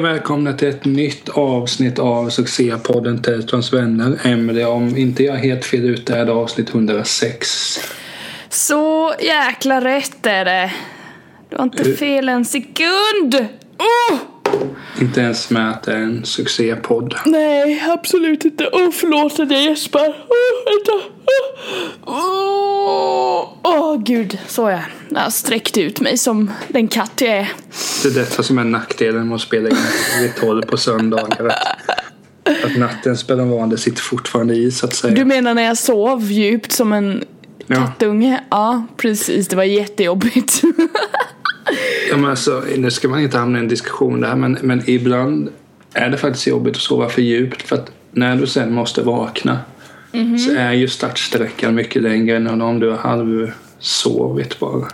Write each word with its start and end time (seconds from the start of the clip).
och 0.00 0.06
välkomna 0.06 0.52
till 0.52 0.68
ett 0.68 0.84
nytt 0.84 1.28
avsnitt 1.28 1.98
av 1.98 2.28
succépodden 2.28 3.22
Teltrons 3.22 3.72
vänner. 3.72 4.18
Emelie, 4.24 4.66
om 4.66 4.96
inte 4.96 5.24
jag 5.24 5.36
är 5.36 5.40
helt 5.40 5.64
fel 5.64 5.84
ute 5.84 6.16
är 6.16 6.26
det 6.26 6.32
avsnitt 6.32 6.70
106. 6.70 7.78
Så 8.48 9.14
jäkla 9.20 9.84
rätt 9.84 10.26
är 10.26 10.44
det. 10.44 10.72
Du 11.48 11.56
har 11.56 11.64
inte 11.64 11.84
fel 11.84 12.28
en 12.28 12.44
sekund. 12.44 13.34
Oh! 13.78 14.18
Inte 15.00 15.20
ens 15.20 15.50
med 15.50 15.70
att 15.70 15.82
det 15.82 15.92
är 15.92 15.96
en 16.02 16.24
succépodd. 16.24 17.14
Nej, 17.26 17.84
absolut 17.88 18.44
inte. 18.44 18.68
Åh, 18.72 18.90
förlåt 18.92 19.40
att 19.40 19.50
jag 19.52 19.62
gäspar. 19.62 20.08
Åh, 20.28 20.72
vänta. 20.72 21.06
Åh, 22.04 23.48
åh, 23.62 24.02
gud. 24.02 24.38
Så 24.46 24.70
jag. 24.70 24.80
Jag 25.08 25.20
har 25.20 25.30
sträckt 25.30 25.76
ut 25.78 26.00
mig 26.00 26.18
som 26.18 26.50
den 26.68 26.88
katt 26.88 27.12
jag 27.20 27.30
är. 27.30 27.52
Det 28.02 28.08
är 28.08 28.14
detta 28.14 28.42
som 28.42 28.58
är 28.58 28.64
nackdelen 28.64 29.28
med 29.28 29.34
att 29.34 29.40
spela 29.40 29.68
in 29.68 29.76
vid 30.20 30.34
12 30.36 30.62
på 30.62 30.76
söndagar. 30.76 31.46
Att, 31.46 32.64
att 32.64 32.76
nattens 32.78 33.26
beroende 33.26 33.78
sitter 33.78 34.02
fortfarande 34.02 34.54
i 34.54 34.70
så 34.70 34.86
att 34.86 34.94
säga. 34.94 35.14
Du 35.14 35.24
menar 35.24 35.54
när 35.54 35.62
jag 35.62 35.78
sov 35.78 36.22
djupt 36.32 36.72
som 36.72 36.92
en 36.92 37.24
Ja. 37.66 37.76
kattunge? 37.76 38.40
Ja, 38.50 38.86
precis. 38.96 39.48
Det 39.48 39.56
var 39.56 39.64
jättejobbigt. 39.64 40.62
Ja, 42.10 42.16
men 42.16 42.30
alltså, 42.30 42.62
nu 42.76 42.90
ska 42.90 43.08
man 43.08 43.20
inte 43.20 43.38
hamna 43.38 43.58
i 43.58 43.62
en 43.62 43.68
diskussion 43.68 44.20
där 44.20 44.36
men, 44.36 44.58
men 44.62 44.82
ibland 44.86 45.48
är 45.94 46.08
det 46.08 46.16
faktiskt 46.16 46.46
jobbigt 46.46 46.76
att 46.76 46.82
sova 46.82 47.08
för 47.08 47.22
djupt 47.22 47.62
för 47.62 47.76
att 47.76 47.92
när 48.10 48.36
du 48.36 48.46
sen 48.46 48.72
måste 48.72 49.02
vakna 49.02 49.58
så 50.46 50.54
är 50.56 50.72
ju 50.72 50.88
startsträckan 50.88 51.74
mycket 51.74 52.02
längre 52.02 52.36
än 52.36 52.60
om 52.60 52.80
du 52.80 52.90
har 52.90 52.96
halvsovit 52.96 54.58
bara. 54.58 54.86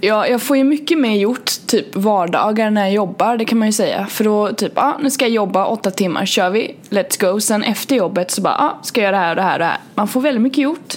Ja, 0.00 0.26
jag 0.28 0.42
får 0.42 0.56
ju 0.56 0.64
mycket 0.64 0.98
mer 0.98 1.16
gjort 1.16 1.50
typ 1.66 1.96
vardagar 1.96 2.70
när 2.70 2.80
jag 2.80 2.92
jobbar, 2.92 3.36
det 3.36 3.44
kan 3.44 3.58
man 3.58 3.68
ju 3.68 3.72
säga. 3.72 4.06
För 4.06 4.24
då 4.24 4.52
typ, 4.52 4.72
ja 4.74 4.82
ah, 4.82 4.98
nu 5.02 5.10
ska 5.10 5.24
jag 5.24 5.32
jobba 5.32 5.66
åtta 5.66 5.90
timmar, 5.90 6.26
kör 6.26 6.50
vi, 6.50 6.76
let's 6.90 7.32
go. 7.32 7.40
Sen 7.40 7.62
efter 7.62 7.96
jobbet 7.96 8.30
så 8.30 8.42
bara, 8.42 8.56
ja 8.58 8.64
ah, 8.64 8.84
ska 8.84 9.00
jag 9.00 9.12
göra 9.12 9.16
det 9.16 9.22
här 9.22 9.30
och 9.30 9.36
det 9.36 9.42
här 9.42 9.54
och 9.54 9.58
det 9.58 9.64
här. 9.64 9.78
Man 9.94 10.08
får 10.08 10.20
väldigt 10.20 10.42
mycket 10.42 10.58
gjort. 10.58 10.94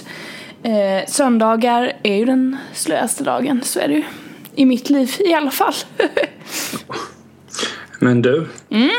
Eh, 0.62 1.08
söndagar 1.08 1.92
är 2.02 2.14
ju 2.14 2.24
den 2.24 2.56
slöaste 2.72 3.24
dagen, 3.24 3.60
så 3.64 3.80
är 3.80 3.88
det 3.88 3.94
ju. 3.94 4.02
I 4.54 4.64
mitt 4.64 4.90
liv 4.90 5.10
i 5.20 5.34
alla 5.34 5.50
fall. 5.50 5.74
Men 7.98 8.22
du, 8.22 8.46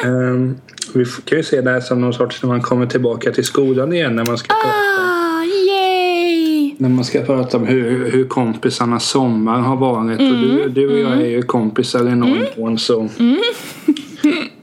ehm, 0.04 0.58
vi 0.94 1.06
kan 1.26 1.38
ju 1.38 1.44
se 1.44 1.62
det 1.62 1.72
här 1.72 1.82
som 1.82 2.02
någon 2.02 2.14
sorts 2.14 2.44
när 2.44 2.48
man 2.50 2.62
kommer 2.62 2.86
tillbaka 2.86 3.32
till 3.32 3.44
skolan 3.46 3.94
igen 3.94 4.16
när 4.16 4.26
man 4.26 4.38
ska 4.38 4.48
prata, 4.54 5.02
ah, 5.02 5.44
yay! 5.44 6.76
när 6.78 6.90
man 6.90 7.06
ska 7.06 7.22
prata 7.22 7.58
om 7.58 7.66
hur, 7.68 8.12
hur 8.12 8.28
kompisarnas 8.28 9.06
sommar 9.10 9.60
har 9.60 9.76
varit. 9.76 10.20
Och 10.20 10.26
du, 10.38 10.70
du 10.70 10.92
och 10.94 11.00
jag 11.00 11.22
är 11.22 11.30
ju 11.30 11.42
kompisar 11.42 12.08
i 12.08 12.16
någon 12.16 12.46
mån 12.58 12.78
så 12.80 13.10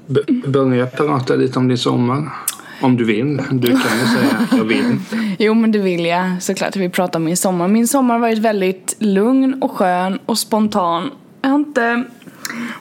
B- 0.07 0.21
börja 0.47 0.87
prata 0.87 1.35
lite 1.37 1.59
om 1.59 1.69
din 1.69 1.79
sommar. 1.79 2.29
Om 2.81 2.97
du 2.97 3.05
vill. 3.05 3.37
Du 3.37 3.67
kan 3.67 3.77
ju 3.77 4.07
säga 4.07 4.49
jag 4.51 4.65
vill 4.65 4.87
inte. 4.87 5.17
Jo 5.39 5.55
men 5.55 5.73
det 5.73 5.79
vill 5.79 6.05
jag 6.05 6.43
såklart. 6.43 6.77
Vi 6.77 6.89
pratar 6.89 7.19
om 7.19 7.25
min 7.25 7.37
sommar. 7.37 7.69
Min 7.69 7.89
sommar 7.89 8.15
har 8.15 8.21
varit 8.21 8.39
väldigt 8.39 8.97
lugn 8.99 9.63
och 9.63 9.71
skön 9.71 10.19
och 10.27 10.39
spontan. 10.39 11.11
Jag 11.43 11.51
har 11.51 11.57
inte... 11.57 12.05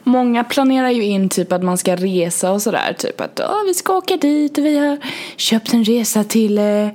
Många 0.04 0.44
planerar 0.44 0.90
ju 0.90 1.04
in 1.04 1.30
typ 1.30 1.52
att 1.52 1.64
man 1.64 1.78
ska 1.78 1.96
resa 1.96 2.52
och 2.52 2.62
sådär. 2.62 2.96
Typ 2.98 3.22
att 3.22 3.40
Åh, 3.40 3.66
vi 3.68 3.74
ska 3.74 3.98
åka 3.98 4.18
dit 4.18 4.58
och 4.58 4.66
vi 4.66 4.78
har 4.78 4.98
köpt 5.38 5.74
en 5.74 5.84
resa 5.84 6.24
till 6.24 6.58
eh, 6.58 6.88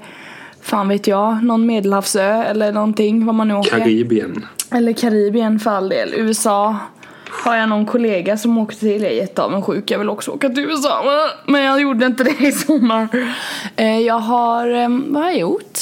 fan 0.60 0.88
vet 0.88 1.06
jag, 1.06 1.44
någon 1.44 1.66
medelhavsö 1.66 2.42
eller 2.42 2.72
någonting 2.72 3.26
vad 3.26 3.34
man 3.34 3.48
nu 3.48 3.54
åker. 3.54 3.78
Karibien. 3.78 4.47
Eller 4.70 4.93
Karibien 4.93 5.60
för 5.60 5.70
all 5.70 5.88
del. 5.88 6.14
USA 6.16 6.76
har 7.43 7.56
jag 7.56 7.69
någon 7.69 7.87
kollega 7.87 8.37
som 8.37 8.59
åkte 8.59 8.81
till. 8.81 9.03
Jag 9.03 9.12
är 9.12 9.17
jätteavundsjuk. 9.17 9.91
Jag 9.91 9.99
vill 9.99 10.11
också 10.11 10.31
åka 10.31 10.49
till 10.49 10.65
USA. 10.65 11.05
Men 11.47 11.62
jag 11.62 11.81
gjorde 11.81 12.06
inte 12.06 12.25
det 12.25 12.41
i 12.41 12.53
sommar. 12.53 13.09
Eh, 13.77 13.99
jag 13.99 14.19
har, 14.19 14.69
eh, 14.69 14.89
vad 14.89 15.22
har 15.22 15.31
jag 15.31 15.39
gjort? 15.39 15.78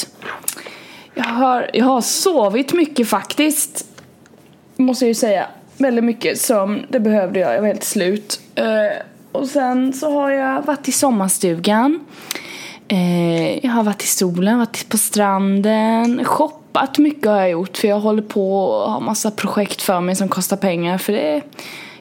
Jag 1.13 1.23
har, 1.23 1.69
jag 1.73 1.85
har 1.85 2.01
sovit 2.01 2.73
mycket 2.73 3.07
faktiskt. 3.07 3.85
Måste 4.75 5.05
jag 5.05 5.07
ju 5.07 5.15
säga. 5.15 5.47
Väldigt 5.77 6.03
mycket 6.03 6.41
sömn. 6.41 6.85
Det 6.89 6.99
behövde 6.99 7.39
jag. 7.39 7.53
Jag 7.53 7.61
var 7.61 7.67
helt 7.67 7.83
slut. 7.83 8.39
Eh, 8.55 8.65
och 9.31 9.47
sen 9.47 9.93
så 9.93 10.11
har 10.11 10.31
jag 10.31 10.61
varit 10.61 10.87
i 10.87 10.91
sommarstugan. 10.91 11.99
Jag 13.61 13.71
har 13.71 13.83
varit 13.83 14.03
i 14.03 14.07
solen, 14.07 14.57
varit 14.57 14.89
på 14.89 14.97
stranden, 14.97 16.25
shoppat 16.25 16.62
mycket 16.97 17.25
har 17.27 17.37
jag 17.39 17.49
gjort 17.49 17.77
för 17.77 17.87
jag 17.87 17.99
håller 17.99 18.21
på 18.21 18.65
och 18.65 18.91
har 18.91 18.99
massa 19.01 19.31
projekt 19.31 19.81
för 19.81 20.01
mig 20.01 20.15
som 20.15 20.29
kostar 20.29 20.57
pengar 20.57 20.97
för 20.97 21.13
det 21.13 21.41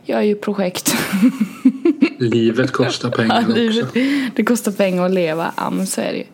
jag 0.05 0.19
är 0.19 0.25
ju 0.25 0.35
projekt. 0.35 0.95
Livet 2.19 2.73
kostar 2.73 3.11
pengar 3.11 3.41
också. 3.41 3.53
Livet, 3.53 3.89
det 4.35 4.45
kostar 4.45 4.73
pengar 4.73 5.05
att 5.07 5.11
leva, 5.13 5.53
ja 5.57 5.71
men 5.71 5.87
så 5.87 6.01
är 6.01 6.13
det 6.13 6.19
ju. 6.19 6.25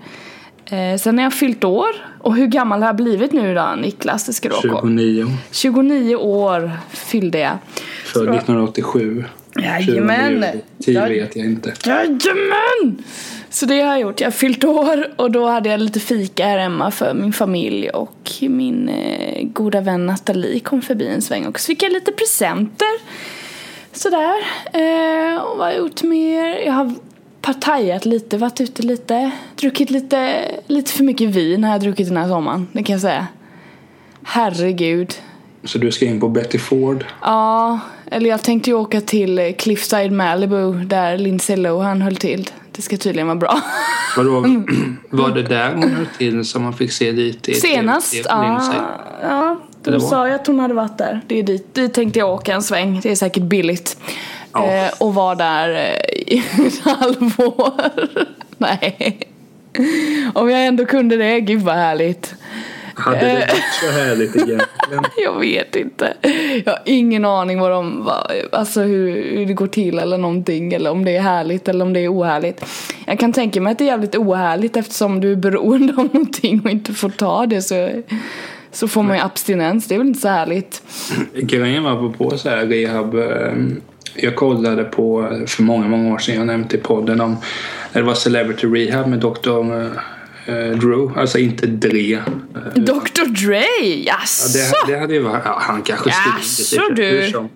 Eh, 0.79 0.97
sen 0.99 1.19
har 1.19 1.25
jag 1.25 1.35
fyllt 1.35 1.65
år 1.65 1.89
och 2.19 2.37
hur 2.37 2.47
gammal 2.47 2.81
har 2.81 2.89
jag 2.89 2.97
blivit 2.97 3.33
nu 3.33 3.55
då 3.55 3.75
Niklas? 3.79 4.27
Det 4.27 4.33
ska 4.33 4.49
du 4.49 4.55
ha 4.55 4.63
koll. 4.81 4.99
29. 4.99 5.27
29 5.51 6.17
år 6.17 6.73
fyllde 6.91 7.39
jag. 7.39 7.59
För 8.05 8.21
1987. 8.35 9.25
Jajamän! 9.57 10.45
10 10.85 10.95
Jag- 11.01 11.09
vet 11.09 11.37
jag 11.37 11.47
inte. 11.47 11.75
Jajamän! 11.85 13.03
Så 13.51 13.67
det 13.67 13.81
har 13.81 13.93
jag 13.93 14.01
gjort. 14.01 14.21
Jag 14.21 14.27
har 14.27 14.33
fyllt 14.33 14.65
år 14.65 15.13
och 15.17 15.31
då 15.31 15.47
hade 15.47 15.69
jag 15.69 15.81
lite 15.81 16.01
fika 16.01 16.47
här 16.47 16.59
hemma 16.59 16.91
för 16.91 17.15
min 17.15 17.33
familj 17.33 17.91
och 17.91 18.31
min 18.41 18.89
eh, 18.89 19.45
goda 19.45 19.81
vän 19.81 20.07
Nathalie 20.07 20.61
kom 20.61 20.83
förbi 20.83 21.09
en 21.09 21.23
sväng 21.23 21.47
och 21.47 21.61
så 21.61 21.67
fick 21.67 21.83
jag 21.83 21.93
lite 21.93 22.13
presenter. 22.13 22.89
Sådär. 23.93 24.37
Eh, 24.73 25.43
och 25.43 25.59
vad 25.59 25.67
har 25.67 25.73
jag 25.73 25.79
gjort 25.79 26.03
mer? 26.03 26.67
Jag 26.67 26.73
har 26.73 26.95
partajat 27.41 28.07
lite, 28.07 28.39
varit 28.39 28.61
ute 28.61 28.83
lite. 28.83 29.31
Druckit 29.57 29.91
lite, 29.91 30.45
lite 30.67 30.93
för 30.93 31.05
mycket 31.05 31.29
vin 31.29 31.65
har 31.65 31.73
jag 31.73 31.81
druckit 31.81 32.09
den 32.09 32.17
här 32.17 32.29
sommaren, 32.29 32.69
det 32.73 32.83
kan 32.83 32.93
jag 32.93 33.01
säga. 33.01 33.27
Herregud. 34.23 35.15
Så 35.65 35.79
du 35.79 35.93
ska 35.93 36.05
in 36.05 36.21
på 36.21 36.29
Betty 36.29 36.59
Ford. 36.59 37.05
Ja, 37.23 37.81
eller 38.11 38.31
jag 38.31 38.43
tänkte 38.43 38.71
ju 38.71 38.77
åka 38.77 39.01
till 39.01 39.55
Cliffside 39.59 40.13
Malibu 40.13 40.73
där 40.85 41.19
Lindsay 41.19 41.57
Lohan 41.57 42.03
höll 42.03 42.17
till. 42.17 42.51
Det 42.79 42.83
ska 42.83 42.97
tydligen 42.97 43.27
vara 43.27 43.37
bra. 43.39 43.61
Vadå, 44.17 44.41
var 45.11 45.31
det 45.31 45.43
där 45.43 45.75
hon 45.75 45.91
höll 45.91 46.07
till 46.19 46.45
som 46.45 46.63
man 46.63 46.73
fick 46.73 46.93
se 46.93 47.13
i 47.49 47.55
Senast, 47.55 48.15
i- 48.15 48.23
ja. 48.29 48.77
Ja 49.23 49.57
vad? 49.99 50.03
sa 50.03 50.29
jag 50.29 50.35
att 50.41 50.47
hon 50.47 50.59
hade 50.61 50.75
varit 50.75 50.99
där. 50.99 51.21
Det 51.27 51.39
är 51.39 51.43
dit, 51.43 51.75
dit 51.75 51.95
tänkte 51.95 52.19
jag 52.19 52.29
åka 52.31 52.55
en 52.55 52.63
sväng. 52.63 53.01
Det 53.03 53.11
är 53.11 53.15
säkert 53.17 53.43
billigt. 53.43 53.97
Ja. 54.53 54.67
Eh, 54.73 54.91
och 54.99 55.15
vara 55.15 55.35
där 55.35 55.69
eh, 55.75 56.35
i 56.35 56.45
ett 56.67 56.79
halvår. 56.85 57.73
Nej. 58.59 59.19
Om 60.35 60.51
jag 60.51 60.67
ändå 60.67 60.87
kunde 60.87 61.17
det, 61.17 61.41
gud 61.41 61.63
vad 61.63 61.75
härligt. 61.75 62.35
Hade 62.99 63.21
det 63.21 63.35
varit 63.35 63.65
så 63.85 63.91
härligt 63.91 64.37
egentligen? 64.37 64.61
Jag 65.25 65.39
vet 65.41 65.77
inte. 65.77 66.15
Jag 66.65 66.73
har 66.73 66.83
ingen 66.85 67.25
aning 67.25 67.61
vad 67.61 67.71
de, 67.71 68.05
vad, 68.05 68.31
alltså 68.53 68.81
hur, 68.81 69.37
hur 69.37 69.47
det 69.47 69.53
går 69.53 69.67
till 69.67 69.99
eller 69.99 70.19
någonting. 70.19 70.73
Eller 70.75 70.91
om 70.91 71.05
det 71.05 71.17
är 71.17 71.21
härligt 71.21 71.69
eller 71.69 71.85
om 71.85 71.93
det 71.93 72.01
är 72.01 72.13
ohärligt. 72.13 72.65
Jag 73.07 73.19
kan 73.19 73.33
tänka 73.33 73.61
mig 73.61 73.73
att 73.73 73.79
det 73.79 73.85
är 73.85 73.87
jävligt 73.87 74.17
ohärligt 74.17 74.77
eftersom 74.77 75.21
du 75.21 75.33
är 75.33 75.37
beroende 75.37 75.93
av 75.93 76.05
någonting 76.15 76.61
och 76.65 76.71
inte 76.71 76.93
får 76.93 77.11
ta 77.11 77.47
det 77.47 77.63
så, 77.63 77.91
så 78.73 78.89
får 78.89 79.03
man 79.03 79.17
ju 79.17 79.23
abstinens. 79.23 79.87
Det 79.89 79.95
är 79.95 79.99
väl 79.99 80.09
inte 80.09 80.21
så 80.21 80.29
härligt. 80.29 80.83
Grejen 81.35 81.83
var 81.85 82.09
på 82.13 82.39
så 82.39 82.49
här 82.49 82.67
rehab. 82.67 83.15
eh, 83.15 83.53
Jag 84.15 84.37
kollade 84.37 84.85
på 84.85 85.29
för 85.47 85.63
många, 85.63 85.89
många 85.89 86.15
år 86.15 86.19
sedan. 86.19 86.35
Jag 86.35 86.47
nämnde 86.47 86.77
i 86.77 86.81
podden 86.81 87.21
om 87.21 87.37
det 87.93 88.03
var 88.03 88.15
Celebrity 88.15 88.67
Rehab 88.67 89.07
med 89.07 89.19
Dr. 89.19 89.87
eh, 90.49 90.79
Drew. 90.79 91.19
Alltså 91.19 91.39
inte 91.39 91.67
Dre. 91.67 92.13
Eh, 92.15 92.23
Dr 92.75 93.47
Dre, 93.47 93.63
Ja, 93.81 94.15
jaså? 94.21 94.59
det, 94.87 94.93
det 94.93 94.99
hade 94.99 95.15
ju 95.15 95.21
varit, 95.21 95.43
ja, 95.45 95.59
han 95.61 95.83
kanske 95.83 96.11
Jaså, 96.11 96.63
skrivit 96.63 96.97
du. 97.25 97.31
som. 97.33 97.49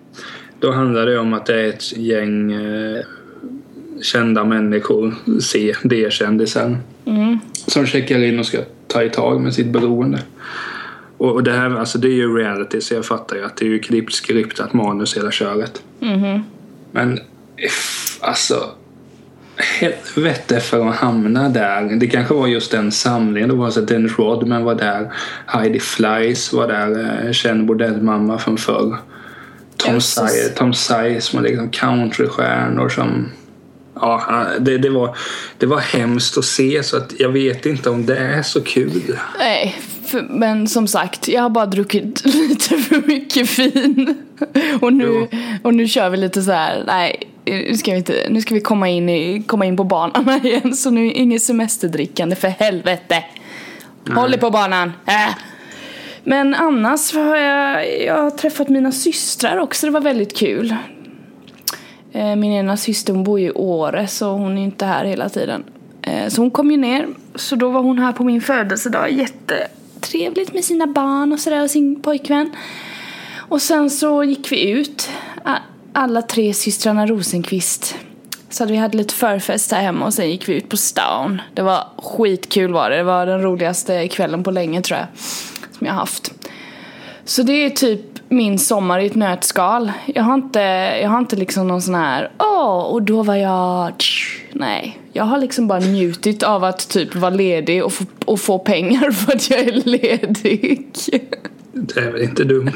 Då 0.59 0.71
handlar 0.71 1.05
det 1.05 1.19
om 1.19 1.33
att 1.33 1.45
det 1.45 1.61
är 1.61 1.69
ett 1.69 1.97
gäng 1.97 2.51
eh, 2.51 2.99
kända 4.01 4.43
människor, 4.43 5.15
C, 5.41 5.75
D-kändisar, 5.83 6.77
Mm. 7.05 7.39
som 7.67 7.85
checkar 7.85 8.19
in 8.23 8.39
och 8.39 8.45
ska 8.45 8.57
ta 8.87 9.03
i 9.03 9.09
tag 9.09 9.41
med 9.41 9.53
sitt 9.53 9.67
beroende. 9.67 10.19
Och, 11.17 11.43
det 11.43 11.51
här, 11.51 11.75
alltså 11.75 11.97
det 11.97 12.07
är 12.07 12.11
ju 12.15 12.37
reality 12.37 12.81
så 12.81 12.93
jag 12.93 13.05
fattar 13.05 13.35
ju 13.35 13.43
att 13.43 13.57
det 13.57 13.65
är 13.65 13.69
ju 13.69 13.79
klippt, 13.79 14.13
skriptat 14.13 14.73
manus 14.73 15.17
hela 15.17 15.31
köret. 15.31 15.83
Mhm. 15.99 16.43
Men 16.91 17.19
if, 17.57 18.17
alltså 18.21 18.55
helvete 19.79 20.59
för 20.59 20.89
att 20.89 20.95
hamna 20.95 21.49
där. 21.49 21.81
Det 21.99 22.07
kanske 22.07 22.33
var 22.33 22.47
just 22.47 22.71
den 22.71 22.91
samlingen. 22.91 23.49
Det 23.49 23.55
var 23.55 23.69
så 23.71 23.79
att 23.79 23.87
Dennis 23.87 24.19
Rodman 24.19 24.63
var 24.63 24.75
där. 24.75 25.13
Heidi 25.45 25.79
Fleiss 25.79 26.53
var 26.53 26.67
där. 26.67 27.25
eh, 27.25 27.31
Känd 27.31 27.65
bordellmamma 27.65 28.37
från 28.37 28.57
förr. 28.57 28.97
Tom 29.77 29.99
Tom 30.55 30.73
Size 30.73 31.21
som 31.21 31.41
var 31.41 31.49
liksom 31.49 31.69
countrystjärnor 31.69 32.89
som... 32.89 33.29
Ja, 33.95 34.45
det, 34.59 34.77
det, 34.77 34.89
var, 34.89 35.17
det 35.57 35.65
var 35.65 35.79
hemskt 35.79 36.37
att 36.37 36.45
se 36.45 36.83
så 36.83 36.97
att 36.97 37.13
jag 37.19 37.29
vet 37.29 37.65
inte 37.65 37.89
om 37.89 38.05
det 38.05 38.17
är 38.17 38.41
så 38.41 38.61
kul. 38.61 39.17
Nej, 39.39 39.75
för, 40.05 40.21
men 40.29 40.67
som 40.67 40.87
sagt, 40.87 41.27
jag 41.27 41.41
har 41.41 41.49
bara 41.49 41.65
druckit 41.65 42.25
lite 42.25 42.77
för 42.77 43.07
mycket 43.07 43.59
vin. 43.59 44.15
Och 44.81 44.93
nu, 44.93 45.27
och 45.63 45.73
nu 45.73 45.87
kör 45.87 46.09
vi 46.09 46.17
lite 46.17 46.41
så 46.41 46.51
här, 46.51 46.83
nej, 46.87 47.32
nu 47.45 47.77
ska 47.77 47.91
vi, 47.91 47.97
inte, 47.97 48.27
nu 48.29 48.41
ska 48.41 48.55
vi 48.55 48.61
komma, 48.61 48.89
in 48.89 49.09
i, 49.09 49.43
komma 49.47 49.65
in 49.65 49.77
på 49.77 49.83
banan 49.83 50.39
igen 50.45 50.75
så 50.75 50.89
nu 50.91 51.11
inget 51.11 51.43
semesterdrickande 51.43 52.35
för 52.35 52.47
helvete. 52.47 53.23
Håll 54.15 54.33
er 54.33 54.37
på 54.37 54.49
banan. 54.49 54.91
Äh. 55.05 55.35
Men 56.23 56.55
annars 56.55 57.13
har 57.13 57.35
jag, 57.37 58.01
jag 58.01 58.21
har 58.21 58.31
träffat 58.31 58.69
mina 58.69 58.91
systrar 58.91 59.57
också, 59.57 59.85
det 59.85 59.91
var 59.91 60.01
väldigt 60.01 60.37
kul. 60.37 60.75
Eh, 62.11 62.35
Min 62.35 62.51
ena 62.51 62.77
syster 62.77 63.13
hon 63.13 63.23
bor 63.23 63.39
ju 63.39 63.47
i 63.47 63.51
Åre 63.51 64.07
så 64.07 64.31
hon 64.31 64.57
är 64.57 64.63
inte 64.63 64.85
här 64.85 65.05
hela 65.05 65.29
tiden. 65.29 65.63
Eh, 66.01 66.27
Så 66.27 66.41
hon 66.41 66.51
kom 66.51 66.71
ju 66.71 66.77
ner, 66.77 67.07
så 67.35 67.55
då 67.55 67.69
var 67.69 67.81
hon 67.81 67.99
här 67.99 68.11
på 68.11 68.23
min 68.23 68.41
födelsedag. 68.41 69.11
Jättetrevligt 69.11 70.53
med 70.53 70.63
sina 70.65 70.87
barn 70.87 71.33
och 71.33 71.39
sådär 71.39 71.63
och 71.63 71.69
sin 71.71 72.01
pojkvän. 72.01 72.49
Och 73.49 73.61
sen 73.61 73.89
så 73.89 74.23
gick 74.23 74.51
vi 74.51 74.69
ut, 74.69 75.09
a- 75.43 75.57
alla 75.93 76.21
tre 76.21 76.53
systrarna 76.53 77.07
Rosenqvist. 77.07 77.95
Så 78.49 78.63
att 78.63 78.69
vi 78.69 78.75
hade 78.75 78.97
lite 78.97 79.13
förfest 79.13 79.71
här 79.71 79.81
hemma 79.81 80.05
och 80.05 80.13
sen 80.13 80.29
gick 80.29 80.49
vi 80.49 80.53
ut 80.53 80.69
på 80.69 80.77
stan. 80.77 81.41
Det 81.53 81.61
var 81.61 81.87
skitkul 81.97 82.73
var 82.73 82.89
det, 82.89 82.95
det 82.95 83.03
var 83.03 83.25
den 83.25 83.41
roligaste 83.41 84.07
kvällen 84.07 84.43
på 84.43 84.51
länge 84.51 84.81
tror 84.81 84.99
jag. 84.99 85.07
Som 85.77 85.87
jag 85.87 85.93
haft. 85.93 86.33
Så 87.25 87.43
det 87.43 87.53
är 87.53 87.69
typ 87.69 88.01
min 88.29 88.59
sommar 88.59 88.99
i 88.99 89.05
ett 89.05 89.15
nötskal. 89.15 89.91
Jag 90.05 90.23
har 90.23 90.33
inte, 90.33 90.59
jag 91.01 91.09
har 91.09 91.19
inte 91.19 91.35
liksom 91.35 91.67
någon 91.67 91.81
sån 91.81 91.95
här, 91.95 92.31
åh, 92.39 92.79
och 92.79 93.01
då 93.01 93.23
var 93.23 93.35
jag, 93.35 93.97
tsch, 93.97 94.45
nej. 94.51 94.99
Jag 95.13 95.23
har 95.23 95.37
liksom 95.37 95.67
bara 95.67 95.79
njutit 95.79 96.43
av 96.43 96.63
att 96.63 96.89
typ 96.89 97.15
vara 97.15 97.31
ledig 97.31 97.83
och 97.83 97.93
få, 97.93 98.05
och 98.25 98.39
få 98.39 98.59
pengar 98.59 99.11
för 99.11 99.35
att 99.35 99.49
jag 99.49 99.59
är 99.59 99.71
ledig. 99.71 100.87
Det 101.73 101.99
är 101.99 102.11
väl 102.11 102.21
inte 102.21 102.43
dumt. 102.43 102.71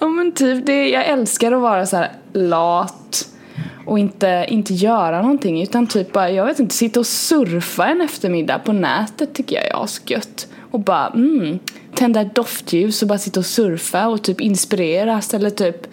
Ja 0.00 0.08
men 0.08 0.32
typ, 0.32 0.66
det, 0.66 0.88
jag 0.88 1.06
älskar 1.06 1.52
att 1.52 1.60
vara 1.60 1.86
så 1.86 1.96
här 1.96 2.12
lat 2.32 3.28
och 3.86 3.98
inte, 3.98 4.46
inte 4.48 4.74
göra 4.74 5.22
någonting 5.22 5.62
utan 5.62 5.86
typ 5.86 6.12
bara, 6.12 6.30
jag 6.30 6.46
vet 6.46 6.58
inte, 6.58 6.74
sitta 6.74 7.00
och 7.00 7.06
surfa 7.06 7.86
en 7.86 8.00
eftermiddag 8.00 8.58
på 8.58 8.72
nätet 8.72 9.34
tycker 9.34 9.56
jag 9.56 9.66
är 9.66 9.84
asgött. 9.84 10.48
Och 10.70 10.80
bara, 10.80 11.06
mm, 11.06 11.58
tända 11.94 12.20
ett 12.20 12.34
doftljus 12.34 13.02
och 13.02 13.08
bara 13.08 13.18
sitta 13.18 13.40
och 13.40 13.46
surfa 13.46 14.08
och 14.08 14.22
typ 14.22 14.40
inspireras 14.40 15.34
eller 15.34 15.50
typ 15.50 15.86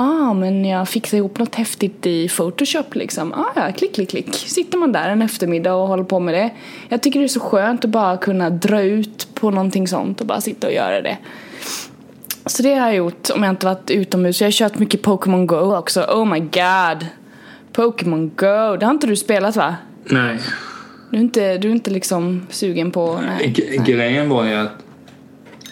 Ah, 0.00 0.34
men 0.34 0.64
jag 0.64 0.88
fixar 0.88 1.18
ihop 1.18 1.38
något 1.38 1.54
häftigt 1.54 2.06
i 2.06 2.28
Photoshop 2.28 2.94
liksom. 2.94 3.32
Ah, 3.32 3.46
ja, 3.54 3.72
klick, 3.72 3.94
klick, 3.94 4.10
klick. 4.10 4.34
Sitter 4.34 4.78
man 4.78 4.92
där 4.92 5.08
en 5.08 5.22
eftermiddag 5.22 5.74
och 5.74 5.88
håller 5.88 6.04
på 6.04 6.20
med 6.20 6.34
det. 6.34 6.50
Jag 6.88 7.02
tycker 7.02 7.20
det 7.20 7.26
är 7.26 7.28
så 7.28 7.40
skönt 7.40 7.84
att 7.84 7.90
bara 7.90 8.16
kunna 8.16 8.50
dra 8.50 8.82
ut 8.82 9.28
på 9.34 9.50
någonting 9.50 9.88
sånt 9.88 10.20
och 10.20 10.26
bara 10.26 10.40
sitta 10.40 10.66
och 10.66 10.72
göra 10.72 11.02
det. 11.02 11.18
Så 12.48 12.62
det 12.62 12.74
har 12.74 12.86
jag 12.86 12.96
gjort 12.96 13.30
om 13.34 13.42
jag 13.42 13.52
inte 13.52 13.66
varit 13.66 13.90
utomhus. 13.90 14.40
Jag 14.40 14.46
har 14.46 14.52
kört 14.52 14.78
mycket 14.78 15.02
Pokémon 15.02 15.46
Go 15.46 15.76
också. 15.76 16.00
Oh 16.02 16.24
my 16.24 16.40
god. 16.40 17.06
Pokémon 17.72 18.28
Go. 18.36 18.76
Det 18.80 18.86
har 18.86 18.90
inte 18.90 19.06
du 19.06 19.16
spelat 19.16 19.56
va? 19.56 19.76
Nej. 20.04 20.38
Du 21.10 21.16
är 21.16 21.20
inte, 21.20 21.58
du 21.58 21.68
är 21.68 21.72
inte 21.72 21.90
liksom 21.90 22.46
sugen 22.50 22.90
på... 22.90 23.20
Nej. 23.26 23.52
G- 23.56 23.80
grejen 23.86 24.28
var 24.28 24.44
ju 24.44 24.54
att 24.54 24.70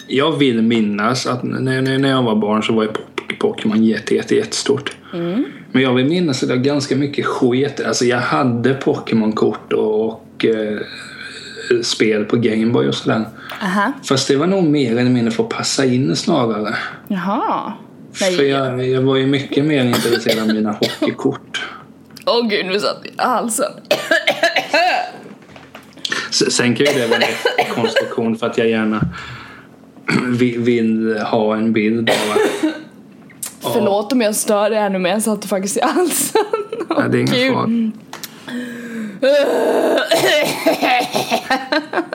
jag 0.07 0.37
vill 0.37 0.61
minnas 0.61 1.27
att 1.27 1.43
när, 1.43 1.81
när, 1.99 2.09
jag 2.09 2.23
var 2.23 2.35
barn 2.35 2.63
så 2.63 2.73
var 2.73 2.83
ju 2.83 2.89
Pok- 2.89 3.37
Pokémon 3.39 3.83
jätte, 3.83 4.15
jätte, 4.15 4.35
jättestort. 4.35 4.95
Men 5.71 5.81
jag 5.81 5.93
vill 5.93 6.05
minnas 6.05 6.43
att 6.43 6.49
det 6.49 6.55
var 6.55 6.63
ganska 6.63 6.95
mycket 6.95 7.25
skit. 7.25 7.81
Alltså 7.85 8.05
jag 8.05 8.19
hade 8.19 8.73
Pokémon-kort 8.73 9.73
och, 9.73 10.05
och 10.05 10.45
eh, 10.45 10.77
spel 11.83 12.25
på 12.25 12.37
Gameboy 12.37 12.87
och 12.87 12.95
sådär. 12.95 13.25
Aha. 13.61 13.93
Fast 14.03 14.27
det 14.27 14.35
var 14.35 14.47
nog 14.47 14.63
mer 14.63 14.91
eller 14.91 15.11
mindre 15.11 15.31
för 15.31 15.43
att 15.43 15.49
passa 15.49 15.85
in 15.85 16.15
snarare. 16.15 16.75
Jaha. 17.07 17.73
För 18.13 18.25
Nej. 18.25 18.47
jag, 18.47 18.87
jag 18.87 19.01
var 19.01 19.15
ju 19.15 19.27
mycket 19.27 19.65
mer 19.65 19.85
intresserad 19.85 20.39
av 20.39 20.47
mina 20.47 20.71
hockeykort. 20.71 21.65
Åh 22.25 22.47
gud, 22.47 22.65
nu 22.65 22.79
satt 22.79 22.97
jag 23.03 23.13
i 23.13 23.15
halsen. 23.17 23.71
Sen 26.31 26.75
kan 26.75 26.85
ju 26.85 26.93
det 26.93 27.07
vara 27.07 27.19
en 27.57 27.73
konstruktion 27.75 28.37
för 28.37 28.47
att 28.47 28.57
jag 28.57 28.69
gärna 28.69 29.01
vill, 30.27 30.59
vill 30.59 31.17
ha 31.17 31.55
en 31.55 31.73
bild 31.73 32.09
av 32.09 32.15
att 32.31 32.73
Förlåt 33.73 34.13
om 34.13 34.21
jag 34.21 34.35
stör 34.35 34.69
dig 34.69 34.79
ännu 34.79 34.99
mer. 34.99 35.09
Jag 35.09 35.21
satt 35.21 35.45
faktiskt 35.45 35.77
i 35.77 35.81
halsen. 35.81 36.41
Nej, 36.97 37.09
det 37.09 37.17
är 37.17 37.21
ingen 37.21 37.53
fara. 37.53 37.91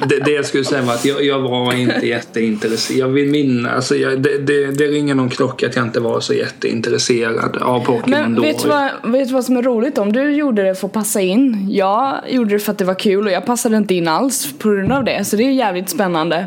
Det, 0.08 0.18
det 0.24 0.30
jag 0.30 0.46
skulle 0.46 0.64
säga 0.64 0.82
var 0.82 0.94
att 0.94 1.04
jag, 1.04 1.24
jag 1.24 1.40
var 1.40 1.74
inte 1.74 2.06
jätteintresserad. 2.06 2.98
Jag 2.98 3.08
vill 3.08 3.30
minnas, 3.30 3.72
alltså 3.74 3.96
jag, 3.96 4.22
det, 4.22 4.38
det, 4.38 4.66
det 4.66 4.86
ringer 4.86 5.14
någon 5.14 5.30
klocka 5.30 5.66
att 5.66 5.76
jag 5.76 5.84
inte 5.84 6.00
var 6.00 6.20
så 6.20 6.34
jätteintresserad 6.34 7.56
av 7.56 7.80
Pokémon 7.84 8.10
Men 8.10 8.34
då. 8.34 8.42
vet 8.42 8.62
du, 8.62 8.68
vad, 8.68 8.90
vet 9.04 9.28
du 9.28 9.34
vad 9.34 9.44
som 9.44 9.56
är 9.56 9.62
roligt? 9.62 9.98
Om 9.98 10.12
du 10.12 10.30
gjorde 10.30 10.62
det 10.62 10.74
för 10.74 10.86
att 10.86 10.92
passa 10.92 11.20
in. 11.20 11.66
Jag 11.70 12.20
gjorde 12.28 12.50
det 12.54 12.58
för 12.58 12.72
att 12.72 12.78
det 12.78 12.84
var 12.84 12.98
kul 12.98 13.26
och 13.26 13.32
jag 13.32 13.46
passade 13.46 13.76
inte 13.76 13.94
in 13.94 14.08
alls 14.08 14.52
på 14.58 14.68
grund 14.70 14.92
av 14.92 15.04
det. 15.04 15.24
Så 15.24 15.36
det 15.36 15.42
är 15.42 15.50
jävligt 15.50 15.88
spännande. 15.90 16.46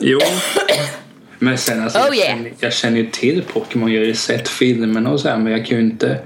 Jo. 0.00 0.18
Men 1.38 1.58
sen 1.58 1.82
alltså, 1.82 1.98
Oh, 1.98 2.04
jag, 2.06 2.16
yeah. 2.16 2.36
känner, 2.36 2.52
jag 2.60 2.72
känner 2.72 2.98
ju 2.98 3.06
till 3.06 3.42
Pokémon, 3.52 3.92
jag 3.92 4.00
har 4.00 4.06
ju 4.06 4.14
sett 4.14 4.48
filmerna 4.48 5.10
och 5.10 5.20
så 5.20 5.28
här, 5.28 5.38
men 5.38 5.52
jag 5.52 5.66
kan 5.66 5.78
ju 5.78 5.84
inte... 5.84 6.18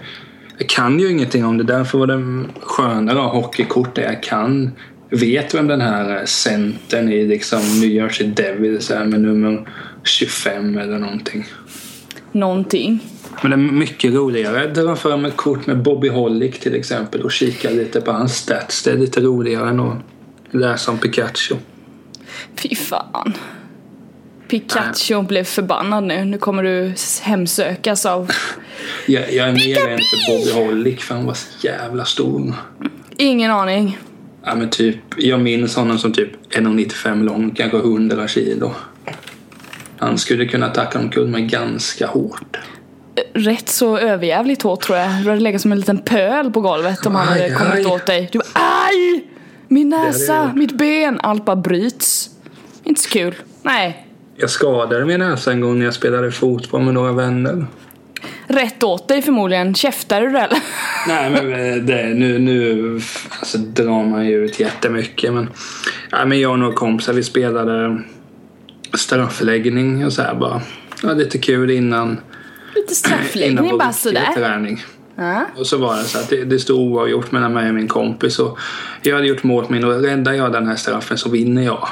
Jag 0.58 0.68
kan 0.68 1.00
ju 1.00 1.10
ingenting 1.10 1.44
om 1.44 1.58
det, 1.58 1.64
därför 1.64 1.98
var 1.98 2.06
det 2.06 2.44
skönare 2.62 3.18
att 3.18 3.24
ha 3.32 3.40
hockeykort 3.40 3.94
där 3.94 4.02
jag 4.02 4.22
kan. 4.22 4.72
Vet 5.10 5.54
vem 5.54 5.66
den 5.66 5.80
här 5.80 6.26
centern 6.26 7.12
i 7.12 7.24
liksom 7.24 7.60
New 7.80 7.90
Jersey 7.90 8.26
Devils 8.26 8.90
är 8.90 9.04
med 9.04 9.20
nummer 9.20 9.68
25 10.04 10.78
eller 10.78 10.98
någonting. 10.98 11.46
Någonting. 12.32 13.00
Men 13.42 13.50
det 13.50 13.54
är 13.54 13.72
mycket 13.72 14.14
roligare. 14.14 14.64
att 14.64 14.74
dra 14.74 14.96
fram 14.96 15.24
ett 15.24 15.36
kort 15.36 15.66
med 15.66 15.82
Bobby 15.82 16.08
Hollick 16.08 16.60
till 16.60 16.74
exempel 16.74 17.22
och 17.22 17.32
kika 17.32 17.70
lite 17.70 18.00
på 18.00 18.12
hans 18.12 18.36
stats. 18.36 18.82
Det 18.82 18.90
är 18.90 18.96
lite 18.96 19.20
roligare 19.20 19.68
än 19.68 19.80
att 19.80 19.98
läsa 20.50 20.90
om 20.90 20.98
Pikachu. 20.98 21.54
Fy 22.54 22.74
fan. 22.74 23.32
Pikachu 24.48 25.22
blev 25.22 25.44
förbannad 25.44 26.04
nu. 26.04 26.24
Nu 26.24 26.38
kommer 26.38 26.62
du 26.62 26.94
hemsökas 27.22 28.06
av 28.06 28.30
Jag, 29.06 29.32
jag 29.32 29.48
är 29.48 29.52
mer 29.52 29.88
rädd 29.88 30.00
för 30.00 30.38
Bobby 30.38 30.52
Hollick 30.52 31.00
för 31.00 31.14
han 31.14 31.26
var 31.26 31.34
så 31.34 31.66
jävla 31.66 32.04
stor. 32.04 32.54
ingen 33.16 33.50
aning. 33.50 33.98
Ja 34.48 34.54
men 34.54 34.70
typ, 34.70 34.96
jag 35.16 35.40
minns 35.40 35.76
honom 35.76 35.98
som 35.98 36.12
typ 36.12 36.30
1,95 36.50 37.24
lång, 37.24 37.50
kanske 37.50 37.76
100 37.78 38.28
kilo. 38.28 38.74
Han 39.98 40.18
skulle 40.18 40.46
kunna 40.46 40.68
tacka 40.68 40.98
omkull 40.98 41.28
mig 41.28 41.42
ganska 41.42 42.06
hårt. 42.06 42.56
Rätt 43.32 43.68
så 43.68 43.98
överjävligt 43.98 44.62
hårt 44.62 44.80
tror 44.80 44.98
jag. 44.98 45.10
Du 45.22 45.28
hade 45.30 45.40
legat 45.40 45.60
som 45.62 45.72
en 45.72 45.78
liten 45.78 45.98
pöl 45.98 46.50
på 46.50 46.60
golvet 46.60 47.06
om 47.06 47.14
han 47.14 47.28
hade 47.28 47.44
Aj, 47.44 47.50
kommit 47.54 47.74
aj. 47.74 47.86
åt 47.86 48.06
dig. 48.06 48.28
Du 48.32 48.38
bara 48.38 48.48
aj! 48.54 49.24
Min 49.68 49.88
näsa, 49.88 50.52
mitt 50.54 50.78
ben, 50.78 51.20
allt 51.22 51.44
bara 51.44 51.56
bryts. 51.56 52.30
Inte 52.84 53.00
så 53.00 53.08
kul. 53.08 53.34
Nej. 53.62 54.06
Jag 54.36 54.50
skadade 54.50 55.04
min 55.04 55.20
näsa 55.20 55.52
en 55.52 55.60
gång 55.60 55.78
när 55.78 55.84
jag 55.84 55.94
spelade 55.94 56.32
fotboll 56.32 56.82
med 56.82 56.94
några 56.94 57.12
vänner. 57.12 57.66
Rätt 58.48 58.82
åt 58.82 59.08
dig 59.08 59.22
förmodligen. 59.22 59.74
Käftade 59.74 60.26
du 60.28 60.38
eller? 60.38 60.58
Nej 61.08 61.30
men 61.30 61.52
eh, 61.52 61.76
det, 61.82 62.14
nu, 62.14 62.38
nu 62.38 63.00
alltså, 63.38 63.58
drar 63.58 64.04
man 64.04 64.26
ju 64.26 64.44
ut 64.44 64.60
jättemycket. 64.60 65.32
Men, 65.32 65.48
ja, 66.10 66.24
men 66.26 66.40
jag 66.40 66.52
och 66.52 66.58
några 66.58 66.74
kompisar 66.74 67.12
vi 67.12 67.22
spelade 67.22 68.02
straffläggning 68.94 70.06
och 70.06 70.12
så 70.12 70.22
här 70.22 70.34
bara. 70.34 70.60
Ja, 71.02 71.12
lite 71.12 71.38
kul 71.38 71.70
innan, 71.70 72.08
Lite 72.08 72.20
innan 72.78 72.94
straffläggning 72.94 73.70
vår 73.70 73.78
bara 73.78 73.92
sådär. 73.92 74.32
träning. 74.34 74.84
Ja. 75.16 75.46
Och 75.56 75.66
så 75.66 75.78
var 75.78 75.96
det 75.96 76.04
så 76.04 76.18
att 76.18 76.28
det, 76.28 76.44
det 76.44 76.58
stod 76.58 76.80
oavgjort 76.80 77.32
mellan 77.32 77.52
mig 77.52 77.68
och 77.68 77.74
min 77.74 77.88
kompis. 77.88 78.38
Och 78.38 78.58
jag 79.02 79.14
hade 79.14 79.26
gjort 79.26 79.42
mål 79.42 79.66
min 79.68 79.84
och 79.84 80.02
räddar 80.02 80.32
jag 80.32 80.52
den 80.52 80.66
här 80.66 80.76
straffen 80.76 81.18
så 81.18 81.28
vinner 81.28 81.62
jag. 81.62 81.88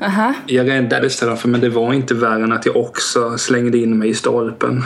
Aha. 0.00 0.34
Jag 0.46 0.68
räddade 0.68 1.10
straffen 1.10 1.50
men 1.50 1.60
det 1.60 1.68
var 1.68 1.92
inte 1.92 2.14
värre 2.14 2.42
än 2.42 2.52
att 2.52 2.66
jag 2.66 2.76
också 2.76 3.38
slängde 3.38 3.78
in 3.78 3.98
mig 3.98 4.08
i 4.08 4.14
stolpen. 4.14 4.82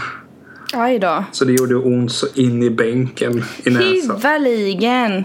Aj 0.72 0.98
då. 0.98 1.24
Så 1.32 1.44
det 1.44 1.52
gjorde 1.52 1.76
ont 1.76 2.12
så 2.12 2.26
in 2.34 2.62
i 2.62 2.70
bänken 2.70 3.44
i 3.64 3.70
näsan. 3.70 4.16
Hyvaligen. 4.16 5.24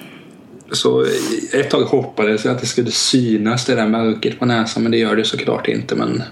Så 0.71 1.05
ett 1.53 1.69
tag 1.69 1.81
hoppades 1.81 2.45
jag 2.45 2.55
att 2.55 2.61
det 2.61 2.67
skulle 2.67 2.91
synas 2.91 3.65
det 3.65 3.75
där 3.75 3.87
märket 3.87 4.39
på 4.39 4.45
näsan 4.45 4.83
men 4.83 4.91
det 4.91 4.97
gör 4.97 5.15
det 5.15 5.25
såklart 5.25 5.67
inte. 5.67 5.95
Men 5.95 6.23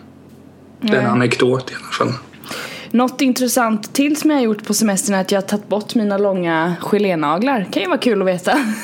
det 0.81 0.97
är 0.97 1.01
en 1.01 1.07
anekdot 1.07 1.71
i 1.71 1.73
alla 1.73 1.91
fall. 1.91 2.13
Något 2.91 3.21
intressant 3.21 3.93
till 3.93 4.17
som 4.17 4.29
jag 4.29 4.37
har 4.37 4.43
gjort 4.43 4.65
på 4.65 4.73
semestern 4.73 5.15
är 5.15 5.21
att 5.21 5.31
jag 5.31 5.41
har 5.41 5.47
tagit 5.47 5.67
bort 5.67 5.95
mina 5.95 6.17
långa 6.17 6.75
gelénaglar. 6.81 7.67
Kan 7.71 7.83
ju 7.83 7.87
vara 7.89 7.97
kul 7.97 8.21
att 8.21 8.27
veta. 8.27 8.59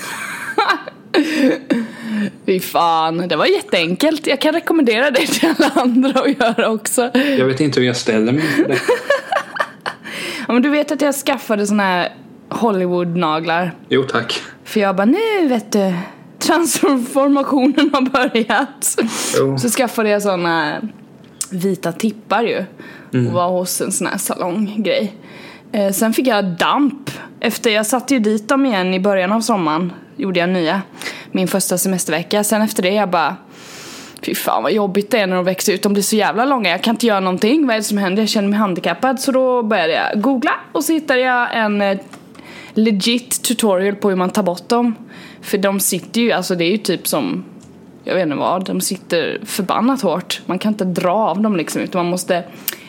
Fy 2.46 2.60
fan, 2.60 3.28
det 3.28 3.36
var 3.36 3.46
jätteenkelt. 3.46 4.28
Jag 4.28 4.42
kan 4.42 4.54
rekommendera 4.54 5.12
det 5.12 5.28
till 5.28 5.50
alla 5.58 5.72
andra 5.76 6.22
att 6.22 6.40
göra 6.40 6.70
också. 6.70 7.12
Jag 7.14 7.46
vet 7.46 7.60
inte 7.60 7.80
hur 7.80 7.88
jag 7.88 7.98
ställer 7.98 8.32
mig 8.32 8.44
inför 8.46 8.68
det. 8.68 8.80
Ja, 10.52 10.54
men 10.54 10.62
du 10.62 10.70
vet 10.70 10.92
att 10.92 11.02
jag 11.02 11.16
skaffade 11.16 11.68
såna 11.68 11.84
här 11.84 12.16
Hollywood-naglar. 12.50 13.72
Jo 13.90 14.04
tack. 14.04 14.42
För 14.64 14.80
jag 14.80 14.96
bara, 14.96 15.06
nu 15.06 15.48
vet 15.48 15.72
du, 15.72 15.94
transformationen 16.40 17.90
har 17.94 18.02
börjat. 18.02 18.98
Jo. 19.38 19.58
Så 19.58 19.70
skaffade 19.70 20.10
jag 20.10 20.22
såna 20.22 20.82
vita 21.50 21.92
tippar 21.92 22.44
ju. 22.44 22.66
Och 23.28 23.34
var 23.34 23.50
hos 23.50 23.82
en 23.82 23.92
sån 23.92 24.08
här 24.08 24.18
salonggrej. 24.18 25.14
Eh, 25.72 25.92
sen 25.92 26.14
fick 26.14 26.28
jag 26.28 26.46
damp. 26.46 27.12
Efter, 27.40 27.70
jag 27.70 27.86
satte 27.86 28.14
ju 28.14 28.20
dit 28.20 28.48
dem 28.48 28.66
igen 28.66 28.94
i 28.94 29.00
början 29.00 29.32
av 29.32 29.42
sommaren. 29.42 29.94
Gjorde 30.16 30.40
jag 30.40 30.50
nya. 30.50 30.82
Min 31.32 31.48
första 31.48 31.78
semestervecka. 31.78 32.44
Sen 32.44 32.62
efter 32.62 32.84
det 32.84 32.94
jag 32.94 33.10
bara 33.10 33.36
Fy 34.22 34.36
fan 34.36 34.64
vad 34.64 34.72
jobbigt 34.72 35.12
det 35.12 35.20
är 35.20 35.28
när 35.28 35.36
de 35.36 35.46
växer 35.46 35.74
ut. 35.74 35.82
De 35.82 35.94
blir 35.94 36.04
så 36.04 36.16
jävla 36.16 36.46
långa. 36.46 36.70
Jag 36.70 36.84
kan 36.84 36.96
inte 36.96 37.08
göra 37.08 37.20
någonting. 37.20 37.68
Vad 37.68 37.76
är 37.76 37.80
det 37.80 37.84
som 37.84 37.98
händer? 37.98 38.22
Jag 38.22 38.30
känner 38.30 38.50
mig 38.50 38.60
handikappad. 38.60 39.20
Så 39.20 39.32
då 39.32 39.64
började 39.64 39.94
jag 39.94 40.22
googla 40.22 40.52
och 40.72 40.84
så 40.84 40.94
hittade 40.94 41.20
jag 41.20 41.58
en 41.58 41.82
eh, 41.82 41.98
legit 42.74 43.44
tutorial 43.44 43.96
på 43.96 44.10
hur 44.10 44.16
man 44.16 44.30
tar 44.30 44.44
bort 44.44 44.70
dem. 44.70 44.96
För 45.42 45.58
de 45.58 45.80
sitter 45.80 46.22
ju, 46.22 46.32
alltså 46.32 46.56
det 46.56 46.66
är 46.66 46.72
ju 46.72 46.78
typ 46.78 47.08
som 47.08 47.44
jag 48.04 48.16
vet 48.16 48.24
inte 48.24 48.36
vad, 48.36 48.66
de 48.66 48.82
sitter 48.82 49.40
förbannat 49.46 50.02
hårt. 50.02 50.42
Man 50.46 50.60
kan 50.60 50.72
inte 50.72 50.86
dra 50.86 51.14
av 51.14 51.42
dem 51.42 51.56
liksom 51.56 51.82
utan 51.82 52.00
man 52.04 52.12
måste 52.12 52.44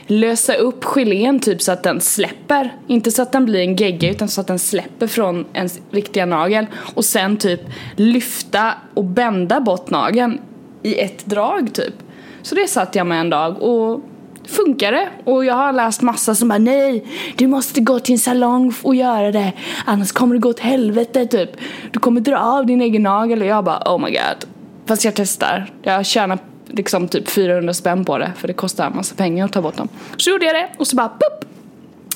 lösa 0.06 0.54
upp 0.54 0.84
gelén 0.84 1.40
typ 1.40 1.62
så 1.62 1.72
att 1.72 1.82
den 1.82 2.00
släpper. 2.00 2.74
Inte 2.86 3.10
så 3.10 3.22
att 3.22 3.32
den 3.32 3.44
blir 3.44 3.60
en 3.60 3.76
gegga 3.76 4.10
utan 4.10 4.28
så 4.28 4.40
att 4.40 4.46
den 4.46 4.58
släpper 4.58 5.06
från 5.06 5.44
ens 5.52 5.80
riktiga 5.90 6.26
nagel. 6.26 6.66
Och 6.94 7.04
sen 7.04 7.36
typ 7.36 7.60
lyfta 7.96 8.74
och 8.94 9.04
bända 9.04 9.60
bort 9.60 9.90
nageln 9.90 10.40
i 10.82 11.00
ett 11.00 11.26
drag 11.26 11.74
typ. 11.74 11.94
Så 12.42 12.54
det 12.54 12.68
satt 12.68 12.94
jag 12.94 13.06
med 13.06 13.20
en 13.20 13.30
dag 13.30 13.62
och 13.62 14.00
funkade. 14.44 15.08
Och 15.24 15.44
jag 15.44 15.54
har 15.54 15.72
läst 15.72 16.02
massa 16.02 16.34
som 16.34 16.48
bara 16.48 16.58
nej, 16.58 17.04
du 17.36 17.46
måste 17.46 17.80
gå 17.80 17.98
till 17.98 18.12
en 18.12 18.18
salong 18.18 18.74
och 18.82 18.94
göra 18.94 19.32
det. 19.32 19.52
Annars 19.84 20.12
kommer 20.12 20.34
det 20.34 20.40
gå 20.40 20.48
åt 20.48 20.60
helvete 20.60 21.26
typ. 21.26 21.50
Du 21.90 21.98
kommer 21.98 22.20
dra 22.20 22.38
av 22.38 22.66
din 22.66 22.80
egen 22.80 23.02
nagel 23.02 23.40
och 23.40 23.46
jag 23.46 23.64
bara 23.64 23.82
oh 23.94 23.98
my 23.98 24.10
god. 24.10 24.48
Fast 24.86 25.04
jag 25.04 25.14
testar. 25.14 25.70
Jag 25.82 26.06
tjänar 26.06 26.38
liksom 26.66 27.08
typ 27.08 27.28
400 27.28 27.74
spänn 27.74 28.04
på 28.04 28.18
det 28.18 28.32
för 28.36 28.48
det 28.48 28.54
kostar 28.54 28.86
en 28.86 28.96
massa 28.96 29.14
pengar 29.14 29.44
att 29.44 29.52
ta 29.52 29.62
bort 29.62 29.76
dem. 29.76 29.88
Så 30.16 30.30
gjorde 30.30 30.46
jag 30.46 30.54
det 30.54 30.68
och 30.76 30.86
så 30.86 30.96
bara 30.96 31.08
pop! 31.08 31.44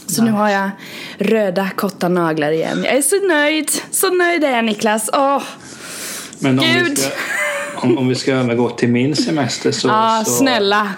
Så 0.07 0.23
nice. 0.23 0.33
nu 0.33 0.39
har 0.39 0.49
jag 0.49 0.71
röda 1.19 1.71
korta 1.77 2.09
naglar 2.09 2.53
igen. 2.53 2.83
Jag 2.85 2.95
är 2.95 3.03
så 3.03 3.27
nöjd! 3.29 3.71
Så 3.91 4.11
nöjd 4.11 4.45
är 4.45 4.51
jag 4.51 4.65
Niklas. 4.65 5.11
Åh! 5.13 5.43
Men 6.39 6.59
om 6.59 6.65
Gud! 6.65 6.91
Vi 6.91 6.97
ska, 6.97 7.11
om, 7.77 7.99
om 7.99 8.09
vi 8.09 8.15
ska 8.15 8.33
övergå 8.33 8.71
till 8.71 8.89
min 8.89 9.17
semester 9.17 9.71
så... 9.71 9.89
Ja, 9.89 10.23
så, 10.27 10.31
snälla! 10.33 10.89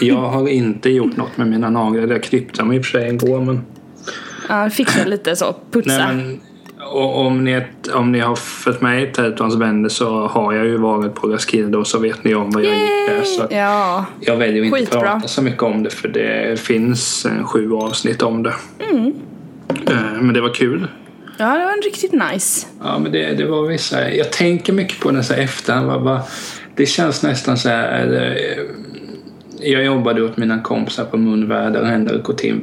jag 0.00 0.16
har 0.20 0.48
inte 0.48 0.90
gjort 0.90 1.16
något 1.16 1.36
med 1.36 1.46
mina 1.46 1.70
naglar. 1.70 2.08
Jag 2.08 2.22
klippte 2.22 2.58
dem 2.58 2.72
i 2.72 2.80
och 2.80 2.84
för 2.84 2.90
sig 2.90 3.14
igår 3.14 3.40
men... 3.40 3.64
Ja, 4.48 4.70
fixa 4.70 5.04
lite 5.04 5.36
så. 5.36 5.54
Putsa. 5.70 5.98
Nej, 5.98 6.16
men, 6.16 6.40
och 6.92 7.18
om 7.26 7.44
ni, 7.44 7.62
om 7.94 8.12
ni 8.12 8.18
har 8.18 8.36
följt 8.36 8.80
med 8.80 9.02
i 9.02 9.06
Tätons 9.06 9.54
vänner 9.54 9.88
så 9.88 10.26
har 10.26 10.52
jag 10.52 10.66
ju 10.66 10.76
varit 10.76 11.14
på 11.14 11.28
Roskilde 11.28 11.78
och 11.78 11.86
så 11.86 11.98
vet 11.98 12.24
ni 12.24 12.34
om 12.34 12.50
vad 12.50 12.64
jag 12.64 12.74
gick 12.74 13.08
där. 13.08 13.22
Så 13.24 13.46
ja. 13.50 14.04
Jag 14.20 14.36
väljer 14.36 14.72
att 14.72 14.80
inte 14.80 14.98
prata 14.98 15.28
så 15.28 15.42
mycket 15.42 15.62
om 15.62 15.82
det 15.82 15.90
för 15.90 16.08
det 16.08 16.60
finns 16.60 17.26
en 17.26 17.44
sju 17.44 17.72
avsnitt 17.72 18.22
om 18.22 18.42
det. 18.42 18.54
Mm. 18.90 19.14
Eh, 19.86 20.20
men 20.20 20.34
det 20.34 20.40
var 20.40 20.54
kul. 20.54 20.88
Ja, 21.40 21.58
det 21.58 21.64
var 21.64 21.82
riktigt 21.82 22.12
nice. 22.12 22.66
Ja, 22.82 22.98
men 22.98 23.12
det, 23.12 23.34
det 23.34 23.44
var 23.44 23.66
vissa... 23.66 24.10
Jag 24.10 24.32
tänker 24.32 24.72
mycket 24.72 25.00
på 25.00 25.10
det 25.10 25.22
så 25.22 25.34
här 25.34 25.42
efterhand. 25.42 26.20
det 26.76 26.86
känns 26.86 27.22
nästan 27.22 27.58
så 27.58 27.68
här... 27.68 28.36
Eh, 28.36 28.64
jag 29.62 29.84
jobbade 29.84 30.22
åt 30.22 30.36
mina 30.36 30.62
kompisar 30.62 31.04
på 31.04 31.16
Munvärder, 31.16 31.84
Henrik 31.84 32.28
och 32.28 32.38
Tim, 32.38 32.62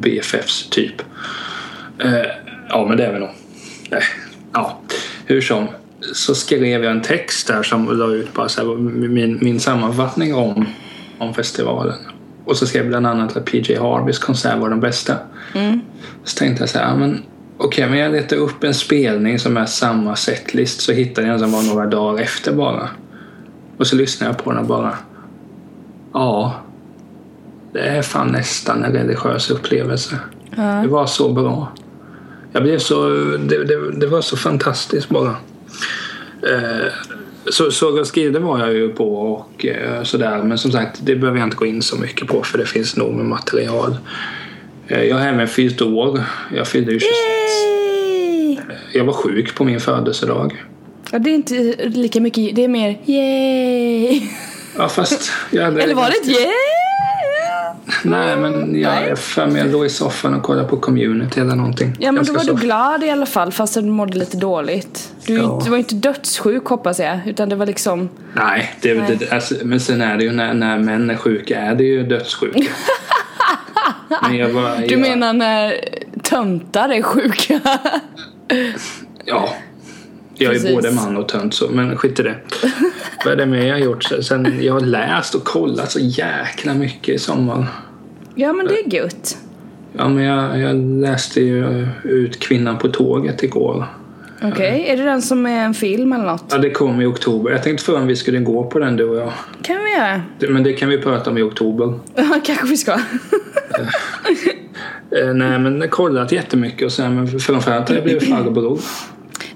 BFFs 0.00 0.70
typ. 0.70 1.02
Eh, 1.98 2.22
Ja, 2.68 2.86
men 2.88 2.96
det 2.96 3.04
är 3.04 3.12
väl 3.12 3.20
nog. 3.20 3.30
Ja, 4.52 4.80
hur 5.26 5.40
som. 5.40 5.68
Så 6.12 6.34
skrev 6.34 6.64
jag 6.64 6.84
en 6.84 7.02
text 7.02 7.46
där 7.46 7.62
som 7.62 7.98
la 7.98 8.06
ut 8.06 8.34
bara 8.34 8.48
så 8.48 8.60
här, 8.60 8.78
min, 9.08 9.38
min 9.40 9.60
sammanfattning 9.60 10.34
om, 10.34 10.66
om 11.18 11.34
festivalen. 11.34 11.98
Och 12.44 12.56
så 12.56 12.66
skrev 12.66 12.82
jag 12.82 12.88
bland 12.88 13.06
annat 13.06 13.36
att 13.36 13.44
PJ 13.44 13.74
Harveys 13.74 14.18
konsert 14.18 14.58
var 14.58 14.70
den 14.70 14.80
bästa. 14.80 15.16
Mm. 15.54 15.80
Så 16.24 16.38
tänkte 16.38 16.62
jag 16.62 16.70
så 16.70 16.78
här, 16.78 16.96
men 16.96 17.22
okej, 17.58 17.66
okay, 17.66 17.90
men 17.90 17.98
jag 17.98 18.12
letar 18.12 18.36
upp 18.36 18.64
en 18.64 18.74
spelning 18.74 19.38
som 19.38 19.56
är 19.56 19.66
samma 19.66 20.16
setlist 20.16 20.80
så 20.80 20.92
hittade 20.92 21.26
jag 21.26 21.34
en 21.34 21.40
som 21.40 21.52
var 21.52 21.62
några 21.62 21.86
dagar 21.86 22.22
efter 22.22 22.52
bara. 22.52 22.88
Och 23.76 23.86
så 23.86 23.96
lyssnade 23.96 24.32
jag 24.32 24.44
på 24.44 24.50
den 24.50 24.60
och 24.60 24.66
bara, 24.66 24.98
ja, 26.12 26.54
det 27.72 27.80
är 27.80 28.02
fan 28.02 28.28
nästan 28.28 28.84
en 28.84 28.92
religiös 28.92 29.50
upplevelse. 29.50 30.18
Mm. 30.56 30.82
Det 30.82 30.88
var 30.88 31.06
så 31.06 31.32
bra. 31.32 31.72
Jag 32.52 32.62
blev 32.62 32.78
så, 32.78 33.08
det, 33.48 33.64
det, 33.64 33.92
det 33.92 34.06
var 34.06 34.20
så 34.20 34.36
fantastiskt 34.36 35.08
bara. 35.08 35.36
Eh, 36.42 36.92
så, 37.50 37.70
så 37.70 37.90
Roskilde 37.90 38.38
var 38.38 38.58
jag 38.58 38.72
ju 38.72 38.88
på 38.88 39.32
och 39.32 39.66
eh, 39.66 40.02
sådär 40.02 40.42
men 40.42 40.58
som 40.58 40.72
sagt 40.72 40.98
det 41.02 41.16
behöver 41.16 41.38
jag 41.38 41.46
inte 41.46 41.56
gå 41.56 41.66
in 41.66 41.82
så 41.82 41.96
mycket 41.96 42.28
på 42.28 42.42
för 42.42 42.58
det 42.58 42.66
finns 42.66 42.96
nog 42.96 43.14
med 43.14 43.26
material. 43.26 43.96
Eh, 44.88 45.02
jag 45.02 45.16
har 45.16 45.26
även 45.26 45.48
fyllt 45.48 45.82
år. 45.82 46.24
Jag 46.56 46.68
fyllde 46.68 46.92
ju 46.92 47.00
26. 47.00 47.14
Yay! 47.16 48.56
Jag 48.92 49.04
var 49.04 49.12
sjuk 49.12 49.54
på 49.54 49.64
min 49.64 49.80
födelsedag. 49.80 50.64
Ja, 51.10 51.18
det 51.18 51.30
är 51.30 51.34
inte 51.34 51.54
lika 51.88 52.20
mycket, 52.20 52.56
det 52.56 52.64
är 52.64 52.68
mer 52.68 52.98
yay! 53.06 54.22
Ja 54.76 54.88
fast... 54.88 55.32
Jag 55.50 55.82
Eller 55.82 55.94
var 55.94 56.10
det 56.10 56.16
ett 56.16 56.40
yay? 56.40 56.52
Nej, 58.04 58.36
men 58.36 58.80
jag 58.80 58.94
är 58.94 59.16
för 59.16 59.46
mig 59.46 59.62
jag 59.62 59.72
låg 59.72 59.86
i 59.86 59.88
soffan 59.88 60.34
och 60.34 60.42
kollade 60.42 60.68
på 60.68 60.76
community 60.76 61.40
eller 61.40 61.56
någonting. 61.56 61.96
Ja, 61.98 62.12
men 62.12 62.24
då 62.24 62.32
var 62.32 62.44
du 62.44 62.54
glad 62.54 63.04
i 63.04 63.10
alla 63.10 63.26
fall 63.26 63.52
fast 63.52 63.74
du 63.74 63.82
mådde 63.82 64.18
lite 64.18 64.36
dåligt. 64.36 65.12
Du, 65.26 65.34
ja. 65.34 65.60
du 65.64 65.70
var 65.70 65.78
inte 65.78 65.94
dödssjuk 65.94 66.64
hoppas 66.64 66.98
jag, 67.00 67.20
utan 67.26 67.48
det 67.48 67.56
var 67.56 67.66
liksom... 67.66 68.08
Nej, 68.34 68.74
det, 68.80 68.94
Nej. 68.94 69.16
Det, 69.20 69.32
alltså, 69.32 69.54
men 69.62 69.80
sen 69.80 70.00
är 70.00 70.16
det 70.16 70.24
ju 70.24 70.32
när, 70.32 70.54
när 70.54 70.78
män 70.78 71.10
är 71.10 71.16
sjuka 71.16 71.60
är 71.60 71.74
det 71.74 71.84
ju 71.84 72.02
dödssjuka. 72.02 72.58
men 74.22 74.36
jag 74.36 74.48
var, 74.48 74.62
jag... 74.80 74.88
Du 74.88 74.96
menar 74.96 75.32
när 75.32 75.80
töntar 76.22 76.88
är 76.88 77.02
sjuka? 77.02 77.60
ja, 79.24 79.48
jag 80.34 80.56
är 80.56 80.74
både 80.74 80.90
man 80.90 81.16
och 81.16 81.28
tönt 81.28 81.54
så, 81.54 81.68
men 81.70 81.96
skit 81.96 82.20
i 82.20 82.22
det. 82.22 82.36
Vad 83.24 83.32
är 83.32 83.36
det 83.36 83.46
mer 83.46 83.66
jag 83.66 83.74
har 83.74 83.80
gjort? 83.80 84.04
Sen, 84.04 84.58
jag 84.60 84.72
har 84.72 84.80
läst 84.80 85.34
och 85.34 85.44
kollat 85.44 85.90
så 85.90 85.98
jäkla 86.00 86.74
mycket 86.74 87.14
i 87.14 87.18
sommar. 87.18 87.66
Ja, 88.34 88.52
men 88.52 88.66
det 88.66 88.80
är 88.80 88.94
gött. 88.94 89.38
Ja, 89.92 90.08
men 90.08 90.24
jag, 90.24 90.58
jag 90.58 90.76
läste 90.76 91.40
ju 91.40 91.86
ut 92.02 92.40
Kvinnan 92.40 92.78
på 92.78 92.88
tåget 92.88 93.42
igår. 93.42 93.86
Okej, 94.42 94.50
okay. 94.50 94.80
är 94.80 94.96
det 94.96 95.02
den 95.02 95.22
som 95.22 95.46
är 95.46 95.64
en 95.64 95.74
film 95.74 96.12
eller 96.12 96.24
något? 96.24 96.44
Ja, 96.50 96.58
det 96.58 96.70
kom 96.70 97.00
i 97.00 97.06
oktober. 97.06 97.50
Jag 97.50 97.62
tänkte 97.62 97.84
fråga 97.84 97.98
om 97.98 98.06
vi 98.06 98.16
skulle 98.16 98.38
gå 98.38 98.64
på 98.64 98.78
den 98.78 98.96
du 98.96 99.04
och 99.04 99.16
jag. 99.16 99.32
kan 99.62 99.84
vi 99.84 99.92
göra. 99.92 100.22
Men 100.52 100.62
det 100.62 100.72
kan 100.72 100.88
vi 100.88 100.98
prata 100.98 101.30
om 101.30 101.38
i 101.38 101.42
oktober. 101.42 101.98
Ja, 102.14 102.40
kanske 102.44 102.66
vi 102.66 102.76
ska. 102.76 102.92
Eh, 105.10 105.34
nej, 105.34 105.58
men 105.58 105.74
jag 105.74 105.80
har 105.80 105.88
kollat 105.88 106.32
jättemycket 106.32 106.86
och 106.86 106.92
sen, 106.92 107.14
men 107.14 107.40
framförallt 107.40 107.88
har 107.88 107.94
jag 107.94 108.04
blivit 108.04 108.28
farbror. 108.30 108.80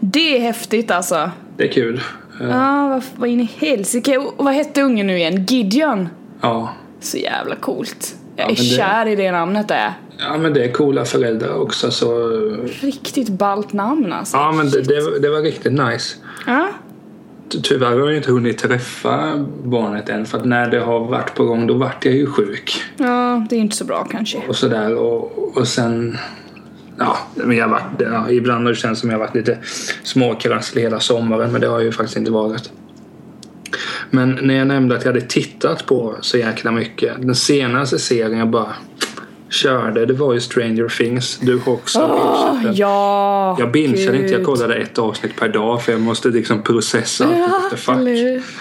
Det 0.01 0.37
är 0.37 0.41
häftigt 0.41 0.91
alltså. 0.91 1.31
Det 1.57 1.69
är 1.69 1.73
kul. 1.73 2.01
Ja, 2.41 2.47
ah, 2.53 2.89
vad, 2.89 3.03
vad 3.17 3.29
in 3.29 3.41
i 3.41 3.51
helsike. 3.57 4.19
Vad 4.37 4.55
hette 4.55 4.83
ungen 4.83 5.07
nu 5.07 5.17
igen? 5.17 5.47
Gideon? 5.47 6.09
Ja. 6.41 6.75
Så 7.01 7.17
jävla 7.17 7.55
coolt. 7.55 8.15
Jag 8.37 8.51
är 8.51 8.51
ja, 8.51 8.77
kär 8.77 9.07
i 9.07 9.17
det 9.17 9.33
namnet 9.33 9.71
är 9.71 9.93
Ja 10.29 10.38
men 10.38 10.52
det 10.52 10.64
är 10.64 10.73
coola 10.73 11.05
föräldrar 11.05 11.55
också 11.55 11.91
så... 11.91 12.29
Riktigt 12.81 13.29
ballt 13.29 13.73
namn 13.73 14.12
alltså. 14.12 14.37
Ja 14.37 14.52
men 14.52 14.71
det, 14.71 14.83
det, 14.83 15.19
det, 15.19 15.31
var 15.31 15.43
riktigt 15.43 15.73
nice. 15.73 16.17
Ja. 16.47 16.69
Tyvärr 17.62 17.91
har 17.91 18.09
jag 18.09 18.17
inte 18.17 18.33
hunnit 18.33 18.59
träffa 18.59 19.47
barnet 19.64 20.09
än 20.09 20.26
för 20.26 20.38
att 20.38 20.45
när 20.45 20.71
det 20.71 20.81
har 20.81 21.00
varit 21.00 21.35
på 21.35 21.45
gång 21.45 21.67
då 21.67 21.75
vart 21.75 22.05
jag 22.05 22.14
ju 22.14 22.26
sjuk. 22.26 22.83
Ja, 22.97 23.47
det 23.50 23.57
är 23.57 23.61
inte 23.61 23.76
så 23.76 23.85
bra 23.85 24.05
kanske. 24.11 24.43
Och 24.49 24.57
sådär 24.57 24.95
och, 24.95 25.57
och 25.57 25.69
sen 25.69 26.19
ja, 26.99 27.17
men 27.35 27.57
jag 27.57 27.69
varit, 27.69 27.83
ja, 27.99 28.31
ibland 28.31 28.64
har 28.64 28.73
det 28.73 28.79
känts 28.79 29.00
som 29.00 29.11
jag 29.11 29.19
varit 29.19 29.35
lite 29.35 29.59
småkrasslig 30.02 30.83
hela 30.83 31.00
sommaren 31.00 31.52
men 31.52 31.61
det 31.61 31.67
har 31.67 31.75
jag 31.75 31.85
ju 31.85 31.93
faktiskt 31.93 32.17
inte 32.17 32.31
varit. 32.31 32.71
Men 34.11 34.38
när 34.43 34.55
jag 34.55 34.67
nämnde 34.67 34.97
att 34.97 35.05
jag 35.05 35.12
hade 35.12 35.26
tittat 35.26 35.87
på 35.87 36.17
så 36.21 36.38
jäkla 36.38 36.71
mycket. 36.71 37.23
Den 37.23 37.35
senaste 37.35 37.99
serien 37.99 38.38
jag 38.38 38.50
bara 38.50 38.73
körde 39.52 40.06
det 40.06 40.12
var 40.12 40.35
ju 40.35 40.40
Stranger 40.40 40.88
Things. 40.88 41.38
Du 41.38 41.59
har 41.59 41.73
också 41.73 42.00
oh, 42.00 42.71
Ja, 42.75 43.56
Jag 43.59 43.73
bingeade 43.73 44.16
inte, 44.16 44.32
jag 44.32 44.44
kollade 44.44 44.75
ett 44.75 44.99
avsnitt 44.99 45.37
per 45.37 45.49
dag 45.49 45.82
för 45.82 45.92
jag 45.92 46.00
måste 46.00 46.28
liksom 46.28 46.62
processa 46.62 47.37
ja, 47.38 47.71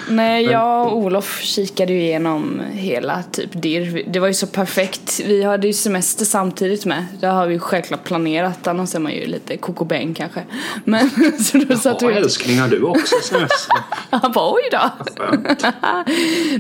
Nej, 0.10 0.46
jag 0.46 0.88
och 0.88 0.98
Olof 0.98 1.42
kikade 1.42 1.94
ju 1.94 2.02
igenom 2.02 2.62
hela 2.72 3.24
typ 3.32 3.50
DIR. 3.54 4.04
Det 4.08 4.20
var 4.20 4.28
ju 4.28 4.34
så 4.34 4.48
perfekt. 4.48 5.22
Vi 5.26 5.44
hade 5.44 5.68
ju 5.68 5.74
semester 5.74 6.26
samtidigt 6.26 6.86
med. 6.86 7.06
Det 7.20 7.28
har 7.28 7.48
vi 7.48 7.54
ju 7.54 7.60
självklart 7.60 8.04
planerat, 8.04 8.68
annars 8.68 8.96
är 8.96 9.00
man 9.00 9.14
ju 9.14 9.26
lite 9.26 9.58
kokobäng 9.58 10.14
kanske. 10.14 10.44
Men 10.86 11.10
så 11.40 11.58
då 11.58 11.76
satt 11.76 12.02
vi... 12.02 12.14
älskling, 12.14 12.60
har 12.60 12.68
du 12.68 12.84
också 12.84 13.16
semester? 13.24 13.76
Han 14.10 14.32
bara 14.32 14.54
oj 14.54 14.70
då. 14.72 14.92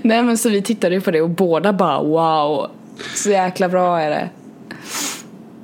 Nej 0.04 0.24
men 0.24 0.38
så 0.38 0.50
vi 0.50 0.62
tittade 0.62 0.96
ju 0.96 1.02
på 1.02 1.12
det 1.12 1.22
och 1.22 1.30
båda 1.30 1.74
bara 1.74 2.04
wow 2.04 2.72
så 3.16 3.30
jäkla 3.30 3.70
bra 3.70 4.00
är 4.02 4.10
det. 4.10 4.30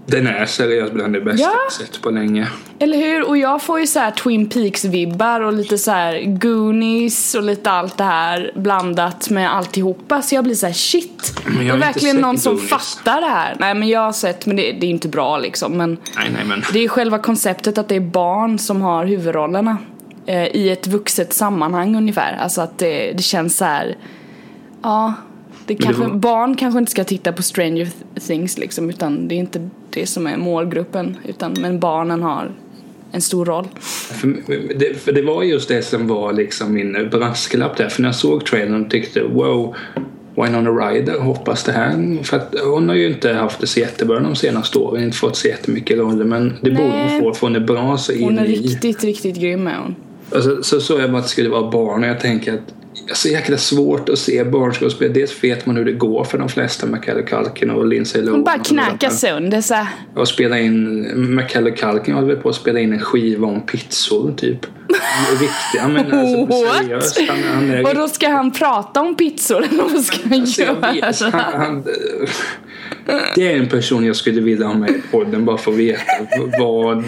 Den 0.05 0.27
är 0.27 0.45
seriöst 0.45 0.93
bland 0.93 1.13
det 1.13 1.21
bästa 1.21 1.43
Ja. 1.43 1.53
jag 1.63 1.71
sett 1.87 2.01
på 2.01 2.09
länge. 2.11 2.47
Eller 2.79 2.97
hur? 2.97 3.27
Och 3.27 3.37
jag 3.37 3.61
får 3.61 3.79
ju 3.79 3.87
så 3.87 3.99
här 3.99 4.11
Twin 4.11 4.49
Peaks-vibbar 4.49 5.39
och 5.41 5.53
lite 5.53 5.77
så 5.77 5.91
här 5.91 6.21
Goonies 6.25 7.35
och 7.35 7.43
lite 7.43 7.71
allt 7.71 7.97
det 7.97 8.03
här 8.03 8.51
blandat 8.55 9.29
med 9.29 9.55
alltihopa. 9.55 10.21
Så 10.21 10.35
jag 10.35 10.43
blir 10.43 10.55
så 10.55 10.65
här 10.65 10.73
shit. 10.73 11.39
Men 11.45 11.67
jag 11.67 11.79
det 11.79 11.83
är 11.83 11.87
verkligen 11.87 12.15
någon 12.17 12.37
som 12.37 12.53
Goonies. 12.55 12.69
fattar 12.69 13.21
det 13.21 13.27
här. 13.27 13.55
Nej 13.59 13.73
men 13.73 13.87
jag 13.87 13.99
har 13.99 14.11
sett, 14.11 14.45
men 14.45 14.55
det, 14.55 14.71
det 14.71 14.85
är 14.87 14.89
inte 14.91 15.07
bra 15.07 15.37
liksom. 15.37 15.77
Men 15.77 15.97
Nej, 16.15 16.29
nej, 16.33 16.45
men. 16.45 16.63
det 16.73 16.79
är 16.83 16.87
själva 16.87 17.19
konceptet 17.19 17.77
att 17.77 17.87
det 17.87 17.95
är 17.95 17.99
barn 17.99 18.59
som 18.59 18.81
har 18.81 19.05
huvudrollerna. 19.05 19.77
Eh, 20.25 20.43
I 20.47 20.69
ett 20.69 20.87
vuxet 20.87 21.33
sammanhang 21.33 21.95
ungefär. 21.95 22.37
Alltså 22.41 22.61
att 22.61 22.77
det, 22.77 23.11
det 23.11 23.23
känns 23.23 23.57
så 23.57 23.65
här. 23.65 23.97
Ja. 24.83 25.13
Det 25.67 25.73
det 25.73 25.83
kanske, 25.83 26.01
var- 26.03 26.15
Barn 26.15 26.55
kanske 26.55 26.79
inte 26.79 26.91
ska 26.91 27.03
titta 27.03 27.31
på 27.31 27.43
Stranger 27.43 27.87
Things 28.27 28.57
liksom. 28.57 28.89
Utan 28.89 29.27
det 29.27 29.35
är 29.35 29.39
inte 29.39 29.69
det 29.89 30.05
som 30.05 30.27
är 30.27 30.37
målgruppen. 30.37 31.17
Utan, 31.27 31.55
men 31.59 31.79
barnen 31.79 32.21
har 32.21 32.51
en 33.11 33.21
stor 33.21 33.45
roll. 33.45 33.67
För 33.79 34.27
det, 34.79 34.93
för 34.99 35.11
det 35.11 35.21
var 35.21 35.43
just 35.43 35.67
det 35.69 35.81
som 35.81 36.07
var 36.07 36.33
liksom 36.33 36.73
min 36.73 37.09
brasklapp 37.11 37.77
där. 37.77 37.89
För 37.89 38.01
när 38.01 38.09
jag 38.09 38.15
såg 38.15 38.45
trailern 38.45 38.89
tyckte 38.89 39.19
jag 39.19 39.29
wow, 39.29 39.75
Winona 40.35 40.69
Ryder, 40.69 41.19
hoppas 41.19 41.63
det 41.63 41.71
här. 41.71 42.23
För 42.23 42.37
att 42.37 42.55
hon 42.65 42.89
har 42.89 42.95
ju 42.95 43.07
inte 43.07 43.33
haft 43.33 43.59
det 43.61 43.67
så 43.67 43.79
jättebra 43.79 44.19
de 44.19 44.35
senaste 44.35 44.77
åren. 44.79 45.03
Inte 45.03 45.17
fått 45.17 45.35
så 45.35 45.47
jättemycket 45.47 45.97
roller. 45.97 46.25
Men 46.25 46.53
det 46.61 46.71
borde 46.71 46.87
Nej. 46.89 47.09
hon 47.09 47.19
få 47.21 47.33
för 47.39 47.47
hon 47.47 47.55
är 47.55 47.59
bra 47.59 47.97
så 47.97 48.11
in 48.11 48.23
Hon 48.23 48.39
är 48.39 48.45
i. 48.45 48.55
riktigt, 48.55 49.03
riktigt 49.03 49.35
grym 49.35 49.67
är 49.67 49.77
hon. 49.77 49.95
Alltså, 50.35 50.63
så 50.63 50.79
såg 50.79 51.01
jag 51.01 51.11
bara 51.11 51.17
att 51.17 51.23
det 51.23 51.29
skulle 51.29 51.49
vara 51.49 51.71
barn 51.71 52.03
och 52.03 52.09
jag 52.09 52.19
tänker 52.19 52.53
att 52.53 52.73
det 53.07 53.13
är 53.13 53.15
så 53.15 53.27
jäkla 53.27 53.57
svårt 53.57 54.09
att 54.09 54.19
se 54.19 54.43
barnskådespel. 54.43 55.13
Dels 55.13 55.43
vet 55.43 55.65
man 55.65 55.77
hur 55.77 55.85
det 55.85 55.91
går 55.91 56.23
för 56.23 56.37
de 56.37 56.49
flesta, 56.49 56.85
Macaulay 56.87 57.25
Culkin 57.25 57.69
och 57.69 57.85
Lindsay 57.87 58.21
Lohan. 58.21 58.33
Hon 58.35 58.43
bara 58.43 58.57
de- 58.99 59.09
sönder 59.09 59.73
här. 59.73 59.87
och 60.15 60.27
spela 60.27 60.59
in, 60.59 61.11
Macaulay 61.35 61.75
Culkin 61.75 62.13
håller 62.13 62.27
väl 62.27 62.37
på 62.37 62.49
att 62.49 62.55
spela 62.55 62.79
in 62.79 62.93
en 62.93 62.99
skiva 62.99 63.47
om 63.47 63.61
pizzor 63.61 64.33
typ. 64.37 64.65
Riktiga, 65.39 65.87
men 65.87 66.11
alltså 66.11 66.47
seriöst. 66.81 67.19
Han, 67.29 67.37
han 67.53 67.69
är 67.71 67.83
Och 67.87 67.95
då 67.95 68.07
ska 68.07 68.29
han 68.29 68.51
prata 68.51 69.01
om 69.01 69.15
pizzor 69.15 69.63
eller 69.63 69.83
vad 69.93 70.03
ska 70.03 70.17
han 70.29 70.39
Alltså, 70.41 70.61
jag 70.61 70.93
vet, 70.93 71.21
göra? 71.21 71.31
han, 71.31 71.61
han, 71.61 71.83
det 73.35 73.51
är 73.51 73.57
en 73.57 73.69
person 73.69 74.05
jag 74.05 74.15
skulle 74.15 74.41
vilja 74.41 74.67
ha 74.67 74.73
med 74.73 74.89
i 74.89 75.01
podden 75.11 75.45
bara 75.45 75.57
för 75.57 75.71
att 75.71 75.77
veta 75.77 76.01
vad... 76.59 76.59
vad 76.59 77.03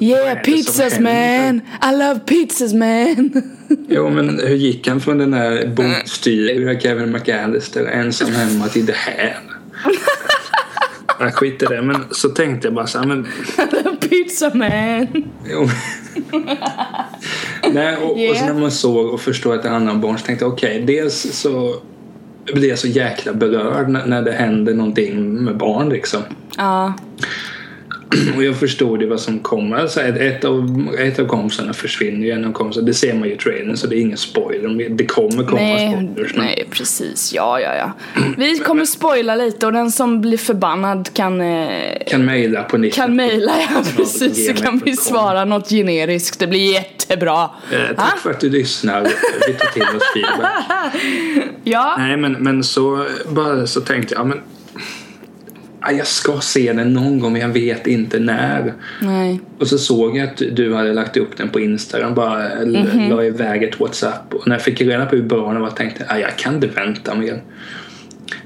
Yeah, 0.00 0.34
det 0.34 0.40
pizzas 0.44 1.00
man! 1.00 1.60
I 1.82 1.96
love 1.98 2.20
pizzas 2.26 2.72
man! 2.72 3.42
Jo 3.88 4.10
men 4.10 4.40
hur 4.44 4.56
gick 4.56 4.88
han 4.88 5.00
från 5.00 5.18
den 5.18 5.30
där 5.30 5.66
bondstyriga 5.66 6.80
Kevin 6.80 7.12
McAllister 7.12 7.84
ensam 7.84 8.32
hemma 8.32 8.68
till 8.68 8.86
det 8.86 8.96
här? 8.96 9.38
Jag 11.18 11.34
skit 11.34 11.62
i 11.62 11.66
det 11.66 11.82
men 11.82 12.04
så 12.10 12.28
tänkte 12.28 12.66
jag 12.66 12.74
bara 12.74 12.86
så 12.86 12.98
här, 12.98 13.06
men 13.06 13.26
Pizza 14.00 14.50
man! 14.54 15.06
Jo. 15.50 15.68
Nej, 17.72 17.96
och, 17.96 18.10
och 18.10 18.16
så 18.16 18.22
Yeah. 18.22 18.46
när 18.46 18.60
man 18.60 18.70
såg 18.70 19.06
och 19.06 19.20
förstod 19.20 19.54
att 19.54 19.62
det 19.62 19.68
handlar 19.68 19.92
om 19.92 20.00
barn 20.00 20.18
så 20.18 20.26
tänkte 20.26 20.44
jag 20.44 20.52
okej, 20.52 20.84
dels 20.86 21.14
så 21.32 21.76
blir 22.54 22.68
jag 22.68 22.78
så 22.78 22.88
jäkla 22.88 23.32
berörd 23.32 23.88
när, 23.88 24.06
när 24.06 24.22
det 24.22 24.32
händer 24.32 24.74
någonting 24.74 25.44
med 25.44 25.56
barn 25.56 25.88
liksom. 25.88 26.20
Ja, 26.56 26.94
Och 28.36 28.44
jag 28.44 28.56
förstod 28.56 29.02
ju 29.02 29.08
vad 29.08 29.20
som 29.20 29.38
kommer. 29.38 29.76
Alltså 29.76 30.00
ett, 30.00 30.16
ett, 30.16 30.44
av, 30.44 30.88
ett 30.98 31.18
av 31.18 31.26
kompisarna 31.26 31.72
försvinner 31.72 32.26
ju, 32.26 32.32
en 32.32 32.44
av 32.44 32.52
kompisarna. 32.52 32.86
Det 32.86 32.94
ser 32.94 33.14
man 33.14 33.28
ju 33.28 33.34
i 33.34 33.36
trailern 33.36 33.76
så 33.76 33.86
det 33.86 33.96
är 33.96 34.00
ingen 34.00 34.16
spoiler. 34.16 34.88
Det 34.88 35.06
kommer 35.06 35.44
komma 35.44 35.60
nej, 35.60 35.92
spoilers. 35.92 36.34
Men, 36.34 36.44
nej 36.44 36.66
precis. 36.70 37.32
Ja, 37.34 37.60
ja, 37.60 37.74
ja. 37.74 37.92
Vi 38.36 38.58
kommer 38.58 38.84
spoila 38.84 39.34
lite 39.34 39.66
och 39.66 39.72
den 39.72 39.90
som 39.92 40.20
blir 40.20 40.38
förbannad 40.38 41.10
kan, 41.14 41.40
eh, 41.40 41.68
kan 42.06 42.24
mejla 42.24 42.62
på 42.62 42.78
Nick. 42.78 42.94
kan 42.94 43.16
mejla. 43.16 43.52
Ja, 43.70 43.82
precis. 43.96 44.46
Så 44.46 44.62
kan 44.62 44.78
vi 44.84 44.96
svara 44.96 45.44
något 45.44 45.68
generiskt. 45.68 46.38
Det 46.38 46.46
blir 46.46 46.72
jättebra. 46.72 47.50
Eh, 47.72 47.78
Ha? 47.96 48.04
tack 48.04 48.18
för 48.18 48.30
att 48.30 48.40
du 48.40 48.50
lyssnar. 48.50 49.02
Vi 49.46 49.54
tar 49.54 49.66
till 49.72 49.82
oss 49.82 50.02
feedback. 50.14 50.52
Ja, 51.64 51.94
Nej 51.98 52.16
men, 52.16 52.32
men 52.32 52.64
så 52.64 53.06
bara 53.28 53.66
så 53.66 53.80
tänkte 53.80 54.14
jag 54.14 54.26
men 54.26 54.40
jag 55.92 56.06
ska 56.06 56.40
se 56.40 56.72
den 56.72 56.92
någon 56.92 57.20
gång 57.20 57.32
men 57.32 57.40
jag 57.42 57.48
vet 57.48 57.86
inte 57.86 58.18
när. 58.18 58.74
nej. 59.02 59.40
Och 59.58 59.66
så 59.66 59.78
såg 59.78 60.16
jag 60.16 60.28
att 60.28 60.42
du 60.52 60.74
hade 60.74 60.92
lagt 60.92 61.16
upp 61.16 61.36
den 61.36 61.48
på 61.48 61.60
Instagram 61.60 62.14
bara 62.14 62.50
l- 62.50 62.88
Mhm. 62.94 63.10
la 63.10 63.24
iväg 63.24 63.62
ett 63.62 63.80
WhatsApp 63.80 64.34
och 64.34 64.48
när 64.48 64.54
jag 64.54 64.62
fick 64.62 64.80
reda 64.80 65.06
på 65.06 65.16
hur 65.16 65.22
bra 65.22 65.52
den 65.52 65.62
var 65.62 65.70
tänkte 65.70 66.04
jag 66.08 66.16
"Ah, 66.16 66.20
jag 66.20 66.36
kan 66.36 66.54
inte 66.54 66.66
vänta 66.66 67.14
mer. 67.14 67.42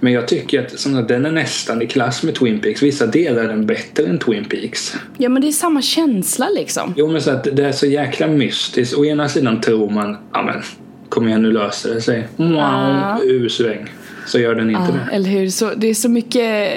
Men 0.01 0.13
jag 0.13 0.29
tycker 0.29 0.61
att 0.67 0.79
såna, 0.81 1.03
den 1.03 1.27
är 1.27 1.33
nästan 1.33 1.83
i 1.83 1.87
klass 1.87 2.23
med 2.23 2.35
Twin 2.35 2.61
Peaks. 2.61 2.83
Vissa 2.83 3.07
delar 3.07 3.43
är 3.45 3.49
den 3.49 3.67
bättre 3.67 4.07
än 4.07 4.19
Twin 4.19 4.45
Peaks. 4.45 4.97
Ja, 5.19 5.29
men 5.29 5.43
det 5.43 5.49
är 5.49 5.53
samma 5.53 5.83
känsla 5.83 6.49
liksom. 6.49 6.95
Jo 6.97 7.07
men 7.13 7.21
så 7.21 7.31
att 7.31 7.45
det 7.57 7.65
är 7.65 7.73
så 7.73 7.87
jäkla 7.87 8.27
mystiskt. 8.27 8.95
Å 8.99 9.05
ena 9.05 9.29
sidan 9.29 9.61
tror 9.61 9.91
man, 9.91 10.17
ja 10.33 10.43
men 10.43 10.63
kom 11.09 11.29
igen 11.29 11.43
nu 11.43 11.53
löser 11.53 11.95
det 11.95 12.01
sig. 12.01 12.29
Wow, 12.37 12.53
Ja. 12.55 13.19
U-sväng. 13.25 13.91
Så 14.31 14.39
gör 14.39 14.55
den 14.55 14.71
inte 14.71 14.83
Ja, 14.83 14.93
det. 15.11 15.17
eller 15.17 15.31
hur? 15.31 15.49
Så, 15.49 15.71
det 15.77 15.87
är 15.87 15.95
så 15.95 16.09
mycket... 16.09 16.73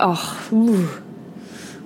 ah, 0.00 0.16
uh. 0.52 0.58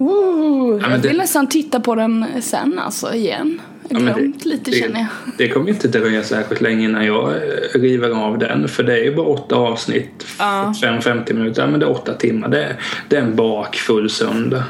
Uh. 0.00 0.80
men 0.80 0.90
jag 0.90 1.00
det- 1.02 1.08
vill 1.08 1.16
nästan 1.16 1.46
titta 1.46 1.80
på 1.80 1.94
den 1.94 2.26
sen 2.42 2.78
alltså 2.78 3.14
igen. 3.14 3.60
Ja, 3.88 3.98
Glömt 3.98 4.44
lite 4.44 4.70
det, 4.70 4.76
känner 4.76 5.00
jag. 5.00 5.08
Det 5.38 5.48
kommer 5.48 5.68
inte 5.68 5.88
dröja 5.88 6.22
särskilt 6.22 6.60
länge 6.60 6.84
innan 6.84 7.06
jag 7.06 7.30
eh, 7.30 7.78
river 7.80 8.10
av 8.10 8.38
den. 8.38 8.68
För 8.68 8.82
det 8.82 8.92
är 8.92 9.04
ju 9.04 9.14
bara 9.14 9.26
åtta 9.26 9.56
avsnitt. 9.56 10.26
Ja. 10.38 10.74
45-50 10.82 11.32
minuter. 11.32 11.62
Ja, 11.62 11.68
men 11.68 11.80
det 11.80 11.86
är 11.86 11.90
åtta 11.90 12.14
timmar. 12.14 12.48
Det 12.48 12.64
är, 12.64 12.76
det 13.08 13.16
är 13.16 13.20
en 13.22 13.36
bakfull 13.36 14.10
söndag. 14.10 14.64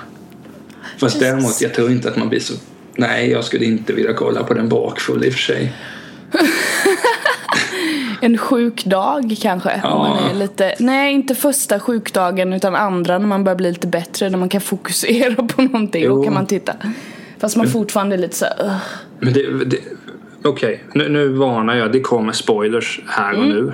Fast 0.83 1.01
Precis. 1.01 1.21
däremot, 1.21 1.61
jag 1.61 1.75
tror 1.75 1.91
inte 1.91 2.09
att 2.09 2.17
man 2.17 2.29
blir 2.29 2.41
så... 2.41 2.55
Nej, 2.97 3.31
jag 3.31 3.45
skulle 3.45 3.65
inte 3.65 3.93
vilja 3.93 4.13
kolla 4.13 4.43
på 4.43 4.55
den 4.55 4.69
bakfull 4.69 5.25
i 5.25 5.29
och 5.29 5.33
för 5.33 5.41
sig. 5.41 5.73
En 8.25 8.39
sjuk 8.39 8.85
dag 8.85 9.37
kanske. 9.41 9.81
Ja. 9.83 9.99
Man 9.99 10.31
är 10.31 10.35
lite, 10.35 10.75
nej, 10.79 11.13
inte 11.15 11.35
första 11.35 11.81
sjukdagen 11.81 12.53
utan 12.53 12.75
andra 12.75 13.19
när 13.19 13.27
man 13.27 13.45
börjar 13.45 13.57
bli 13.57 13.69
lite 13.69 13.87
bättre. 13.87 14.31
När 14.31 14.39
man 14.39 14.49
kan 14.49 14.61
fokusera 14.61 15.35
på 15.35 15.63
någonting. 15.63 16.03
Jo. 16.05 16.17
Då 16.17 16.25
kan 16.25 16.35
man 16.35 16.47
titta. 16.47 16.73
Fast 17.39 17.57
man 17.57 17.69
fortfarande 17.69 18.17
är 18.17 18.19
lite 18.19 18.37
så 18.37 18.45
här, 18.45 18.55
"Ugh." 18.65 18.77
Men 19.21 19.33
det... 19.33 19.65
det 19.65 19.79
Okej, 20.45 20.85
nu, 20.95 21.09
nu 21.09 21.29
varnar 21.29 21.75
jag. 21.75 21.93
Det 21.93 22.01
kommer 22.01 22.33
spoilers 22.33 23.01
här 23.07 23.39
och 23.39 23.45
nu. 23.49 23.73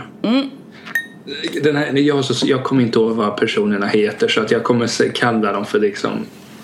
Den 1.62 1.76
här, 1.76 1.92
jag, 1.98 2.24
jag 2.44 2.64
kommer 2.64 2.82
inte 2.82 2.98
ihåg 2.98 3.10
vad 3.12 3.36
personerna 3.36 3.86
heter 3.86 4.28
så 4.28 4.40
att 4.40 4.50
jag 4.50 4.64
kommer 4.64 5.12
kalla 5.12 5.52
dem 5.52 5.64
för 5.64 5.80
liksom... 5.80 6.10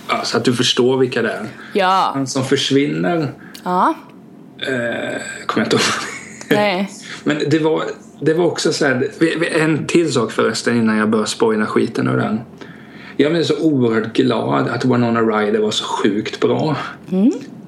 Ja, 0.09 0.21
så 0.25 0.37
att 0.37 0.45
du 0.45 0.53
förstår 0.53 0.97
vilka 0.97 1.23
det 1.23 1.31
är. 1.31 1.47
Ja. 1.73 2.11
Han 2.15 2.27
som 2.27 2.45
försvinner 2.45 3.29
Ja. 3.65 3.95
eh, 4.59 5.21
kommer 5.47 5.67
jag 5.67 5.67
inte 5.67 5.77
ihåg. 5.77 5.83
Nej. 6.51 6.91
Men 7.25 7.37
det 7.51 7.59
var, 7.59 7.83
det 8.21 8.35
var 8.35 8.45
också 8.45 8.73
så 8.73 8.85
här, 8.85 9.09
en 9.53 9.87
till 9.87 10.13
sak 10.13 10.33
förresten 10.33 10.77
innan 10.77 10.97
jag 10.97 11.11
börjar 11.11 11.25
spoila 11.25 11.67
skiten 11.67 12.09
ur 12.09 12.17
den. 12.17 12.41
Jag 13.17 13.33
blev 13.33 13.43
så 13.43 13.63
oerhört 13.63 14.13
glad 14.13 14.69
att 14.69 14.85
Winona 14.85 15.21
Ryder 15.21 15.59
var 15.59 15.71
så 15.71 15.85
sjukt 15.85 16.41
bra. 16.41 16.77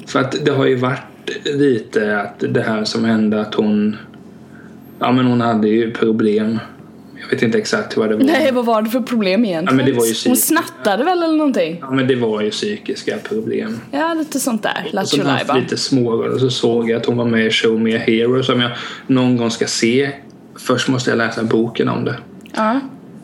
För 0.06 0.20
att 0.20 0.44
det 0.44 0.50
har 0.50 0.66
ju 0.66 0.74
varit 0.76 1.00
lite 1.44 2.20
att 2.20 2.44
det 2.48 2.60
här 2.60 2.84
som 2.84 3.04
hände 3.04 3.40
att 3.40 3.54
hon 3.54 3.96
Ja 4.98 5.12
men 5.12 5.26
hon 5.26 5.40
hade 5.40 5.68
ju 5.68 5.92
problem. 5.92 6.58
Jag 7.20 7.28
vet 7.30 7.42
inte 7.42 7.58
exakt 7.58 7.96
vad 7.96 8.08
det 8.08 8.16
var. 8.16 8.24
Nej, 8.24 8.52
vad 8.52 8.64
var 8.64 8.82
det 8.82 8.90
för 8.90 9.00
problem 9.00 9.44
egentligen? 9.44 9.78
Ja, 9.78 9.84
men 9.84 9.94
det 9.94 10.00
var 10.00 10.06
ju 10.06 10.14
Hon 10.26 10.36
snattade 10.36 11.04
väl 11.04 11.22
eller 11.22 11.36
någonting? 11.36 11.78
Ja 11.80 11.90
men 11.90 12.06
det 12.06 12.16
var 12.16 12.42
ju 12.42 12.50
psykiska 12.50 13.16
problem. 13.18 13.80
Ja, 13.90 14.14
lite 14.14 14.40
sånt 14.40 14.62
där. 14.62 15.00
Och 15.00 15.08
så 15.08 15.22
haft 15.22 15.54
lite 15.54 15.76
småroller 15.76 16.34
och 16.34 16.40
så 16.40 16.50
såg 16.50 16.90
jag 16.90 17.00
att 17.00 17.06
hon 17.06 17.16
var 17.16 17.24
med 17.24 17.46
i 17.46 17.50
Show 17.50 17.80
Me 17.80 17.96
a 17.96 18.00
Hero 18.06 18.42
som 18.42 18.60
jag 18.60 18.70
någon 19.06 19.36
gång 19.36 19.50
ska 19.50 19.66
se. 19.66 20.10
Först 20.56 20.88
måste 20.88 21.10
jag 21.10 21.16
läsa 21.16 21.42
boken 21.42 21.88
om 21.88 22.04
det. 22.04 22.16
Ja. 22.52 22.80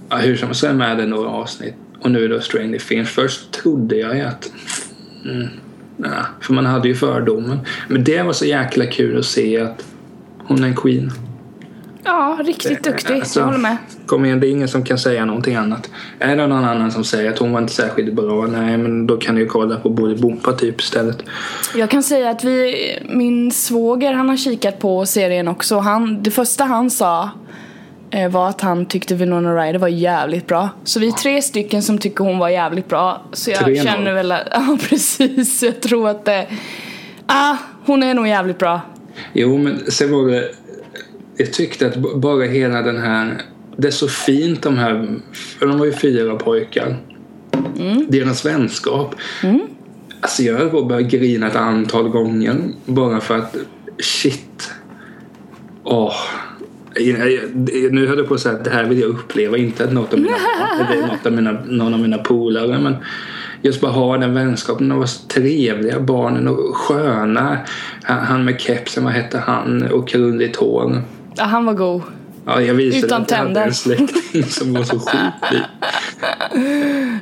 Ja, 0.08 0.16
hur 0.16 0.36
som 0.36 0.54
så 0.54 0.66
är 0.66 0.72
med 0.72 0.98
det 0.98 1.06
några 1.06 1.28
avsnitt. 1.28 1.74
Och 2.00 2.10
nu 2.10 2.24
är 2.24 2.28
det 2.28 2.40
Stranger 2.40 2.78
Things. 2.78 3.10
Först 3.10 3.50
trodde 3.50 3.96
jag 3.96 4.16
ju 4.16 4.22
att... 4.22 4.52
Mm, 5.24 5.48
nej, 5.96 6.10
för 6.40 6.54
man 6.54 6.66
hade 6.66 6.88
ju 6.88 6.94
fördomen. 6.94 7.58
Men 7.88 8.04
det 8.04 8.22
var 8.22 8.32
så 8.32 8.44
jäkla 8.44 8.86
kul 8.86 9.18
att 9.18 9.24
se 9.24 9.60
att 9.60 9.84
hon 10.38 10.64
är 10.64 10.68
en 10.68 10.76
queen. 10.76 11.12
Ja, 12.04 12.38
riktigt 12.44 12.82
duktig. 12.84 13.14
Alltså, 13.14 13.40
Jag 13.40 13.46
håller 13.46 13.58
med. 13.58 13.76
Kom 14.06 14.24
igen, 14.24 14.40
det 14.40 14.46
är 14.46 14.50
ingen 14.50 14.68
som 14.68 14.84
kan 14.84 14.98
säga 14.98 15.24
någonting 15.24 15.54
annat. 15.54 15.90
Är 16.18 16.36
det 16.36 16.46
någon 16.46 16.64
annan 16.64 16.92
som 16.92 17.04
säger 17.04 17.30
att 17.30 17.38
hon 17.38 17.52
var 17.52 17.60
inte 17.60 17.72
särskilt 17.72 18.12
bra? 18.14 18.46
Nej, 18.46 18.78
men 18.78 19.06
då 19.06 19.16
kan 19.16 19.34
du 19.34 19.40
ju 19.40 19.46
kolla 19.46 19.76
på 19.76 19.90
Bolibompa 19.90 20.52
typ 20.52 20.80
istället. 20.80 21.22
Jag 21.74 21.90
kan 21.90 22.02
säga 22.02 22.30
att 22.30 22.44
vi, 22.44 22.74
min 23.08 23.50
svåger 23.50 24.12
han 24.12 24.28
har 24.28 24.36
kikat 24.36 24.78
på 24.78 25.06
serien 25.06 25.48
också. 25.48 25.78
Han, 25.78 26.22
det 26.22 26.30
första 26.30 26.64
han 26.64 26.90
sa 26.90 27.30
eh, 28.10 28.30
var 28.30 28.48
att 28.48 28.60
han 28.60 28.86
tyckte 28.86 29.14
Winona 29.14 29.56
Ryder 29.56 29.78
var 29.78 29.88
jävligt 29.88 30.46
bra. 30.46 30.68
Så 30.84 31.00
vi 31.00 31.08
är 31.08 31.12
tre 31.12 31.42
stycken 31.42 31.82
som 31.82 31.98
tycker 31.98 32.24
hon 32.24 32.38
var 32.38 32.48
jävligt 32.48 32.88
bra. 32.88 33.22
Så 33.32 33.50
jag 33.50 33.58
Tre 33.60 33.74
noll. 33.74 33.84
känner 33.84 34.12
väl 34.14 34.32
att, 34.32 34.42
ja 34.50 34.78
precis, 34.88 35.62
jag 35.62 35.80
tror 35.80 36.08
att 36.08 36.24
det, 36.24 36.46
ah, 37.26 37.56
hon 37.86 38.02
är 38.02 38.14
nog 38.14 38.28
jävligt 38.28 38.58
bra. 38.58 38.80
Jo, 39.32 39.58
men 39.58 39.90
sen 39.90 40.12
var 40.12 40.30
det... 40.30 40.50
Jag 41.42 41.52
tyckte 41.52 41.86
att 41.86 41.96
bara 42.16 42.44
hela 42.44 42.82
den 42.82 42.98
här... 42.98 43.42
Det 43.76 43.88
är 43.88 43.92
så 43.92 44.08
fint 44.08 44.62
de 44.62 44.78
här... 44.78 45.20
För 45.32 45.66
de 45.66 45.78
var 45.78 45.86
ju 45.86 45.92
fyra 45.92 46.36
pojkar. 46.36 46.96
Deras 48.08 48.46
vänskap. 48.46 49.14
Alltså 50.20 50.42
jag 50.42 50.58
höll 50.58 50.68
på 50.68 50.78
att 50.78 50.88
börja 50.88 51.02
grina 51.08 51.46
ett 51.46 51.56
antal 51.56 52.08
gånger 52.08 52.56
bara 52.84 53.20
för 53.20 53.38
att 53.38 53.56
shit. 53.98 54.70
Åh. 55.84 56.14
Nu 57.90 58.06
höll 58.06 58.18
jag 58.18 58.28
på 58.28 58.34
att 58.34 58.40
säga 58.40 58.54
att 58.54 58.64
det 58.64 58.70
här 58.70 58.84
vill 58.84 59.00
jag 59.00 59.10
uppleva, 59.10 59.56
inte 59.56 59.84
att 59.84 59.92
något 59.92 60.12
av 60.12 60.18
mina, 60.18 60.36
något 61.06 61.26
av 61.26 61.32
mina, 61.32 61.52
någon 61.66 61.94
av 61.94 62.00
mina 62.00 62.18
polare. 62.18 62.78
Men 62.78 62.96
just 63.62 63.80
bara 63.80 63.92
ha 63.92 64.18
den 64.18 64.34
vänskapen. 64.34 64.88
De 64.88 64.98
var 64.98 65.06
så 65.06 65.28
trevliga 65.28 66.00
barnen 66.00 66.48
och 66.48 66.76
sköna. 66.76 67.58
Han, 68.02 68.18
han 68.18 68.44
med 68.44 68.60
kepsen, 68.60 69.04
vad 69.04 69.12
hette 69.12 69.38
han? 69.38 69.82
Och 69.82 70.08
krulligt 70.08 70.56
hår. 70.56 71.02
Ja, 71.36 71.44
han 71.44 71.64
var 71.64 71.74
god. 71.74 72.02
Ja, 72.46 72.60
jag 72.60 72.74
visade 72.74 73.06
Utan 73.06 73.22
att 73.22 73.30
jag 73.30 73.38
hade 73.38 73.48
tänder. 73.54 73.66
en 73.66 73.74
släkting 73.74 74.42
som 74.44 74.72
var 74.74 74.82
så 74.82 74.98
sjuk. 74.98 75.60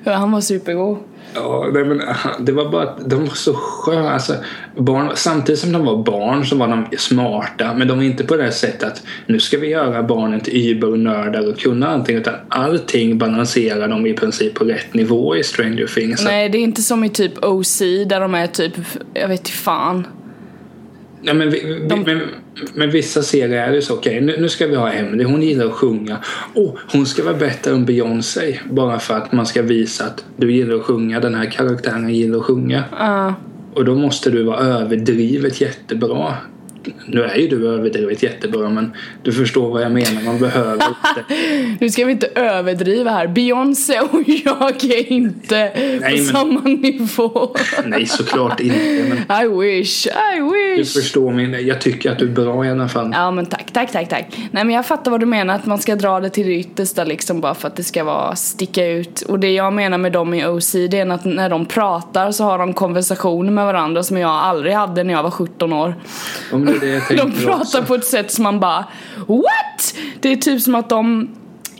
Ja, 0.04 0.12
han 0.12 0.32
var 0.32 0.40
supergod. 0.40 0.98
Ja, 1.34 1.70
nej, 1.72 1.84
men 1.84 2.02
det 2.40 2.52
var 2.52 2.70
bara 2.70 2.82
att 2.82 3.10
de 3.10 3.20
var 3.26 3.34
så 3.34 3.54
sköna. 3.54 4.10
Alltså, 4.10 4.34
barn, 4.76 5.10
samtidigt 5.14 5.60
som 5.60 5.72
de 5.72 5.84
var 5.84 5.96
barn 6.04 6.46
så 6.46 6.56
var 6.56 6.68
de 6.68 6.96
smarta. 6.98 7.74
Men 7.74 7.88
de 7.88 7.96
var 7.98 8.04
inte 8.04 8.24
på 8.24 8.36
det 8.36 8.42
här 8.42 8.50
sättet 8.50 8.82
att 8.82 9.02
nu 9.26 9.40
ska 9.40 9.58
vi 9.58 9.68
göra 9.68 10.02
barnen 10.02 10.40
till 10.40 10.70
übernördar 10.70 11.48
och 11.48 11.58
kunna 11.58 11.88
allting. 11.88 12.16
Utan 12.16 12.34
allting 12.48 13.18
balanserar 13.18 13.88
de 13.88 14.06
i 14.06 14.14
princip 14.14 14.54
på 14.54 14.64
rätt 14.64 14.94
nivå 14.94 15.36
i 15.36 15.42
Stranger 15.44 15.86
Things. 15.86 16.24
Nej, 16.24 16.48
det 16.48 16.58
är 16.58 16.62
inte 16.62 16.82
som 16.82 17.04
i 17.04 17.08
typ 17.08 17.44
OC 17.44 17.78
där 18.06 18.20
de 18.20 18.34
är 18.34 18.46
typ, 18.46 18.72
jag 19.14 19.28
vet 19.28 19.40
inte 19.40 19.50
fan. 19.50 20.06
Nej, 21.22 21.34
men, 21.34 21.50
vi, 21.50 21.64
vi, 21.64 21.88
De- 21.88 22.02
men, 22.02 22.20
men 22.74 22.90
vissa 22.90 23.22
serier 23.22 23.68
är 23.68 23.72
det 23.72 23.82
så. 23.82 23.94
Okej, 23.94 24.20
nu, 24.20 24.36
nu 24.40 24.48
ska 24.48 24.66
vi 24.66 24.76
ha 24.76 24.92
Emily. 24.92 25.24
Hon 25.24 25.42
gillar 25.42 25.66
att 25.66 25.72
sjunga. 25.72 26.18
Oh, 26.54 26.76
hon 26.92 27.06
ska 27.06 27.24
vara 27.24 27.34
bättre 27.34 27.70
än 27.70 27.84
Beyoncé. 27.84 28.60
Bara 28.70 28.98
för 28.98 29.14
att 29.14 29.32
man 29.32 29.46
ska 29.46 29.62
visa 29.62 30.04
att 30.04 30.24
du 30.36 30.52
gillar 30.52 30.74
att 30.74 30.82
sjunga. 30.82 31.20
Den 31.20 31.34
här 31.34 31.50
karaktären 31.50 32.14
gillar 32.14 32.38
att 32.38 32.44
sjunga. 32.44 32.84
Ja. 32.98 33.34
Och 33.74 33.84
då 33.84 33.94
måste 33.94 34.30
du 34.30 34.42
vara 34.42 34.58
överdrivet 34.58 35.60
jättebra. 35.60 36.34
Nu 37.06 37.22
är 37.24 37.36
ju 37.36 37.48
du 37.48 37.68
överdrivet 37.68 38.22
jättebra 38.22 38.68
men 38.68 38.92
du 39.22 39.32
förstår 39.32 39.70
vad 39.70 39.82
jag 39.82 39.92
menar. 39.92 40.22
Man 40.24 40.38
behöver 40.38 40.72
inte. 40.74 41.34
Nu 41.80 41.90
ska 41.90 42.04
vi 42.04 42.12
inte 42.12 42.26
överdriva 42.26 43.10
här. 43.10 43.26
Beyoncé 43.26 44.00
och 44.00 44.20
jag 44.26 44.84
är 44.84 45.12
inte 45.12 45.72
på 45.74 46.00
men- 46.00 46.24
samma 46.24 46.60
nivå. 46.60 47.56
Nej, 47.84 48.06
såklart 48.06 48.60
inte. 48.60 49.04
Men 49.28 49.44
I 49.44 49.48
wish, 49.48 50.06
I 50.06 50.10
du 50.36 50.76
wish. 50.76 50.94
förstår 50.94 51.32
min... 51.32 51.66
Jag 51.66 51.80
tycker 51.80 52.12
att 52.12 52.18
du 52.18 52.24
är 52.24 52.32
bra 52.32 52.66
i 52.66 52.70
alla 52.70 52.88
fall. 52.88 53.10
Ja 53.14 53.30
men 53.30 53.46
tack, 53.46 53.66
tack, 53.72 53.92
tack, 53.92 54.08
tack. 54.08 54.26
Nej 54.50 54.64
men 54.64 54.70
jag 54.70 54.86
fattar 54.86 55.10
vad 55.10 55.20
du 55.20 55.26
menar, 55.26 55.54
att 55.54 55.66
man 55.66 55.78
ska 55.78 55.96
dra 55.96 56.20
det 56.20 56.30
till 56.30 56.46
det 56.46 56.54
yttersta 56.54 57.04
liksom 57.04 57.40
bara 57.40 57.54
för 57.54 57.68
att 57.68 57.76
det 57.76 57.84
ska 57.84 58.04
vara 58.04 58.36
sticka 58.36 58.86
ut. 58.86 59.20
Och 59.22 59.38
det 59.38 59.50
jag 59.52 59.72
menar 59.72 59.98
med 59.98 60.12
dem 60.12 60.34
i 60.34 60.46
OC 60.46 60.72
det 60.72 60.98
är 60.98 61.10
att 61.10 61.24
när 61.24 61.48
de 61.50 61.66
pratar 61.66 62.32
så 62.32 62.44
har 62.44 62.58
de 62.58 62.74
konversationer 62.74 63.52
med 63.52 63.64
varandra 63.64 64.02
som 64.02 64.16
jag 64.16 64.30
aldrig 64.30 64.74
hade 64.74 65.04
när 65.04 65.14
jag 65.14 65.22
var 65.22 65.30
17 65.30 65.72
år. 65.72 65.94
Om 66.52 66.69
det 66.70 66.76
är 66.76 66.80
det 66.80 66.88
jag 66.88 67.08
tänker 67.08 67.24
De 67.24 67.32
pratar 67.32 67.60
också. 67.60 67.82
på 67.82 67.94
ett 67.94 68.04
sätt 68.04 68.32
som 68.32 68.44
man 68.44 68.60
bara 68.60 68.84
What? 69.28 69.94
Det 70.20 70.32
är 70.32 70.36
typ 70.36 70.60
som 70.62 70.74
att 70.74 70.88
de 70.88 71.28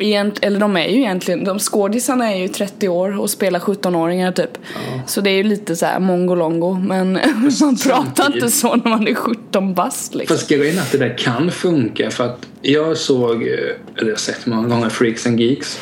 Egent, 0.03 0.38
eller 0.42 0.61
de 0.61 0.76
är 0.76 0.88
ju 0.88 0.98
egentligen, 0.98 1.44
de 1.44 1.59
skådisarna 1.59 2.33
är 2.33 2.38
ju 2.38 2.48
30 2.48 2.88
år 2.88 3.20
och 3.20 3.31
spelar 3.31 3.61
17-åringar 3.61 4.33
typ. 4.33 4.59
Så 5.07 5.20
det 5.20 5.31
är 5.31 5.35
ju 5.35 5.42
lite 5.42 5.76
så 5.76 5.87
här 5.87 6.00
mongolongo 6.00 6.74
men 6.74 7.12
man 7.61 7.76
pratar 7.76 8.35
inte 8.35 8.50
så 8.50 8.76
när 8.76 8.90
man 8.90 9.09
är 9.09 9.14
17 9.14 9.74
bast 9.74 10.14
liksom. 10.14 10.37
Fast 10.37 10.48
grejen 10.48 10.79
är 10.79 10.83
att 10.83 10.92
det 10.92 10.98
där 10.98 11.18
kan 11.18 11.50
funka 11.50 12.11
för 12.11 12.24
att 12.24 12.46
jag 12.62 12.96
såg, 12.96 13.42
eller 13.42 13.72
jag 13.96 14.07
har 14.07 14.16
sett 14.16 14.46
många 14.46 14.68
gånger, 14.68 14.88
Freaks 14.88 15.26
and 15.26 15.40
Geeks. 15.40 15.81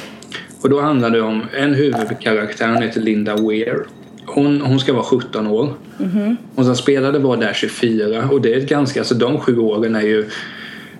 Och 0.61 0.71
då 0.71 0.81
handlar 0.81 1.11
det 1.11 1.21
om 1.21 1.43
en 1.57 1.75
huvudkaraktär, 1.75 2.69
hon 2.69 2.83
heter 2.83 3.01
Linda 3.01 3.37
Weir. 3.37 3.87
Hon, 4.39 4.61
hon 4.61 4.81
ska 4.81 4.93
vara 4.93 5.03
17 5.03 5.47
år. 5.47 5.75
Hon 6.55 6.65
som 6.65 6.77
spelade 6.77 7.19
var 7.19 7.37
där 7.37 7.53
24 7.53 8.29
och 8.31 8.41
det 8.41 8.55
är 8.55 8.61
ganska, 8.61 9.01
alltså 9.01 9.15
de 9.15 9.41
sju 9.41 9.59
åren 9.59 9.97
är 9.97 10.01
ju 10.01 10.29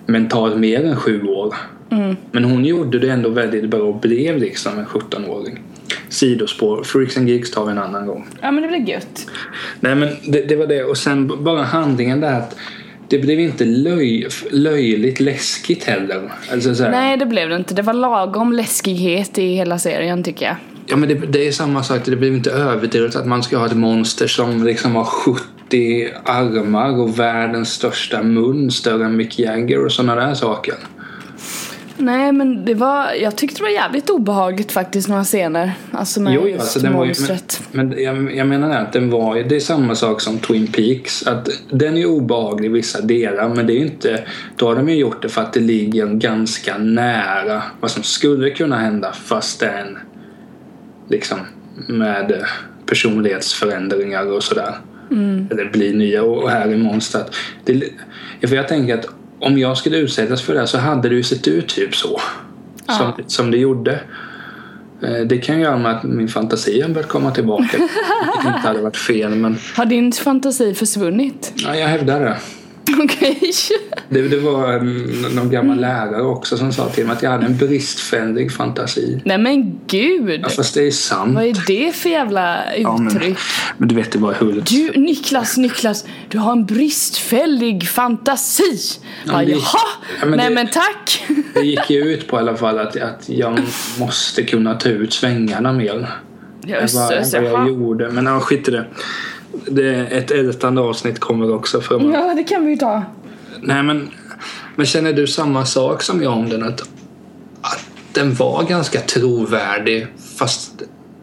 mentalt 0.05 0.57
mer 0.57 0.85
än 0.85 0.95
sju 0.95 1.23
år. 1.23 1.55
Men 2.31 2.43
hon 2.43 2.65
gjorde 2.65 2.99
det 2.99 3.09
ändå 3.09 3.29
väldigt 3.29 3.69
bra 3.69 3.81
och 3.81 3.99
blev 3.99 4.37
liksom 4.37 4.79
en 4.79 4.85
17-åring. 4.85 5.59
Sidospår, 6.09 6.83
Freaks 6.83 7.17
and 7.17 7.29
Geeks 7.29 7.51
tar 7.51 7.65
vi 7.65 7.71
en 7.71 7.77
annan 7.77 8.07
gång. 8.07 8.27
Ja 8.41 8.51
men 8.51 8.61
det 8.61 8.67
blir 8.67 8.89
gött. 8.89 9.27
Nej 9.79 9.95
men 9.95 10.09
det, 10.27 10.41
det 10.41 10.55
var 10.55 10.67
det 10.67 10.83
och 10.83 10.97
sen 10.97 11.43
bara 11.43 11.63
handlingen 11.63 12.19
där 12.19 12.37
att 12.37 12.55
det 13.07 13.19
blev 13.19 13.39
inte 13.39 13.65
löj, 13.65 14.27
löjligt 14.51 15.19
läskigt 15.19 15.83
heller. 15.83 16.31
Alltså 16.51 16.89
Nej 16.89 17.17
det 17.17 17.25
blev 17.25 17.49
det 17.49 17.55
inte, 17.55 17.73
det 17.73 17.81
var 17.81 17.93
lagom 17.93 18.53
läskighet 18.53 19.37
i 19.37 19.53
hela 19.53 19.79
serien 19.79 20.23
tycker 20.23 20.45
jag. 20.45 20.55
Ja 20.89 20.95
men 20.95 21.09
det, 21.09 21.15
det 21.15 21.47
är 21.47 21.51
samma 21.51 21.83
sak, 21.83 22.01
det 22.05 22.15
blev 22.15 22.33
inte 22.33 22.51
överdrivet 22.51 23.15
att 23.15 23.27
man 23.27 23.43
ska 23.43 23.57
ha 23.57 23.65
ett 23.65 23.77
monster 23.77 24.27
som 24.27 24.63
liksom 24.63 24.95
har 24.95 25.05
70 25.05 26.09
armar 26.25 26.99
och 26.99 27.19
världens 27.19 27.73
största 27.73 28.23
mun, 28.23 28.71
större 28.71 29.05
än 29.05 29.15
Mick 29.15 29.39
Jagger 29.39 29.85
och 29.85 29.91
sådana 29.91 30.15
där 30.15 30.33
saker. 30.33 30.75
Nej 31.97 32.31
men 32.31 32.65
det 32.65 32.73
var, 32.73 33.13
jag 33.13 33.35
tyckte 33.35 33.57
det 33.59 33.63
var 33.63 33.69
jävligt 33.69 34.09
obehagligt 34.09 34.71
faktiskt 34.71 35.09
några 35.09 35.23
scener. 35.23 35.73
Alltså 35.91 36.21
med 36.21 36.33
Jo, 36.33 36.47
just 36.47 36.61
alltså 36.61 36.79
den 36.79 36.93
var 36.93 37.03
ju, 37.03 37.07
monstret. 37.07 37.61
men, 37.71 37.89
men 37.89 38.03
jag, 38.03 38.35
jag 38.35 38.47
menar 38.47 38.69
att 38.69 38.93
den 38.93 39.09
var 39.09 39.35
det 39.35 39.55
är 39.55 39.59
samma 39.59 39.95
sak 39.95 40.21
som 40.21 40.37
Twin 40.37 40.67
Peaks. 40.67 41.27
Att 41.27 41.49
den 41.69 41.97
är 41.97 42.05
obehaglig 42.05 42.69
i 42.69 42.71
vissa 42.71 43.01
delar 43.01 43.49
men 43.49 43.67
det 43.67 43.73
är 43.73 43.79
inte, 43.79 44.23
då 44.55 44.67
har 44.67 44.75
de 44.75 44.89
ju 44.89 44.95
gjort 44.95 45.21
det 45.21 45.29
för 45.29 45.41
att 45.41 45.53
det 45.53 45.59
ligger 45.59 46.05
ganska 46.07 46.77
nära 46.77 47.63
vad 47.79 47.91
som 47.91 48.03
skulle 48.03 48.49
kunna 48.49 48.77
hända 48.77 49.11
fast 49.11 49.59
det 49.59 49.65
är 49.65 49.81
en 49.81 49.97
liksom 51.09 51.39
med 51.87 52.45
personlighetsförändringar 52.85 54.25
och 54.31 54.43
sådär. 54.43 54.75
Eller 55.51 55.69
blir 55.71 55.93
nya 55.93 56.23
och 56.23 56.49
här 56.49 56.71
i 56.73 56.77
monstret. 56.77 57.35
Det, 57.65 57.83
för 58.47 58.55
jag 58.55 58.67
tänker 58.67 58.93
att 58.97 59.05
om 59.39 59.57
jag 59.57 59.77
skulle 59.77 59.97
utsättas 59.97 60.41
för 60.41 60.53
det 60.53 60.59
här 60.59 60.65
så 60.65 60.77
hade 60.77 61.09
det 61.09 61.15
ju 61.15 61.23
sett 61.23 61.47
ut 61.47 61.67
typ 61.67 61.95
så. 61.95 62.21
Som, 62.97 63.11
som 63.27 63.51
det 63.51 63.57
gjorde. 63.57 63.99
Eh, 65.01 65.25
Det 65.27 65.37
kan 65.37 65.59
göra 65.59 65.77
med 65.77 65.91
att 65.91 66.03
min 66.03 66.27
fantasi 66.27 66.81
har 66.81 66.89
börjat 66.89 67.09
komma 67.09 67.31
tillbaka. 67.31 67.63
Vilket 67.77 68.55
inte 68.55 68.67
hade 68.67 68.81
varit 68.81 68.97
fel 68.97 69.35
men 69.35 69.57
Har 69.75 69.85
din 69.85 70.11
fantasi 70.11 70.73
försvunnit? 70.73 71.53
ja, 71.55 71.75
jag 71.75 71.87
hävdar 71.87 72.19
det. 72.19 72.37
Okej. 73.03 73.51
Det, 74.09 74.21
det 74.21 74.37
var 74.37 74.73
en, 74.73 75.03
någon 75.35 75.49
gammal 75.51 75.79
lärare 75.79 76.21
också 76.21 76.57
som 76.57 76.73
sa 76.73 76.89
till 76.89 77.05
mig 77.05 77.13
att 77.15 77.23
jag 77.23 77.31
hade 77.31 77.45
en 77.45 77.57
bristfällig 77.57 78.51
fantasi. 78.51 79.21
Nej 79.25 79.37
men 79.37 79.79
gud! 79.87 80.39
Ja, 80.43 80.49
fast 80.49 80.73
det 80.73 80.87
är 80.87 80.91
sant. 80.91 81.35
Vad 81.35 81.43
är 81.43 81.63
det 81.67 81.95
för 81.95 82.09
jävla 82.09 82.59
men- 82.83 83.07
uttryck? 83.07 83.37
Men 83.77 83.87
du 83.87 83.95
vet, 83.95 84.11
det 84.11 84.19
var 84.19 84.33
Hults. 84.33 84.71
Du, 84.71 84.91
Niklas, 85.01 85.57
Niklas, 85.57 86.05
du 86.29 86.37
har 86.37 86.51
en 86.51 86.65
bristfällig 86.65 87.87
fantasi. 87.89 88.79
Ja, 89.25 89.31
men 89.37 89.45
det- 89.45 89.51
Jaha, 89.51 89.61
Ja, 90.19 90.25
men 90.25 90.37
nej 90.37 90.49
det- 90.49 90.55
men 90.55 90.67
tack. 90.67 91.23
Det 91.53 91.61
gick 91.65 91.89
ju 91.89 91.99
ut 92.13 92.27
på 92.27 92.35
i 92.35 92.39
alla 92.39 92.55
fall 92.57 92.79
att, 92.79 92.95
att 92.95 93.29
jag 93.29 93.59
måste 93.99 94.43
kunna 94.43 94.73
ta 94.75 94.89
ut 94.89 95.13
svängarna 95.13 95.73
mer. 95.73 96.09
Jösses, 96.65 97.33
än 97.33 97.43
vad 97.43 97.51
jag 97.53 97.67
gjorde. 97.67 98.09
Men 98.09 98.25
ja, 98.25 98.39
skit 98.39 98.67
i 98.67 98.71
det. 98.71 98.85
Det. 99.67 99.95
Ett 100.07 100.31
ältande 100.31 100.81
avsnitt 100.81 101.19
kommer 101.19 101.53
också 101.55 101.81
fram. 101.81 102.11
Ja, 102.13 102.33
det 102.35 102.43
kan 102.43 102.65
vi 102.65 102.71
ju 102.71 102.77
ta. 102.77 103.03
Nej 103.61 103.83
men, 103.83 104.09
men 104.75 104.85
känner 104.85 105.13
du 105.13 105.27
samma 105.27 105.65
sak 105.65 106.01
som 106.03 106.23
jag 106.23 106.33
om 106.33 106.49
den? 106.49 106.63
Att, 106.63 106.81
att 107.61 107.85
den 108.13 108.33
var 108.33 108.63
ganska 108.63 108.99
trovärdig 108.99 110.07
fast, 110.37 110.71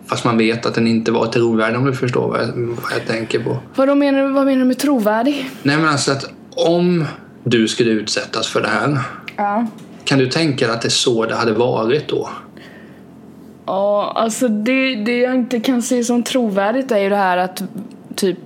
fast 0.06 0.24
man 0.24 0.38
vet 0.38 0.66
att 0.66 0.74
den 0.74 0.86
inte 0.86 1.12
var 1.12 1.26
trovärdig 1.26 1.78
om 1.78 1.84
du 1.84 1.92
förstår 1.92 2.28
vad 2.28 2.40
jag, 2.40 2.46
vad 2.56 2.92
jag 2.92 3.06
tänker 3.06 3.38
på. 3.44 3.56
Vad, 3.74 3.96
menar, 3.96 4.22
du- 4.22 4.32
vad 4.32 4.44
menar 4.46 4.58
du 4.58 4.64
med 4.64 4.78
trovärdig? 4.78 5.50
Nej 5.62 5.76
men 5.76 5.88
alltså 5.88 6.12
att 6.12 6.30
om 6.56 7.04
du 7.44 7.68
skulle 7.68 7.90
utsättas 7.90 8.48
för 8.48 8.60
det 8.62 8.68
här 8.68 8.98
Ja. 9.36 9.66
kan 10.04 10.18
du 10.18 10.26
tänka 10.26 10.66
dig 10.66 10.74
att 10.74 10.82
det 10.82 10.88
är 10.88 10.90
så 10.90 11.24
det 11.26 11.34
hade 11.34 11.52
varit 11.52 12.08
då? 12.08 12.28
Ja, 13.66 14.12
alltså 14.16 14.48
det, 14.48 14.94
det 14.94 15.18
jag 15.18 15.34
inte 15.34 15.60
kan 15.60 15.82
se 15.82 16.04
som 16.04 16.22
trovärdigt 16.22 16.90
är 16.92 16.98
ju 16.98 17.08
det 17.08 17.16
här 17.16 17.36
att 17.36 17.62
typ 18.16 18.38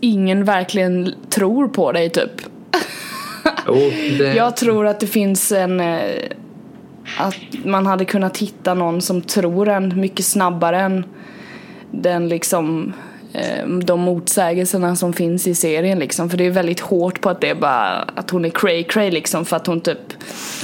ingen 0.00 0.44
verkligen 0.44 1.14
tror 1.30 1.68
på 1.68 1.92
dig 1.92 2.10
typ. 2.10 2.30
Jo, 3.66 3.74
det, 4.18 4.34
Jag 4.36 4.56
tror 4.56 4.86
att 4.86 5.00
det 5.00 5.06
finns 5.06 5.52
en 5.52 5.80
eh, 5.80 6.00
att 7.18 7.34
man 7.64 7.86
hade 7.86 8.04
kunnat 8.04 8.36
hitta 8.38 8.74
någon 8.74 9.02
som 9.02 9.22
tror 9.22 9.68
en 9.68 10.00
mycket 10.00 10.24
snabbare 10.24 10.80
än 10.80 11.04
den 11.90 12.28
liksom 12.28 12.92
eh, 13.32 13.66
de 13.66 14.00
motsägelserna 14.00 14.96
som 14.96 15.12
finns 15.12 15.46
i 15.46 15.54
serien 15.54 15.98
liksom 15.98 16.30
för 16.30 16.36
det 16.36 16.46
är 16.46 16.50
väldigt 16.50 16.80
hårt 16.80 17.20
på 17.20 17.30
att 17.30 17.40
det 17.40 17.48
är 17.48 17.54
bara 17.54 17.98
att 18.14 18.30
hon 18.30 18.44
är 18.44 18.50
cray 18.50 18.84
cray 18.84 19.10
liksom 19.10 19.44
för 19.44 19.56
att 19.56 19.66
hon 19.66 19.80
typ 19.80 19.98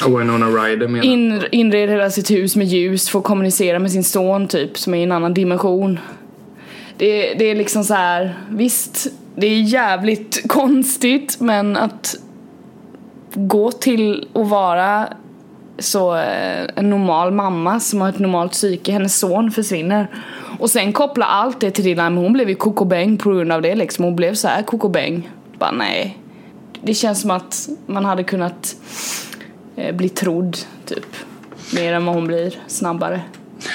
Och 0.07 0.20
Winona 0.20 0.46
Ryder 0.46 0.88
menar 0.88 1.04
in, 1.04 1.42
inreder 1.50 1.92
hela 1.92 2.11
sitt 2.11 2.30
hus 2.30 2.57
med 2.57 2.66
ljus 2.66 3.09
att 3.18 3.24
kommunicera 3.24 3.78
med 3.78 3.92
sin 3.92 4.04
son 4.04 4.48
typ 4.48 4.78
som 4.78 4.94
är 4.94 4.98
i 4.98 5.02
en 5.02 5.12
annan 5.12 5.35
dimension. 5.35 5.98
Det, 7.05 7.35
det 7.35 7.45
är 7.45 7.55
liksom 7.55 7.85
så 7.85 7.95
här, 7.95 8.35
visst 8.51 9.07
det 9.37 9.47
är 9.47 9.61
jävligt 9.61 10.43
konstigt 10.49 11.40
men 11.40 11.77
att 11.77 12.17
gå 13.35 13.73
till 13.73 14.29
att 14.35 14.49
vara 14.49 15.09
så 15.79 16.17
eh, 16.17 16.64
en 16.77 16.90
normal 16.90 17.33
mamma 17.33 17.81
som 17.81 18.01
har 18.01 18.09
ett 18.09 18.19
normalt 18.19 18.53
psyke, 18.53 18.93
hennes 18.93 19.19
son 19.19 19.51
försvinner 19.51 20.07
Och 20.59 20.71
sen 20.71 20.93
koppla 20.93 21.25
allt 21.25 21.61
det 21.61 21.71
till 21.71 21.85
Dylan, 21.85 22.14
men 22.14 22.25
hon 22.25 22.33
blev 22.33 22.49
ju 22.49 22.55
kokobäng 22.55 23.17
på 23.17 23.31
grund 23.31 23.53
av 23.53 23.62
det 23.62 23.75
liksom. 23.75 24.05
Hon 24.05 24.17
blev 24.17 24.35
så 24.35 24.49
här 24.49 24.62
kokobäng. 24.62 25.31
Bara 25.59 25.73
nej. 25.73 26.19
Det 26.83 26.95
känns 26.95 27.21
som 27.21 27.31
att 27.31 27.69
man 27.87 28.05
hade 28.05 28.25
kunnat 28.25 28.77
eh, 29.77 29.95
bli 29.95 30.09
trodd, 30.09 30.57
typ. 30.87 31.07
Mer 31.75 31.93
än 31.93 32.07
vad 32.07 32.14
hon 32.14 32.27
blir, 32.27 32.55
snabbare. 32.67 33.21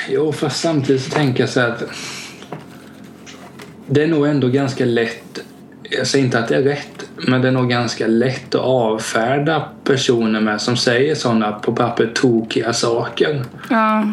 Jo, 0.10 0.32
fast 0.32 0.60
samtidigt 0.60 1.04
så 1.04 1.10
tänker 1.10 1.44
jag 1.44 1.50
så 1.50 1.60
här 1.60 1.70
att 1.70 1.84
det 3.90 4.04
är 4.04 4.08
nog 4.08 4.28
ändå 4.28 4.48
ganska 4.48 4.86
lätt, 4.86 5.40
jag 5.84 6.08
säger 6.08 6.26
inte 6.26 6.40
att 6.40 6.48
det 6.48 6.56
är 6.56 6.62
rätt, 6.62 7.10
men 7.28 7.42
det 7.42 7.48
är 7.48 7.52
nog 7.52 7.70
ganska 7.70 8.08
lätt 8.08 8.56
att 8.56 8.62
avfärda 8.62 9.70
personer 9.84 10.42
med 10.42 10.62
som 10.62 10.78
säger 10.78 11.16
sådana 11.16 11.52
på 11.52 11.76
papper 11.76 12.12
tokiga 12.16 12.74
saker. 12.74 13.44
Ja. 13.70 14.08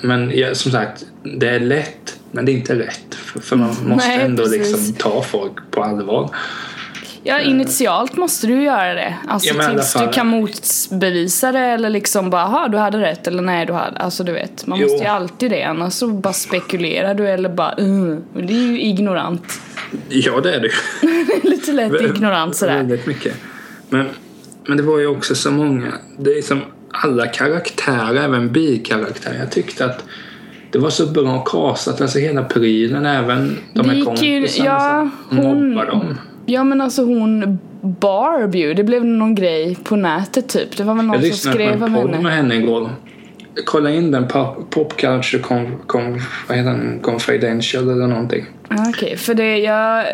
Men 0.00 0.30
ja, 0.34 0.54
som 0.54 0.72
sagt, 0.72 1.04
det 1.38 1.48
är 1.48 1.60
lätt, 1.60 2.18
men 2.30 2.44
det 2.44 2.52
är 2.52 2.54
inte 2.54 2.78
rätt. 2.78 3.14
För, 3.14 3.56
man 3.56 3.68
måste 3.68 4.08
Nej, 4.08 4.20
ändå 4.20 4.42
precis. 4.42 4.58
liksom 4.58 4.94
ta 4.94 5.22
folk 5.22 5.70
på 5.70 5.82
allvar. 5.82 6.30
Ja, 7.22 7.40
initialt 7.40 8.16
måste 8.16 8.46
du 8.46 8.62
göra 8.62 8.94
det. 8.94 9.14
Alltså 9.28 9.54
Ja, 9.54 9.68
tills 9.70 9.94
du 9.94 10.08
kan 10.08 10.26
motbevisa 10.26 11.52
det 11.52 11.58
eller 11.58 11.90
liksom 11.90 12.30
bara, 12.30 12.42
"Jaha, 12.42 12.68
du 12.68 12.78
hade 12.78 12.98
rätt 12.98 13.26
eller 13.26 13.42
nej, 13.42 13.66
du 13.66 13.72
hade. 13.72 13.96
Alltså 13.98 14.24
du 14.24 14.32
vet, 14.32 14.66
man 14.66 14.78
Jo. 14.80 14.88
måste 14.88 15.04
ju 15.04 15.10
alltid 15.10 15.50
det. 15.50 15.62
Annars 15.62 15.92
så 15.92 16.08
bara 16.08 16.32
spekulerar 16.32 17.14
du 17.14 17.28
eller 17.28 17.48
bara, 17.48 17.74
uh. 17.80 18.16
Det 18.34 18.52
är 18.52 18.66
ju 18.72 18.80
ignorant. 18.82 19.60
Ja, 20.08 20.40
det 20.40 20.54
är 20.54 20.60
det. 20.60 20.70
Lite 21.48 21.72
lätt 21.72 22.00
ignorant 22.00 22.56
sådär. 22.56 22.74
Väldigt 22.76 23.06
mycket. 23.06 23.34
Men, 23.88 24.06
men 24.66 24.76
det 24.76 24.82
var 24.82 24.98
ju 24.98 25.06
också 25.06 25.34
så 25.34 25.50
många. 25.50 25.92
Det 26.18 26.30
är 26.38 26.42
som 26.42 26.60
alla 26.90 27.26
karaktärer, 27.26 28.14
även 28.24 28.52
bikaraktärer. 28.52 29.38
Jag 29.38 29.50
tyckte 29.50 29.84
att 29.84 30.04
det 30.70 30.78
var 30.78 30.90
så 30.90 31.06
bra 31.06 31.38
castat. 31.44 32.00
Alltså 32.00 32.18
hela 32.18 32.42
prylen, 32.44 33.06
även 33.06 33.58
de 33.74 33.88
här 33.90 34.04
kompisarna 34.04 34.66
ja, 34.68 35.10
som 35.28 35.38
hon- 35.38 35.68
mobbar 35.70 35.86
dem. 35.86 36.18
Ja 36.50 36.64
men 36.64 36.80
alltså 36.80 37.04
hon 37.04 37.58
Barb 37.80 38.54
ju, 38.54 38.74
det 38.74 38.84
blev 38.84 39.04
någon 39.04 39.34
grej 39.34 39.76
på 39.84 39.96
nätet 39.96 40.48
typ. 40.48 40.76
Det 40.76 40.84
var 40.84 40.94
väl 40.94 41.04
någon 41.04 41.14
Jag 41.14 41.22
som 41.22 41.28
lyssnade 41.30 41.56
på 41.56 41.62
skrev 41.62 41.76
en 41.76 41.82
om 41.82 41.94
podd 41.94 42.10
henne. 42.10 42.22
med 42.22 42.32
henne 42.32 42.54
igår. 42.54 42.90
Kolla 43.64 43.90
in 43.90 44.10
den 44.10 44.28
pop, 44.28 44.70
pop 44.70 44.96
culture 44.96 45.42
com, 45.42 45.66
com, 45.86 46.20
vad 46.48 46.56
heter 46.58 46.70
den? 46.70 46.98
confidential 47.02 47.90
eller 47.90 48.06
någonting. 48.06 48.44
Ja, 48.68 48.76
Okej, 48.88 49.16
för 49.16 49.34
det, 49.34 49.58
jag 49.58 50.04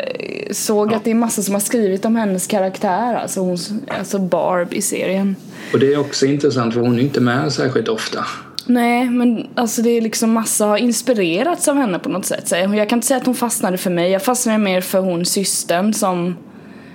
såg 0.51 0.93
att 0.93 1.03
det 1.03 1.11
är 1.11 1.15
massa 1.15 1.41
som 1.41 1.53
har 1.53 1.61
skrivit 1.61 2.05
om 2.05 2.15
hennes 2.15 2.47
karaktär, 2.47 3.15
alltså, 3.15 3.39
hon, 3.39 3.57
alltså 3.87 4.19
Barb 4.19 4.73
i 4.73 4.81
serien. 4.81 5.35
Och 5.73 5.79
det 5.79 5.93
är 5.93 5.99
också 5.99 6.25
intressant 6.25 6.73
för 6.73 6.81
hon 6.81 6.99
är 6.99 7.03
inte 7.03 7.21
med 7.21 7.53
särskilt 7.53 7.87
ofta. 7.87 8.25
Nej, 8.65 9.09
men 9.09 9.47
alltså 9.55 9.81
det 9.81 9.89
är 9.89 10.01
liksom 10.01 10.33
massa 10.33 10.65
har 10.65 10.77
inspirerats 10.77 11.67
av 11.67 11.75
henne 11.75 11.99
på 11.99 12.09
något 12.09 12.25
sätt. 12.25 12.47
Så 12.47 12.55
jag 12.55 12.89
kan 12.89 12.97
inte 12.97 13.07
säga 13.07 13.17
att 13.17 13.25
hon 13.25 13.35
fastnade 13.35 13.77
för 13.77 13.89
mig, 13.89 14.11
jag 14.11 14.23
fastnade 14.23 14.57
mer 14.57 14.81
för 14.81 14.99
hon 14.99 15.25
systern 15.25 15.93
som 15.93 16.35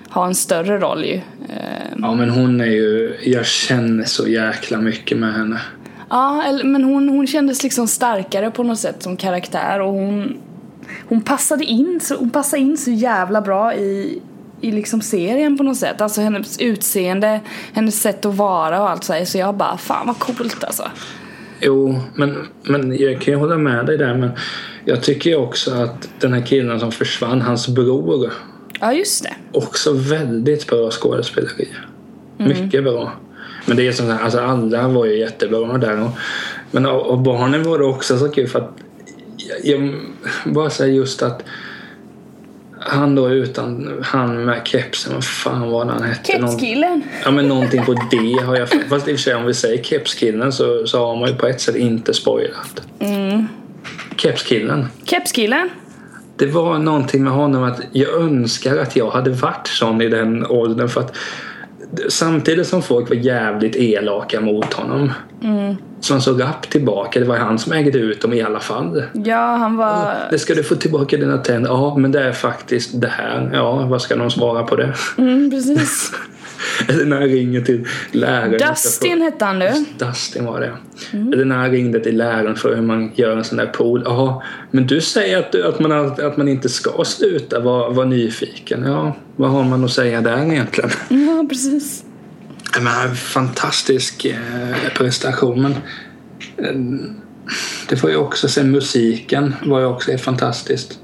har 0.09 0.27
en 0.27 0.35
större 0.35 0.79
roll 0.79 1.05
ju. 1.05 1.15
Eh, 1.15 1.81
Ja 2.03 2.15
men 2.15 2.31
hon 2.31 2.61
är 2.61 2.65
ju, 2.65 3.17
jag 3.25 3.47
känner 3.47 4.05
så 4.05 4.29
jäkla 4.29 4.79
mycket 4.79 5.19
med 5.19 5.35
henne. 5.35 5.61
Ja, 6.11 6.45
men 6.65 6.85
hon, 6.85 7.09
hon 7.09 7.27
kändes 7.27 7.63
liksom 7.63 7.89
starkare 7.89 8.51
på 8.51 8.63
något 8.63 8.79
sätt 8.79 9.03
som 9.03 9.17
karaktär 9.17 9.81
och 9.81 9.93
hon, 9.93 10.39
hon 11.09 11.21
passade 11.21 11.65
in 11.65 12.01
så, 12.03 12.17
hon 12.17 12.31
passade 12.31 12.63
in 12.63 12.77
så 12.77 12.91
jävla 12.91 13.41
bra 13.41 13.75
i, 13.75 14.23
i 14.61 14.73
liksom 14.73 15.01
serien 15.01 15.59
på 15.59 15.63
något 15.63 15.77
sätt. 15.77 16.01
Alltså 16.01 16.21
hennes 16.21 16.59
utseende, 16.59 17.41
hennes 17.73 18.01
sätt 18.01 18.25
att 18.25 18.35
vara 18.35 18.83
och 18.83 18.91
allt 18.91 19.05
så 19.05 19.13
här. 19.13 19.25
Så 19.25 19.39
jag 19.39 19.55
bara, 19.55 19.77
fan 19.77 20.07
vad 20.07 20.19
coolt 20.19 20.65
alltså. 20.65 20.91
Jo, 21.61 22.01
men, 22.15 22.37
men 22.63 22.97
jag 22.99 23.21
kan 23.21 23.35
ju 23.35 23.41
hålla 23.41 23.59
med 23.59 23.87
dig 23.87 23.99
där 23.99 24.15
men 24.15 24.31
jag 24.85 25.03
tycker 25.03 25.31
ju 25.31 25.37
också 25.37 25.75
att 25.75 26.09
den 26.21 26.33
här 26.33 26.47
killen 26.47 26.81
som 26.81 26.93
försvann, 26.93 27.41
hans 27.41 27.69
bror, 27.69 28.33
Ja, 28.81 28.93
just 28.93 29.23
det. 29.25 29.35
också 29.53 29.93
väldigt 29.93 30.67
bra 30.67 30.91
skådespeleri. 30.91 31.69
Mycket 32.39 32.85
bra. 32.85 33.13
Men 33.67 33.77
det 33.77 33.87
är 33.89 33.93
som 33.93 34.07
sagt, 34.07 34.23
alltså 34.25 34.39
alla 34.41 34.89
var 34.89 35.07
ju 35.07 35.19
jättebra 35.19 35.79
där. 35.79 36.03
Och, 36.03 36.11
men 36.71 36.87
av 36.87 37.23
barnen 37.23 37.63
var 37.63 37.79
det 37.79 37.85
också 37.85 38.19
så 38.19 38.29
kul 38.29 38.49
för 38.49 38.59
att 38.59 38.71
jag, 39.37 39.81
jag 39.81 39.95
bara 40.45 40.71
säger 40.71 40.95
just 40.95 41.23
att 41.23 41.43
han 42.81 43.15
då 43.15 43.31
utan, 43.31 44.01
han 44.03 44.45
med 44.45 44.61
kepsen, 44.65 45.15
vad 45.15 45.25
fan 45.25 45.71
var 45.71 45.85
det 45.85 45.93
han 45.93 46.03
hette? 46.03 46.39
Någon- 46.39 46.51
Kepskillen. 46.51 47.03
Ja 47.25 47.31
men 47.31 47.49
någonting 47.49 47.85
på 47.85 47.93
D 47.93 48.17
har 48.47 48.57
jag 48.57 48.69
Fast 48.69 49.09
i 49.09 49.13
och 49.13 49.17
för 49.17 49.23
sig 49.23 49.35
om 49.35 49.47
vi 49.47 49.55
säger 49.55 49.83
kepskillen 49.83 50.53
så, 50.53 50.87
så 50.87 51.07
har 51.07 51.17
man 51.17 51.29
ju 51.29 51.35
på 51.35 51.47
ett 51.47 51.61
sätt 51.61 51.77
inte 51.77 52.15
spoilat. 52.15 52.83
Kepskillen. 54.17 54.87
Kepskillen. 55.05 55.69
Det 56.37 56.47
var 56.47 56.79
någonting 56.79 57.25
med 57.25 57.33
honom 57.33 57.63
att 57.63 57.81
jag 57.93 58.15
önskar 58.15 58.77
att 58.77 58.97
jag 58.97 59.11
hade 59.11 59.31
varit 59.31 59.67
sån 59.67 60.03
i 60.03 60.09
den 60.09 60.47
åldern 60.47 60.89
för 60.89 61.01
att 61.01 61.17
samtidigt 62.09 62.67
som 62.67 62.83
folk 62.83 63.09
var 63.09 63.17
jävligt 63.17 63.77
elaka 63.77 64.41
mot 64.41 64.75
honom 64.75 65.11
så 66.01 66.15
han 66.15 66.23
så 66.23 66.33
rapp 66.33 66.71
tillbaka. 66.71 67.21
Det 67.21 67.27
var 67.27 67.37
han 67.37 67.59
som 67.59 67.73
ägde 67.73 67.99
ut 67.99 68.21
dem 68.23 68.33
i 68.33 68.43
alla 68.43 68.61
fall. 68.61 69.03
Ja, 69.13 69.57
han 69.57 69.77
var... 69.77 70.15
Det 70.31 70.39
ska 70.39 70.55
du 70.55 70.63
få 70.63 70.75
tillbaka 70.75 71.17
dina 71.17 71.39
tänder. 71.39 71.71
Ja, 71.71 71.97
men 71.97 72.13
det 72.13 72.23
är 72.23 72.33
faktiskt 72.33 73.01
det 73.01 73.09
här. 73.09 73.51
Ja, 73.53 73.73
vad 73.73 74.03
ska 74.03 74.17
de 74.17 74.31
svara 74.31 74.63
på 74.63 74.77
det? 74.77 74.95
Mm, 75.19 75.51
precis. 75.51 76.13
Eller 76.89 77.05
när 77.07 77.21
jag 77.21 77.31
ringer 77.35 77.61
till 77.61 77.87
läraren. 78.13 78.59
Dustin 78.69 79.23
hette 79.23 79.45
han 79.45 79.59
nu. 79.59 79.71
Dustin 79.99 80.45
var 80.45 80.61
det. 80.61 80.73
Eller 81.13 81.45
när 81.45 81.63
jag 81.65 81.73
ringde 81.75 82.01
till 82.01 82.17
läraren 82.17 82.57
för 82.57 82.75
hur 82.75 82.83
man 82.83 83.13
gör 83.15 83.37
en 83.37 83.45
sån 83.45 83.59
där 83.59 83.67
pool. 83.67 84.03
Jaha, 84.05 84.43
men 84.71 84.87
du 84.87 85.01
säger 85.01 85.39
att, 85.39 85.53
du- 85.53 85.67
att, 85.67 85.81
man, 85.81 85.93
att 86.07 86.37
man 86.37 86.49
inte 86.49 86.69
ska 86.69 87.05
sluta 87.05 87.61
vara, 87.61 87.89
vara 87.91 88.07
nyfiken. 88.07 88.83
Ja, 88.87 89.17
vad 89.37 89.51
har 89.51 89.65
man 89.65 89.85
att 89.85 89.91
säga 89.91 90.21
där 90.21 90.53
egentligen? 90.53 90.91
Ja, 91.09 91.47
precis. 91.49 92.05
Men, 92.81 93.17
fantastisk 93.17 94.25
eh, 94.25 94.39
prestation. 94.97 95.63
Men, 95.63 95.73
eh, 96.67 97.07
det 97.89 98.03
var 98.03 98.11
ju 98.11 98.17
också, 98.17 98.49
sen 98.49 98.71
musiken 98.71 99.55
var 99.65 99.81
ju 99.81 99.87
också 99.87 100.19
fantastiskt. 100.19 100.99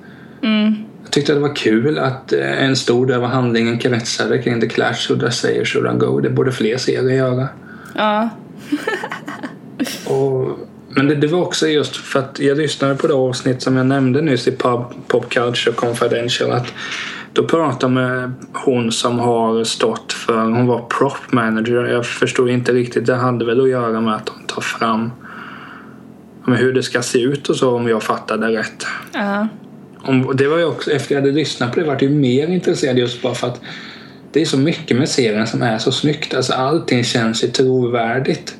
Jag 1.07 1.13
tyckte 1.13 1.35
det 1.35 1.41
var 1.41 1.57
kul 1.57 1.99
att 1.99 2.33
eh, 2.33 2.65
en 2.65 2.77
stor 2.77 3.07
del 3.07 3.17
av 3.17 3.31
handlingen 3.31 3.79
kretsade 3.79 4.43
kring 4.43 4.61
The 4.61 4.69
Clash 4.69 5.11
och 5.11 5.21
The 5.21 5.31
Say 5.31 5.65
Should 5.65 6.01
Go. 6.01 6.21
Det 6.21 6.31
borde 6.31 6.53
fler 6.53 6.77
serier 6.77 7.17
göra. 7.17 7.49
Ja. 7.95 8.29
Och, 10.07 10.59
men 10.89 11.09
det, 11.09 11.15
det 11.15 11.27
var 11.27 11.41
också 11.41 11.67
just 11.67 11.97
för 11.97 12.19
att 12.19 12.39
jag 12.39 12.59
lyssnade 12.59 12.95
på 12.95 13.07
det 13.07 13.15
avsnitt 13.15 13.63
som 13.63 13.77
jag 13.77 13.87
nämnde 13.87 14.21
nyss 14.21 14.49
i 14.49 14.53
Pop, 14.53 14.95
Pop 15.09 15.31
Culture 15.31 15.75
Confidential. 15.75 16.53
Att 16.53 16.73
då 17.33 17.45
pratade 17.45 17.93
med 17.93 18.33
hon 18.53 18.93
som 18.93 19.19
har 19.19 19.65
stått 19.65 20.13
för, 20.13 20.45
hon 20.45 20.67
var 20.67 20.87
prop 20.99 21.33
manager. 21.33 21.85
Jag 21.85 22.07
förstod 22.07 22.51
inte 22.51 22.73
riktigt, 22.73 23.07
det 23.07 23.15
hade 23.15 23.45
väl 23.45 23.61
att 23.61 23.69
göra 23.69 24.01
med 24.01 24.15
att 24.15 24.27
de 24.27 24.47
tar 24.47 24.63
fram 24.63 25.11
med 26.45 26.59
hur 26.59 26.73
det 26.73 26.83
ska 26.83 27.03
se 27.03 27.21
ut 27.21 27.49
och 27.49 27.57
så 27.57 27.77
om 27.77 27.89
jag 27.89 28.03
fattade 28.03 28.47
rätt. 28.47 28.87
Ja. 29.13 29.49
Om, 30.07 30.37
det 30.37 30.49
var 30.49 30.59
ju 30.59 30.65
också, 30.65 30.91
efter 30.91 31.15
jag 31.15 31.23
hade 31.23 31.33
lyssnat 31.33 31.73
på 31.73 31.81
det 31.81 31.87
vart 31.87 32.03
jag 32.03 32.11
ju 32.11 32.19
mer 32.19 32.49
intresserad 32.49 32.99
just 32.99 33.23
bara 33.23 33.35
för 33.35 33.47
att 33.47 33.61
det 34.33 34.41
är 34.41 34.45
så 34.45 34.59
mycket 34.59 34.97
med 34.97 35.09
serien 35.09 35.47
som 35.47 35.63
är 35.63 35.79
så 35.79 35.93
snyggt. 35.93 36.35
Alltså 36.35 36.53
allting 36.53 37.05
känns 37.05 37.45
ju 37.45 37.49
trovärdigt. 37.49 38.57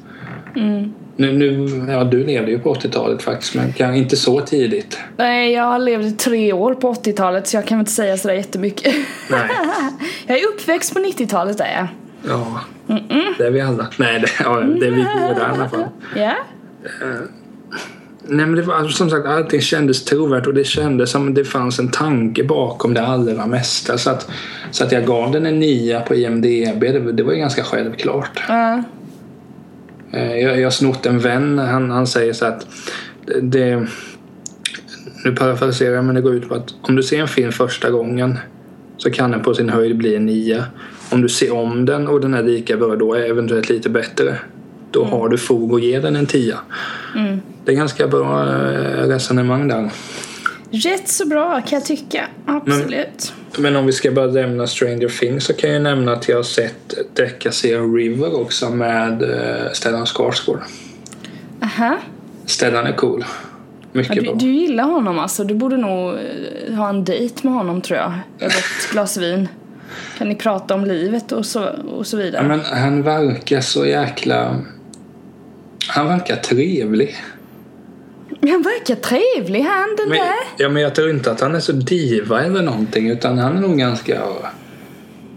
Nu, 1.17 1.33
nu, 1.33 1.69
ja, 1.93 2.05
du 2.05 2.25
levde 2.25 2.51
ju 2.51 2.59
på 2.59 2.75
80-talet 2.75 3.23
faktiskt 3.23 3.55
men 3.55 3.73
kan, 3.73 3.95
inte 3.95 4.17
så 4.17 4.41
tidigt. 4.41 4.99
Nej, 5.17 5.53
jag 5.53 5.81
levde 5.81 6.11
tre 6.11 6.53
år 6.53 6.75
på 6.75 6.93
80-talet 6.93 7.47
så 7.47 7.57
jag 7.57 7.67
kan 7.67 7.79
väl 7.79 7.83
inte 7.83 7.93
säga 7.93 8.17
sådär 8.17 8.35
jättemycket. 8.35 8.95
Nej. 9.31 9.49
jag 10.27 10.39
är 10.39 10.47
uppväxt 10.47 10.95
på 10.95 11.01
90-talet 11.01 11.61
är 11.61 11.75
jag. 11.75 11.89
Ja, 12.29 12.61
det 13.39 13.47
är 13.47 13.51
vi 13.51 13.61
alla. 13.61 13.87
Nej, 13.97 14.21
det, 14.21 14.31
ja, 14.45 14.61
det 14.61 14.87
är 14.87 14.91
vi 14.91 15.05
båda 15.05 15.41
i 15.41 15.51
alla 15.55 15.69
fall. 15.69 15.85
Ja. 16.17 16.35
Nej 18.29 18.47
men 18.47 18.55
det 18.55 18.63
var 18.63 18.75
alltså, 18.75 18.97
som 18.97 19.11
sagt 19.11 19.27
allting 19.27 19.61
kändes 19.61 20.05
trovärdigt 20.05 20.47
och 20.47 20.55
det 20.55 20.65
kändes 20.65 21.11
som 21.11 21.35
det 21.35 21.45
fanns 21.45 21.79
en 21.79 21.89
tanke 21.91 22.45
bakom 22.45 22.95
det 22.95 23.03
allra 23.03 23.47
mesta. 23.47 23.99
Så 23.99 24.11
att, 24.11 24.31
så 24.71 24.85
att 24.85 24.93
jag 24.93 25.07
gav 25.07 25.33
den 25.33 25.47
en 25.47 25.59
nia 25.59 26.01
på 26.01 26.15
IMDB, 26.15 26.81
det, 26.81 27.13
det 27.13 27.23
var 27.23 27.33
ju 27.33 27.39
ganska 27.39 27.65
självklart. 27.65 28.43
Eh, 30.13 30.37
Jag, 30.37 30.65
har 30.65 30.71
snott 30.71 31.07
en 31.07 31.19
vän, 31.19 31.59
han, 31.59 31.91
han 31.91 32.07
säger 32.07 32.33
så 32.33 32.47
att 32.47 32.67
det, 33.27 33.41
det 33.41 33.87
nu 35.25 35.33
parafraserar 35.33 35.95
jag 35.95 36.05
men 36.05 36.15
det 36.15 36.21
går 36.21 36.35
ut 36.35 36.49
på 36.49 36.55
att 36.55 36.75
om 36.83 36.97
du 36.97 37.03
ser 37.03 37.21
en 37.21 37.29
film 37.29 37.53
första 37.53 37.91
gången 37.91 38.39
så 38.97 39.11
kan 39.11 39.31
den 39.31 39.43
på 39.43 39.55
sin 39.55 39.69
höjd 39.69 39.97
bli 39.97 40.17
en 40.17 40.27
nia. 40.27 40.65
Om 41.11 41.23
du 41.23 41.29
ser 41.29 41.55
om 41.55 41.85
den 41.85 42.09
och 42.09 42.21
den 42.21 42.35
är 42.35 42.43
lika 42.43 42.77
bra 42.77 42.97
då 42.97 43.15
är 43.15 43.31
eventuellt 43.31 43.69
lite 43.69 43.91
bättre. 43.91 44.39
Då 44.97 45.05
har 45.05 45.29
du 45.29 45.39
fog 45.39 45.75
att 45.75 45.83
ge 45.83 46.01
den 46.01 46.17
en 46.17 46.27
tia. 46.27 46.59
Det 47.65 47.73
är 47.73 47.77
ganska 47.77 48.09
bra 48.09 48.43
eh, 48.43 49.09
resonemang 49.09 49.69
där. 49.69 49.91
Rätt 50.71 51.09
så 51.09 51.27
bra 51.27 51.61
kan 51.61 51.79
jag 51.79 51.85
tycka. 51.85 52.25
Absolut. 52.47 53.33
Men 53.59 53.77
om 53.77 53.87
vi 53.87 53.93
ska 53.93 54.11
bara 54.11 54.27
lämna 54.27 54.67
Stranger 54.67 55.09
Things 55.09 55.45
så 55.45 55.53
kan 55.53 55.71
jag 55.71 55.83
nämna 55.83 56.13
att 56.13 56.29
jag 56.29 56.37
har 56.37 56.43
sett 56.43 56.95
deckarserien 57.15 57.95
River 57.95 58.41
också 58.41 58.71
med 58.71 59.23
eh, 59.23 59.73
Stellan 59.73 60.07
Skarsgård. 60.07 60.61
Aha. 61.63 61.99
Stellan 62.47 62.87
är 62.87 62.93
cool. 62.93 63.25
Mycket 63.93 64.15
du, 64.15 64.23
bra. 64.23 64.35
du 64.35 64.53
gillar 64.53 64.85
honom 64.85 65.19
alltså. 65.19 65.45
Du 65.45 65.55
borde 65.55 65.77
nog 65.77 66.15
eh, 66.15 66.75
ha 66.75 66.89
en 66.89 67.05
dejt 67.05 67.41
med 67.43 67.53
honom 67.53 67.81
tror 67.81 67.99
jag. 67.99 68.13
Över 68.39 68.57
ett 68.57 68.91
glas 68.93 69.17
vin. 69.17 69.49
Kan 70.19 70.29
ni 70.29 70.35
prata 70.35 70.75
om 70.75 70.85
livet 70.85 71.33
och 71.33 71.47
så, 71.47 71.65
och 71.99 72.07
så 72.07 72.17
vidare. 72.17 72.43
Ja, 72.43 72.49
men 72.49 72.61
han 72.61 73.03
verkar 73.03 73.61
så 73.61 73.87
jäkla... 73.87 74.57
Han 75.89 76.09
verkar 76.09 76.37
trevlig. 76.37 77.17
Han 78.41 78.63
verkar 78.63 78.95
trevlig 78.95 79.61
han 79.61 79.97
den 79.97 80.09
Men, 80.09 80.19
där. 80.19 80.35
ja, 80.59 80.69
men 80.69 80.83
jag 80.83 80.95
tror 80.95 81.11
inte 81.11 81.31
att 81.31 81.41
han 81.41 81.55
är 81.55 81.61
så 81.61 81.73
diva 81.73 82.45
eller 82.45 82.63
någonting 82.63 83.11
utan 83.11 83.39
han 83.39 83.57
är 83.57 83.61
nog 83.61 83.79
ganska... 83.79 84.23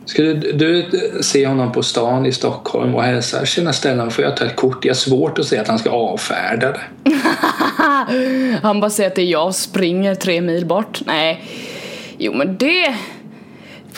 Skulle 0.05 0.33
du, 0.33 0.85
se 1.21 1.47
honom 1.47 1.71
på 1.71 1.83
stan 1.83 2.25
i 2.25 2.31
Stockholm 2.31 2.95
och 2.95 3.03
hälsa 3.03 3.45
“Tjena 3.45 3.73
Stellan, 3.73 4.11
får 4.11 4.23
jag 4.23 4.37
ta 4.37 4.45
ett 4.45 4.55
kort?” 4.55 4.85
Jag 4.85 4.89
har 4.89 4.95
svårt 4.95 5.39
att 5.39 5.45
se 5.45 5.57
att 5.57 5.67
han 5.67 5.79
ska 5.79 5.89
avfärda 5.89 6.71
det. 6.71 7.11
Han 8.61 8.79
bara 8.79 8.89
säger 8.89 9.09
att 9.09 9.15
det 9.15 9.21
är 9.21 9.25
jag 9.25 9.55
springer 9.55 10.15
tre 10.15 10.41
mil 10.41 10.65
bort. 10.65 11.01
Nej. 11.05 11.43
Jo 12.17 12.33
men 12.33 12.57
det 12.57 12.95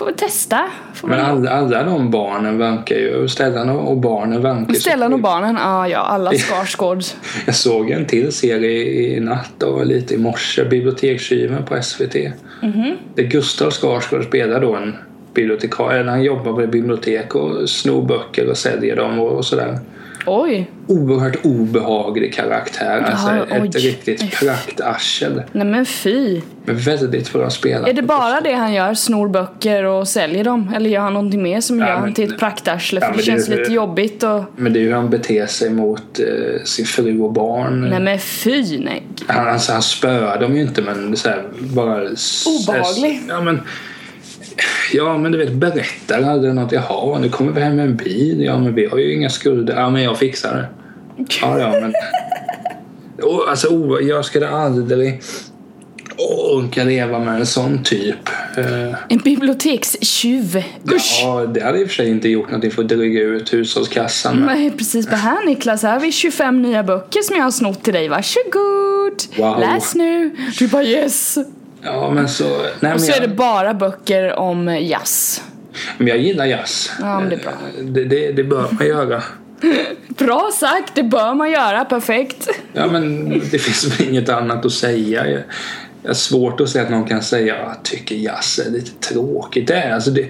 får 0.06 0.12
testa. 0.12 0.70
Får 0.94 1.08
Men 1.08 1.20
alla, 1.20 1.50
alla 1.50 1.84
de 1.84 2.12
barnen 2.12 2.58
verkar 2.58 2.96
ju... 2.96 3.28
Stellan 3.28 3.70
och 3.70 3.98
barnen 3.98 4.42
verkar 4.42 4.74
så 4.74 4.80
Stellan 4.80 5.14
och 5.14 5.20
barnen, 5.20 5.58
ah, 5.58 5.88
ja 5.88 6.00
alla 6.00 6.32
Skarsgård. 6.38 7.04
Jag 7.46 7.56
såg 7.56 7.90
en 7.90 8.06
till 8.06 8.32
serie 8.32 9.16
i 9.16 9.20
natt 9.20 9.64
och 9.64 9.86
lite 9.86 10.14
i 10.14 10.18
morse, 10.18 10.66
Bibliotekstjuven 10.66 11.66
på 11.66 11.82
SVT. 11.82 12.16
Mhm. 12.62 12.98
Där 13.16 13.24
Gustav 13.24 13.72
Skarsgård 13.72 14.24
spelar 14.24 14.62
då 14.62 14.76
en 14.76 14.96
bibliotekarie, 15.34 16.04
han 16.04 16.24
jobbar 16.24 16.54
på 16.54 16.62
ett 16.62 16.72
bibliotek 16.72 17.36
och 17.36 17.70
snor 17.70 18.02
böcker 18.02 18.50
och 18.50 18.58
säljer 18.58 18.96
dem 18.96 19.20
och, 19.20 19.32
och 19.32 19.46
sådär. 19.46 19.80
Oj. 20.25 20.69
Oerhört 20.88 21.45
obehaglig 21.45 22.34
karaktär, 22.34 23.01
alltså 23.12 23.55
ett 23.55 23.62
oj. 23.75 23.81
riktigt 23.81 24.31
praktarsel. 24.39 25.41
Nej 25.51 25.67
men 25.67 25.86
fy. 25.86 26.41
Men 26.65 26.77
väldigt 26.77 27.34
bra 27.34 27.49
spelat. 27.49 27.89
Är 27.89 27.93
det 27.93 28.01
bara 28.01 28.41
det 28.41 28.53
han 28.53 28.73
gör? 28.73 28.93
Snor 28.93 29.27
böcker 29.27 29.84
och 29.84 30.07
säljer 30.07 30.43
dem? 30.43 30.71
Eller 30.75 30.89
gör 30.89 31.01
han 31.01 31.13
någonting 31.13 31.43
mer 31.43 31.62
som 31.62 31.79
Ja, 31.79 31.88
gör 31.88 31.95
han 31.95 32.13
till 32.13 32.34
ett 32.34 32.39
praktarsle? 32.39 32.99
Ja, 33.01 33.07
För 33.07 33.13
det 33.13 33.19
det 33.21 33.25
känns 33.25 33.49
ju- 33.49 33.57
lite 33.60 33.73
jobbigt 33.73 34.23
och... 34.23 34.43
Men 34.55 34.73
det 34.73 34.79
är 34.79 34.84
hur 34.84 34.93
han 34.93 35.10
beter 35.10 35.45
sig 35.45 35.69
mot 35.69 36.19
eh, 36.19 36.63
sin 36.63 36.86
fru 36.86 37.19
och 37.21 37.34
barn. 37.34 37.89
Nej 37.89 37.99
men 37.99 38.19
fy 38.19 38.79
nej. 38.79 39.03
Han, 39.27 39.47
alltså, 39.47 39.71
han 39.73 39.81
spöar 39.81 40.39
dem 40.39 40.55
ju 40.55 40.62
inte 40.62 40.81
men 40.81 41.17
så 41.17 41.29
här, 41.29 41.43
bara... 41.60 42.01
Obehaglig. 42.60 43.21
Ja 43.29 43.41
men, 43.41 43.62
ja 44.94 45.18
men 45.18 45.32
du 45.32 45.38
vet 45.38 45.54
berättar 45.54 46.22
aldrig 46.22 46.56
något. 46.56 46.72
Jaha 46.72 47.20
nu 47.20 47.30
kommer 47.30 47.52
vi 47.52 47.62
hem 47.62 47.76
med 47.76 47.86
en 47.86 47.96
bil. 47.96 48.42
Ja 48.42 48.60
men 48.60 48.76
vi 48.76 48.86
har 48.86 48.98
ju 48.98 49.14
inga 49.14 49.30
skulder. 49.30 49.76
Ja 49.76 49.90
men 49.90 50.04
jag 50.04 50.18
fixar 50.18 50.56
det. 50.56 50.68
Ja 51.42 51.60
ja 51.60 51.72
men. 51.82 51.94
Och, 53.24 53.50
alltså 53.50 53.98
jag 54.02 54.26
skulle 54.26 54.50
aldrig 54.50 55.22
orka 56.18 56.84
leva 56.84 57.20
med 57.20 57.40
en 57.40 57.46
sån 57.46 57.84
typ. 57.84 58.30
Eh, 58.58 58.96
En 59.10 59.18
bibliotekstjuv. 59.18 60.64
Usch! 60.94 61.20
ja 61.24 61.46
det 61.46 61.64
hade 61.64 61.80
i 61.80 61.84
och 61.84 61.88
för 61.88 61.96
sig 61.96 62.10
inte 62.10 62.30
gjort 62.30 62.46
någonting 62.46 62.72
för 62.72 62.82
att 62.82 62.90
dryga 62.90 63.22
ut 63.22 63.54
hushållskassan. 63.54 64.36
Men, 64.36 64.46
Nej 64.46 64.72
precis, 64.72 65.08
bara 65.08 65.16
här 65.16 65.46
Niklas, 65.46 65.84
här 65.84 65.94
har 65.94 66.00
vi 66.00 66.12
25 66.12 66.62
nya 66.62 66.84
böcker 66.84 67.22
som 67.22 67.36
jag 67.36 67.44
har 67.44 67.52
snott 67.52 67.84
till 67.84 67.94
dig, 67.94 68.10
varsågod! 68.10 69.22
Wow. 69.38 69.60
Läs 69.60 69.96
nu! 69.96 70.32
Du 70.60 70.68
bara 70.68 70.84
yes! 70.84 71.38
Ja 71.84 72.12
men 72.12 72.30
så. 72.30 72.58
Nej, 72.58 72.70
men 72.82 72.94
Och 72.94 73.02
så 73.02 73.12
jag, 73.12 73.17
är 73.17 73.22
det 73.22 73.36
bara 73.36 73.74
böcker 73.74 74.39
om 74.39 74.78
jazz. 74.82 75.44
men 75.98 76.08
jag 76.08 76.17
gillar 76.17 76.46
jazz. 76.46 76.91
Ja, 77.02 77.20
men 77.20 77.30
det 77.30 77.36
är 77.36 77.39
bra. 77.39 77.52
Eh, 77.52 77.84
Det, 77.86 78.06
det, 78.06 78.32
det 78.32 78.44
bör 78.44 78.67
man 78.72 78.88
göra. 78.88 79.24
Bra 80.08 80.52
sagt, 80.60 80.96
det 80.96 81.04
bör 81.04 81.34
man 81.34 81.52
göra, 81.52 81.86
perfekt. 81.86 82.48
Ja, 82.74 82.88
men 82.88 83.30
det 83.52 83.60
finns 83.60 84.00
väl 84.00 84.08
inget 84.10 84.30
annat 84.30 84.65
att 84.65 84.72
säga. 84.72 85.28
Jag, 85.30 85.44
jag 86.04 86.10
har 86.10 86.13
svårt 86.13 86.62
att 86.62 86.70
säga 86.70 86.84
att 86.84 86.89
någon 86.91 87.08
kan 87.08 87.22
säga 87.22 87.56
att 87.56 87.62
jag 87.67 87.84
tycker 87.84 88.15
jazz 88.15 88.60
är 88.60 88.72
lite 88.72 88.91
tråkigt. 89.08 89.67
Det 89.67 89.76
är, 89.76 89.94
alltså 89.94 90.12
det, 90.12 90.28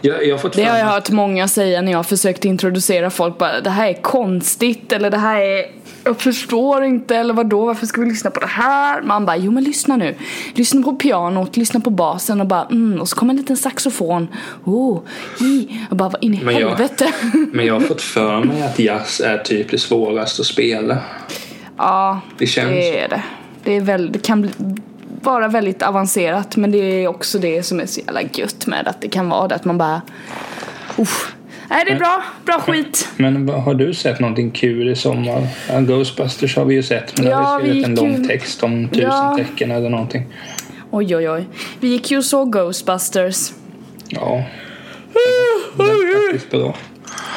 jag, 0.00 0.26
jag 0.26 0.34
har 0.34 0.38
fått 0.38 0.52
Det 0.52 0.64
har 0.64 0.78
jag 0.78 0.86
hört 0.86 1.10
många 1.10 1.48
säga 1.48 1.82
när 1.82 1.92
jag 1.92 2.06
försökt 2.06 2.44
introducera 2.44 3.10
folk 3.10 3.38
bara 3.38 3.60
det 3.60 3.70
här 3.70 3.88
är 3.88 4.02
konstigt 4.02 4.92
eller 4.92 5.10
det 5.10 5.18
här 5.18 5.40
är 5.40 5.66
jag 6.06 6.20
förstår 6.20 6.84
inte 6.84 7.16
eller 7.16 7.34
vadå 7.34 7.64
varför 7.66 7.86
ska 7.86 8.00
vi 8.00 8.06
lyssna 8.08 8.30
på 8.30 8.40
det 8.40 8.46
här? 8.46 9.02
Man 9.02 9.26
bara 9.26 9.36
jo 9.36 9.50
men 9.50 9.64
lyssna 9.64 9.96
nu. 9.96 10.14
Lyssna 10.54 10.82
på 10.82 10.92
pianot, 10.94 11.56
lyssna 11.56 11.80
på 11.80 11.90
basen 11.90 12.40
och 12.40 12.46
bara 12.46 12.64
mm 12.70 13.00
och 13.00 13.08
så 13.08 13.16
kommer 13.16 13.32
en 13.32 13.36
liten 13.36 13.56
saxofon. 13.56 14.28
Oh, 14.64 15.00
i. 15.40 15.68
Och 15.90 15.96
bara 15.96 16.08
vad 16.08 16.24
in 16.24 16.34
i 16.34 16.44
Men 16.44 16.54
jag- 16.54 16.68
helvete. 16.68 17.12
Men 17.52 17.66
jag 17.66 17.74
har 17.74 17.80
fått 17.80 18.02
för 18.02 18.44
mig 18.44 18.62
att 18.62 18.78
jazz 18.78 19.20
är 19.20 19.38
typ 19.38 19.70
det 19.70 19.78
svåraste 19.78 20.42
att 20.42 20.46
spela. 20.46 20.98
ja, 21.76 22.20
Det 22.38 22.46
känns 22.46 22.70
det 22.70 22.98
är 23.00 23.08
det. 23.08 23.22
Det, 23.64 23.72
är 23.72 23.80
väl, 23.80 24.12
det 24.12 24.18
kan 24.18 24.42
bli, 24.42 24.50
vara 25.22 25.48
väldigt 25.48 25.82
avancerat 25.82 26.56
men 26.56 26.70
det 26.70 26.78
är 26.78 27.08
också 27.08 27.38
det 27.38 27.62
som 27.62 27.80
är 27.80 27.86
så 27.86 28.00
jävla 28.00 28.22
gött 28.22 28.66
med 28.66 28.88
att 28.88 29.00
det 29.00 29.08
kan 29.08 29.28
vara 29.28 29.48
det 29.48 29.54
att 29.54 29.64
man 29.64 29.78
bara 29.78 30.02
Uff. 30.98 31.35
Nej 31.70 31.84
det 31.86 31.92
är 31.92 31.98
bra, 31.98 32.22
bra 32.44 32.60
skit. 32.60 33.08
Men 33.16 33.48
har 33.48 33.74
du 33.74 33.94
sett 33.94 34.20
någonting 34.20 34.50
kul 34.50 34.88
i 34.88 34.96
sommar? 34.96 35.46
Ghostbusters 35.80 36.56
har 36.56 36.64
vi 36.64 36.74
ju 36.74 36.82
sett 36.82 37.18
men 37.18 37.26
Ja, 37.30 37.36
har 37.36 37.60
vi 37.60 37.64
vi 37.64 37.70
skrivit 37.82 37.86
en 37.86 37.94
lång 37.94 38.16
ju- 38.22 38.24
text 38.28 38.62
om 38.62 38.88
tusen 38.88 39.02
Ja. 39.10 39.34
tecken 39.38 39.70
eller 39.70 39.90
någonting. 39.90 40.22
Oj 40.90 41.16
oj 41.16 41.30
oj. 41.30 41.44
Vi 41.80 41.88
gick 41.88 42.10
ju 42.10 42.18
och 42.18 42.24
såg 42.24 42.52
Ghostbusters. 42.52 43.52
Ja. 44.08 44.42
Den 45.76 45.86
är 45.86 46.24
faktiskt 46.32 46.50
bra. 46.50 46.74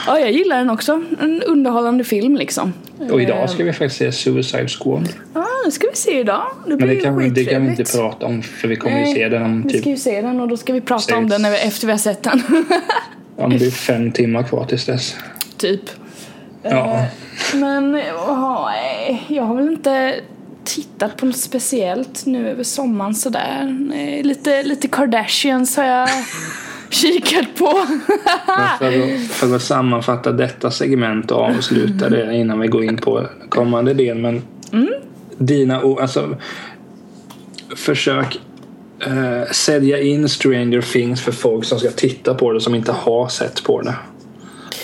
Ja, 0.08 0.20
jag 0.20 0.32
gillar 0.32 0.58
den 0.58 0.70
också. 0.70 1.04
En 1.22 1.42
underhållande 1.44 2.04
film 2.04 2.36
liksom. 2.36 2.74
Och 3.12 3.22
idag 3.22 3.50
ska 3.50 3.64
vi 3.64 3.74
faktiskt 3.74 3.96
se 3.96 4.12
Suicide 4.12 4.68
Squad. 4.68 5.10
Ja, 5.34 5.46
det 5.66 5.72
ska 5.72 5.88
vi 5.90 5.96
se 5.96 6.20
idag. 6.20 6.44
Det 6.68 6.76
blir 6.76 6.88
Men 6.88 6.96
det 6.96 7.02
kan, 7.02 7.18
vi- 7.18 7.30
det 7.30 7.46
kan 7.46 7.64
vi 7.66 7.70
inte 7.70 7.84
prata 7.98 8.26
om 8.26 8.42
för 8.42 8.68
vi 8.68 8.76
kommer 8.76 8.98
ju 8.98 9.04
Nej, 9.04 9.14
se 9.14 9.30
den 9.30 9.44
om 9.44 9.62
Vi 9.64 9.70
typ 9.70 9.82
ska 9.82 9.90
ju 9.90 9.98
se 9.98 10.22
den 10.22 10.40
och 10.40 10.48
då 10.48 10.58
ska 10.58 10.74
vi 10.74 10.82
prata 10.82 11.18
om 11.18 11.30
den 11.30 11.42
när 11.42 11.52
vi, 11.52 11.58
efter 11.58 11.88
vi 11.88 11.94
har 11.94 11.98
sett 12.00 12.24
den. 12.24 12.42
Ja, 13.40 13.48
men 13.48 13.58
det 13.58 13.66
är 13.66 13.72
fem 13.72 14.12
timmar 14.12 14.44
kvar 14.44 14.66
tills 14.66 14.86
dess. 14.86 15.16
typ. 15.58 15.82
Ja. 16.64 17.06
Men 17.54 18.02
ja, 18.08 18.70
nej, 18.72 19.24
jag 19.28 19.44
har 19.44 19.56
väl 19.56 19.68
inte 19.70 20.16
tittat 20.64 21.18
på 21.18 21.26
något 21.26 21.38
speciellt 21.38 22.26
nu 22.26 22.50
över 22.50 22.64
sommaren 22.64 23.16
sådär. 23.16 23.78
Nej, 23.90 24.24
Lite, 24.24 24.64
lite 24.64 24.88
Kardashians 24.88 25.78
har 25.78 25.84
jag 25.84 26.10
kikat 26.90 27.56
på. 27.58 27.74
Men 28.48 28.78
för, 28.80 29.14
att, 29.16 29.22
för 29.32 29.56
att 29.56 29.62
sammanfatta 29.62 30.32
detta 30.32 30.72
segment 30.72 31.32
och 31.32 31.42
avsluta 31.42 32.10
det 32.10 32.36
innan 32.36 32.60
vi 32.60 32.68
går 32.68 32.84
in 32.84 32.98
på 32.98 33.28
kommande 33.50 33.94
del. 33.94 34.18
Men 34.18 34.42
dina 35.38 35.84
ord, 35.84 36.00
alltså 36.00 36.38
försök 37.76 38.40
eh, 39.08 39.52
sälja 39.52 40.02
in 40.02 40.30
Stranger 40.30 40.82
Things 40.82 41.22
för 41.22 41.32
folk 41.32 41.66
som 41.66 41.80
ska 41.80 41.90
titta 41.92 42.34
på 42.34 42.52
det 42.52 42.62
som 42.62 42.76
inte 42.76 42.92
har 42.92 43.28
sett 43.28 43.64
på 43.64 43.82
det. 43.82 43.96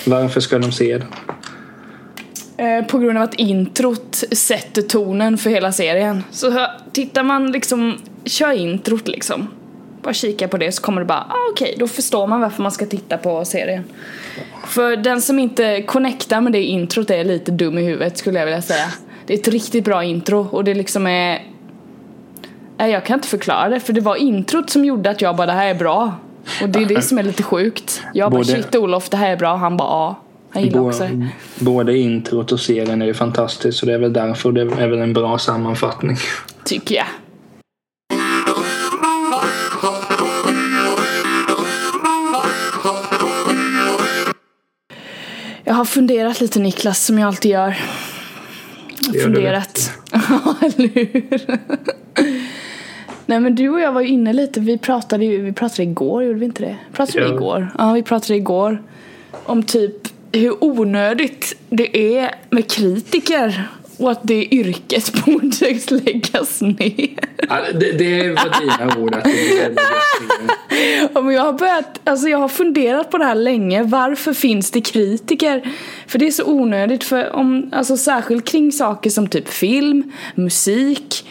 Varför 0.06 0.42
ska 0.42 0.60
de 0.60 0.72
se 0.72 0.98
det? 0.98 1.06
Eh, 2.58 2.86
på 2.86 3.00
grund 3.00 3.18
av 3.18 3.24
att 3.24 3.34
introt 3.34 4.24
sätter 4.32 4.82
tonen 4.82 5.38
för 5.38 5.50
hela 5.50 5.72
serien. 5.72 6.24
Så 6.32 6.68
tittar 6.92 7.24
man 7.24 7.52
liksom, 7.52 7.98
kör 8.26 8.52
introt 8.52 9.08
liksom. 9.08 9.48
Bara 10.04 10.14
kika 10.14 10.48
på 10.48 10.58
det 10.58 10.72
så 10.72 10.82
kommer 10.82 11.02
det 11.02 11.06
bara, 11.06 11.20
ah, 11.30 11.52
okej, 11.52 11.76
då 11.80 11.88
förstår 11.88 12.28
man 12.28 12.42
varför 12.42 12.64
man 12.64 12.72
ska 12.72 12.86
titta 12.86 13.18
på 13.18 13.46
serien. 13.46 13.84
För 14.68 14.98
den 14.98 15.22
som 15.22 15.40
inte 15.40 15.82
connectar 15.82 16.42
med 16.42 16.54
det 16.54 16.64
introt 16.64 17.10
är 17.10 17.24
lite 17.24 17.52
dum 17.52 17.78
i 17.78 17.84
huvudet 17.84 18.18
skulle 18.18 18.40
jag 18.40 18.46
vilja 18.46 18.62
säga. 18.62 18.86
Det 19.26 19.34
är 19.34 19.38
ett 19.38 19.48
riktigt 19.48 19.86
bra 19.86 20.04
intro 20.04 20.48
och 20.52 20.64
det 20.64 20.74
liksom 20.74 21.08
är... 21.08 21.55
Nej, 22.78 22.92
jag 22.92 23.06
kan 23.06 23.14
inte 23.20 23.28
förklara 23.28 23.70
det 23.70 23.80
för 23.80 23.94
det 23.94 24.02
var 24.02 24.16
introt 24.16 24.70
som 24.70 24.86
gjorde 24.86 25.10
att 25.10 25.22
jag 25.22 25.36
bara, 25.36 25.46
det 25.48 25.54
här 25.54 25.68
är 25.68 25.76
bra. 25.76 26.14
Och 26.62 26.70
det 26.70 26.80
är 26.82 26.86
det 26.86 27.02
som 27.02 27.18
är 27.18 27.24
lite 27.24 27.44
sjukt. 27.44 28.02
Jag 28.14 28.32
bara, 28.32 28.38
Både- 28.38 28.46
shit 28.54 28.76
Olof, 28.76 29.10
det 29.10 29.18
här 29.18 29.32
är 29.32 29.38
bra. 29.38 29.56
Han 29.56 29.78
bara, 29.78 29.90
ja. 29.90 30.16
Han 30.50 30.64
gillar 30.64 30.80
också 30.82 31.04
det. 31.04 31.10
Bå- 31.10 31.30
Både 31.60 31.98
introt 31.98 32.52
och 32.52 32.60
serien 32.60 33.02
är 33.02 33.06
ju 33.06 33.14
fantastiskt 33.14 33.78
så 33.80 33.86
det 33.86 33.94
är 33.94 33.98
väl 33.98 34.14
därför 34.14 34.52
det 34.52 34.62
är 34.62 34.88
väl 34.88 35.00
en 35.00 35.14
bra 35.14 35.38
sammanfattning. 35.38 36.18
Tycker 36.66 36.96
jag. 36.96 37.06
Jag 45.64 45.74
har 45.74 45.86
funderat 45.86 46.42
lite 46.42 46.60
Niklas, 46.60 47.06
som 47.06 47.20
jag 47.20 47.28
alltid 47.28 47.52
gör. 47.52 47.76
Gör 49.14 49.24
funderat. 49.24 49.92
Ja, 50.12 50.56
eller 50.62 50.88
hur? 50.88 51.60
Nej 53.26 53.40
men 53.40 53.56
du 53.56 53.70
och 53.70 53.80
jag 53.80 53.92
var 53.92 54.02
ju 54.02 54.08
inne 54.08 54.34
lite, 54.34 54.60
vi 54.60 54.78
pratade 54.78 55.26
ju, 55.26 55.42
vi 55.42 55.54
pratade 55.54 55.84
igår, 55.84 56.24
gjorde 56.24 56.40
vi 56.40 56.46
inte 56.46 56.64
det? 56.64 56.76
Pratade 56.94 57.26
vi 57.26 57.34
igår? 57.34 57.72
Ja, 57.78 57.94
vi 57.94 58.04
pratade 58.04 58.36
igår 58.36 58.84
om 59.46 59.64
typ 59.64 59.96
hur 60.32 60.64
onödigt 60.64 61.58
det 61.70 62.18
är 62.18 62.36
med 62.50 62.72
kritiker 62.72 63.68
och 63.98 64.12
att 64.12 64.20
det 64.24 64.54
yrket 64.56 65.14
borde 65.26 65.80
läggas 65.90 66.62
ner. 66.62 67.10
Ja, 67.50 67.58
det, 67.74 67.92
det 67.92 68.30
var 68.30 68.62
dina 68.62 68.98
ord 68.98 69.16
att 69.16 69.24
det. 69.24 69.76
Ja, 71.14 71.22
men 71.22 71.36
jag 71.36 71.44
har 71.44 71.54
börjat, 71.54 72.00
alltså 72.04 72.28
jag 72.28 72.38
har 72.38 72.48
funderat 72.48 73.10
på 73.10 73.18
det 73.18 73.26
här 73.26 73.36
länge. 73.36 73.84
Varför 73.84 74.34
finns 74.34 74.72
det 74.72 74.82
kritiker? 74.82 75.72
För 76.08 76.20
det 76.20 76.28
är 76.28 76.32
så 76.32 76.46
onödigt 76.46 77.04
för 77.04 77.36
om, 77.36 77.70
alltså 77.74 77.98
särskilt 77.98 78.46
kring 78.46 78.72
saker 78.72 79.10
som 79.10 79.28
typ 79.28 79.48
film, 79.48 80.12
musik, 80.36 81.26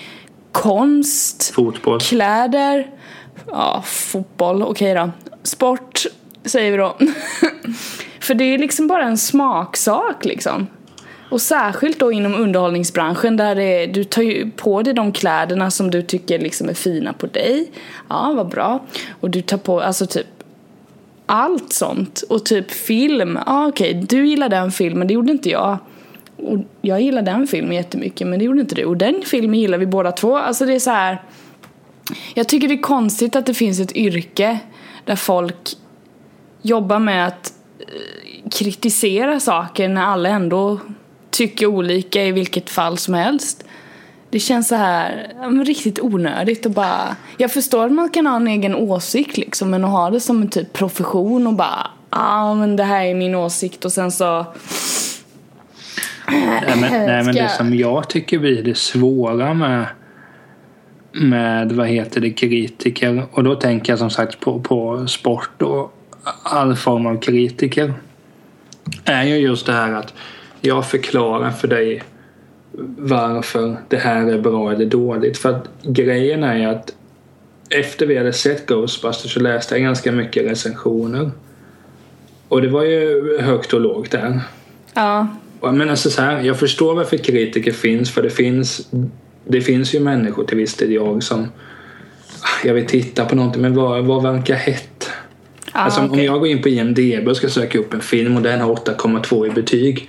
konst, 0.54 1.54
Fotboll. 1.54 2.00
kläder, 2.00 2.90
ja, 3.46 3.82
fotboll, 3.86 4.62
okej 4.62 4.94
då. 4.94 5.10
Sport, 5.42 6.06
säger 6.44 6.70
vi 6.70 6.76
då. 6.76 6.96
För 8.20 8.34
det 8.34 8.44
är 8.44 8.58
liksom 8.58 8.86
bara 8.86 9.04
en 9.04 9.18
smaksak 9.18 10.24
liksom. 10.24 10.66
Och 11.30 11.40
särskilt 11.40 11.98
då 11.98 12.12
inom 12.12 12.34
underhållningsbranschen 12.34 13.36
där 13.36 13.54
det, 13.54 13.86
du 13.86 14.04
tar 14.04 14.22
ju 14.22 14.50
på 14.50 14.82
dig 14.82 14.94
de 14.94 15.12
kläderna 15.12 15.70
som 15.70 15.90
du 15.90 16.02
tycker 16.02 16.38
liksom 16.38 16.68
är 16.68 16.74
fina 16.74 17.12
på 17.12 17.26
dig. 17.26 17.70
Ja, 18.08 18.32
vad 18.36 18.48
bra. 18.48 18.84
Och 19.20 19.30
du 19.30 19.42
tar 19.42 19.58
på, 19.58 19.80
alltså 19.80 20.06
typ 20.06 20.26
allt 21.26 21.72
sånt. 21.72 22.24
Och 22.28 22.44
typ 22.44 22.70
film, 22.70 23.38
ja 23.46 23.66
okej, 23.66 23.94
du 24.08 24.26
gillar 24.26 24.48
den 24.48 24.70
filmen, 24.70 25.08
det 25.08 25.14
gjorde 25.14 25.32
inte 25.32 25.50
jag. 25.50 25.78
Och 26.36 26.58
jag 26.82 27.00
gillar 27.00 27.22
den 27.22 27.46
filmen 27.46 27.76
jättemycket 27.76 28.26
men 28.26 28.38
det 28.38 28.44
gjorde 28.44 28.60
inte 28.60 28.74
du. 28.74 28.84
Och 28.84 28.96
den 28.96 29.22
filmen 29.26 29.60
gillar 29.60 29.78
vi 29.78 29.86
båda 29.86 30.12
två. 30.12 30.36
Alltså 30.36 30.66
det 30.66 30.74
är 30.74 30.78
så 30.78 30.90
här. 30.90 31.22
Jag 32.34 32.48
tycker 32.48 32.68
det 32.68 32.74
är 32.74 32.82
konstigt 32.82 33.36
att 33.36 33.46
det 33.46 33.54
finns 33.54 33.80
ett 33.80 33.96
yrke 33.96 34.58
där 35.04 35.16
folk 35.16 35.76
jobbar 36.62 36.98
med 36.98 37.26
att 37.26 37.52
eh, 37.78 38.50
kritisera 38.50 39.40
saker 39.40 39.88
när 39.88 40.02
alla 40.02 40.28
ändå 40.28 40.80
tycker 41.30 41.66
olika 41.66 42.24
i 42.24 42.32
vilket 42.32 42.70
fall 42.70 42.98
som 42.98 43.14
helst. 43.14 43.64
Det 44.30 44.40
känns 44.40 44.68
så 44.68 44.74
här 44.74 45.32
riktigt 45.64 46.00
onödigt 46.00 46.66
och 46.66 46.72
bara... 46.72 47.16
Jag 47.38 47.52
förstår 47.52 47.86
att 47.86 47.92
man 47.92 48.08
kan 48.08 48.26
ha 48.26 48.36
en 48.36 48.48
egen 48.48 48.74
åsikt 48.74 49.36
liksom 49.36 49.70
men 49.70 49.84
att 49.84 49.90
ha 49.90 50.10
det 50.10 50.20
som 50.20 50.42
en 50.42 50.48
typ 50.48 50.72
profession 50.72 51.46
och 51.46 51.54
bara 51.54 51.90
ja 52.10 52.18
ah, 52.20 52.54
men 52.54 52.76
det 52.76 52.84
här 52.84 53.04
är 53.04 53.14
min 53.14 53.34
åsikt 53.34 53.84
och 53.84 53.92
sen 53.92 54.12
så 54.12 54.46
Nej 56.28 56.76
men, 56.80 57.06
nej, 57.06 57.24
men 57.24 57.34
det 57.34 57.48
som 57.48 57.74
jag 57.74 58.08
tycker 58.08 58.38
blir 58.38 58.62
det 58.62 58.76
svåra 58.76 59.54
med 59.54 59.86
med 61.12 61.72
vad 61.72 61.86
heter 61.86 62.20
det 62.20 62.30
kritiker 62.30 63.26
och 63.30 63.44
då 63.44 63.54
tänker 63.54 63.92
jag 63.92 63.98
som 63.98 64.10
sagt 64.10 64.40
på, 64.40 64.60
på 64.60 65.06
sport 65.06 65.62
och 65.62 65.94
all 66.42 66.76
form 66.76 67.06
av 67.06 67.20
kritiker 67.20 67.94
är 69.04 69.22
ju 69.24 69.36
just 69.36 69.66
det 69.66 69.72
här 69.72 69.92
att 69.92 70.14
jag 70.60 70.86
förklarar 70.86 71.50
för 71.50 71.68
dig 71.68 72.02
varför 72.98 73.76
det 73.88 73.96
här 73.96 74.26
är 74.26 74.38
bra 74.38 74.72
eller 74.72 74.86
dåligt. 74.86 75.38
För 75.38 75.50
att 75.50 75.68
grejen 75.82 76.44
är 76.44 76.68
att 76.68 76.94
efter 77.70 78.06
vi 78.06 78.16
hade 78.18 78.32
sett 78.32 78.66
Ghostbusters 78.66 79.34
så 79.34 79.40
läste 79.40 79.74
jag 79.74 79.82
ganska 79.82 80.12
mycket 80.12 80.50
recensioner. 80.50 81.30
Och 82.48 82.62
det 82.62 82.68
var 82.68 82.82
ju 82.82 83.38
högt 83.40 83.72
och 83.72 83.80
lågt 83.80 84.10
där. 84.10 84.40
ja 84.94 85.26
Men 85.72 85.90
alltså 85.90 86.10
så 86.10 86.22
här, 86.22 86.40
jag 86.40 86.58
förstår 86.58 86.94
varför 86.94 87.16
kritiker 87.16 87.72
finns 87.72 88.10
för 88.10 88.22
det 88.22 88.30
finns 88.30 88.88
det 89.46 89.60
finns 89.60 89.94
ju 89.94 90.00
människor 90.00 90.44
till 90.44 90.56
viss 90.56 90.74
del 90.74 90.92
jag 90.92 91.22
som 91.22 91.46
jag 92.64 92.74
vill 92.74 92.86
titta 92.86 93.24
på 93.24 93.36
någonting 93.36 93.62
men 93.62 93.74
vad, 93.74 94.04
vad 94.04 94.22
verkar 94.22 94.54
hett? 94.54 95.10
Ja, 95.72 95.80
alltså 95.80 96.00
om 96.00 96.10
okej. 96.10 96.24
jag 96.24 96.40
går 96.40 96.48
in 96.48 96.62
på 96.62 96.68
IMDB 96.68 97.28
och 97.28 97.36
ska 97.36 97.48
söka 97.48 97.78
upp 97.78 97.94
en 97.94 98.00
film 98.00 98.36
och 98.36 98.42
den 98.42 98.60
har 98.60 98.74
8,2 98.74 99.46
i 99.46 99.50
betyg 99.50 100.08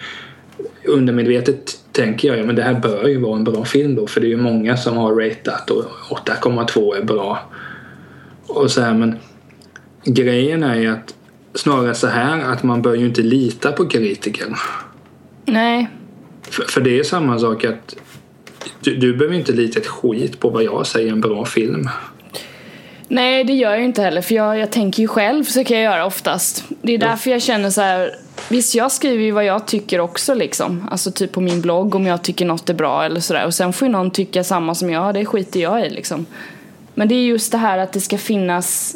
undermedvetet 0.87 1.79
tänker 1.91 2.27
jag 2.27 2.37
ja, 2.37 2.43
men 2.43 2.55
det 2.55 2.63
här 2.63 2.73
bör 2.73 3.07
ju 3.07 3.19
vara 3.19 3.35
en 3.35 3.43
bra 3.43 3.65
film 3.65 3.95
då 3.95 4.07
för 4.07 4.21
det 4.21 4.27
är 4.27 4.29
ju 4.29 4.37
många 4.37 4.77
som 4.77 4.97
har 4.97 5.15
ratat 5.15 5.69
och 5.69 5.85
8,2 6.09 6.95
är 6.95 7.03
bra. 7.03 7.39
Och 8.47 8.71
så 8.71 8.81
här, 8.81 8.93
men 8.93 9.15
grejen 10.03 10.63
är 10.63 10.75
ju 10.75 10.87
att 10.87 11.15
snarare 11.53 11.95
så 11.95 12.07
här 12.07 12.39
att 12.39 12.63
man 12.63 12.81
bör 12.81 12.95
ju 12.95 13.05
inte 13.05 13.21
lita 13.21 13.71
på 13.71 13.87
kritiker. 13.87 14.45
Nej. 15.45 15.87
För, 16.41 16.63
för 16.63 16.81
det 16.81 16.99
är 16.99 17.03
samma 17.03 17.39
sak 17.39 17.63
att 17.63 17.95
du, 18.79 18.95
du 18.95 19.17
behöver 19.17 19.35
inte 19.35 19.51
lita 19.51 19.79
ett 19.79 19.87
skit 19.87 20.39
på 20.39 20.49
vad 20.49 20.63
jag 20.63 20.87
säger 20.87 21.11
en 21.11 21.21
bra 21.21 21.45
film. 21.45 21.89
Nej, 23.07 23.43
det 23.43 23.53
gör 23.53 23.69
jag 23.69 23.79
ju 23.79 23.85
inte 23.85 24.01
heller 24.01 24.21
för 24.21 24.35
jag, 24.35 24.57
jag 24.57 24.71
tänker 24.71 25.01
ju 25.01 25.07
själv, 25.07 25.43
försöker 25.43 25.75
jag 25.75 25.83
göra 25.83 26.05
oftast. 26.05 26.63
Det 26.81 26.93
är 26.93 26.97
därför 26.97 27.31
jag 27.31 27.41
känner 27.41 27.69
så 27.69 27.81
här. 27.81 28.15
Visst, 28.49 28.75
jag 28.75 28.91
skriver 28.91 29.23
ju 29.23 29.31
vad 29.31 29.45
jag 29.45 29.67
tycker 29.67 29.99
också 29.99 30.33
liksom. 30.33 30.87
Alltså 30.91 31.11
typ 31.11 31.31
på 31.31 31.41
min 31.41 31.61
blogg 31.61 31.95
om 31.95 32.05
jag 32.05 32.23
tycker 32.23 32.45
något 32.45 32.69
är 32.69 32.73
bra 32.73 33.05
eller 33.05 33.19
sådär. 33.19 33.45
Och 33.45 33.53
sen 33.53 33.73
får 33.73 33.87
ju 33.87 33.91
någon 33.91 34.11
tycka 34.11 34.43
samma 34.43 34.75
som 34.75 34.89
jag, 34.89 35.13
det 35.13 35.25
skiter 35.25 35.59
jag 35.59 35.85
i 35.85 35.89
liksom. 35.89 36.25
Men 36.93 37.07
det 37.07 37.15
är 37.15 37.25
just 37.25 37.51
det 37.51 37.57
här 37.57 37.77
att 37.77 37.93
det 37.93 38.01
ska 38.01 38.17
finnas 38.17 38.95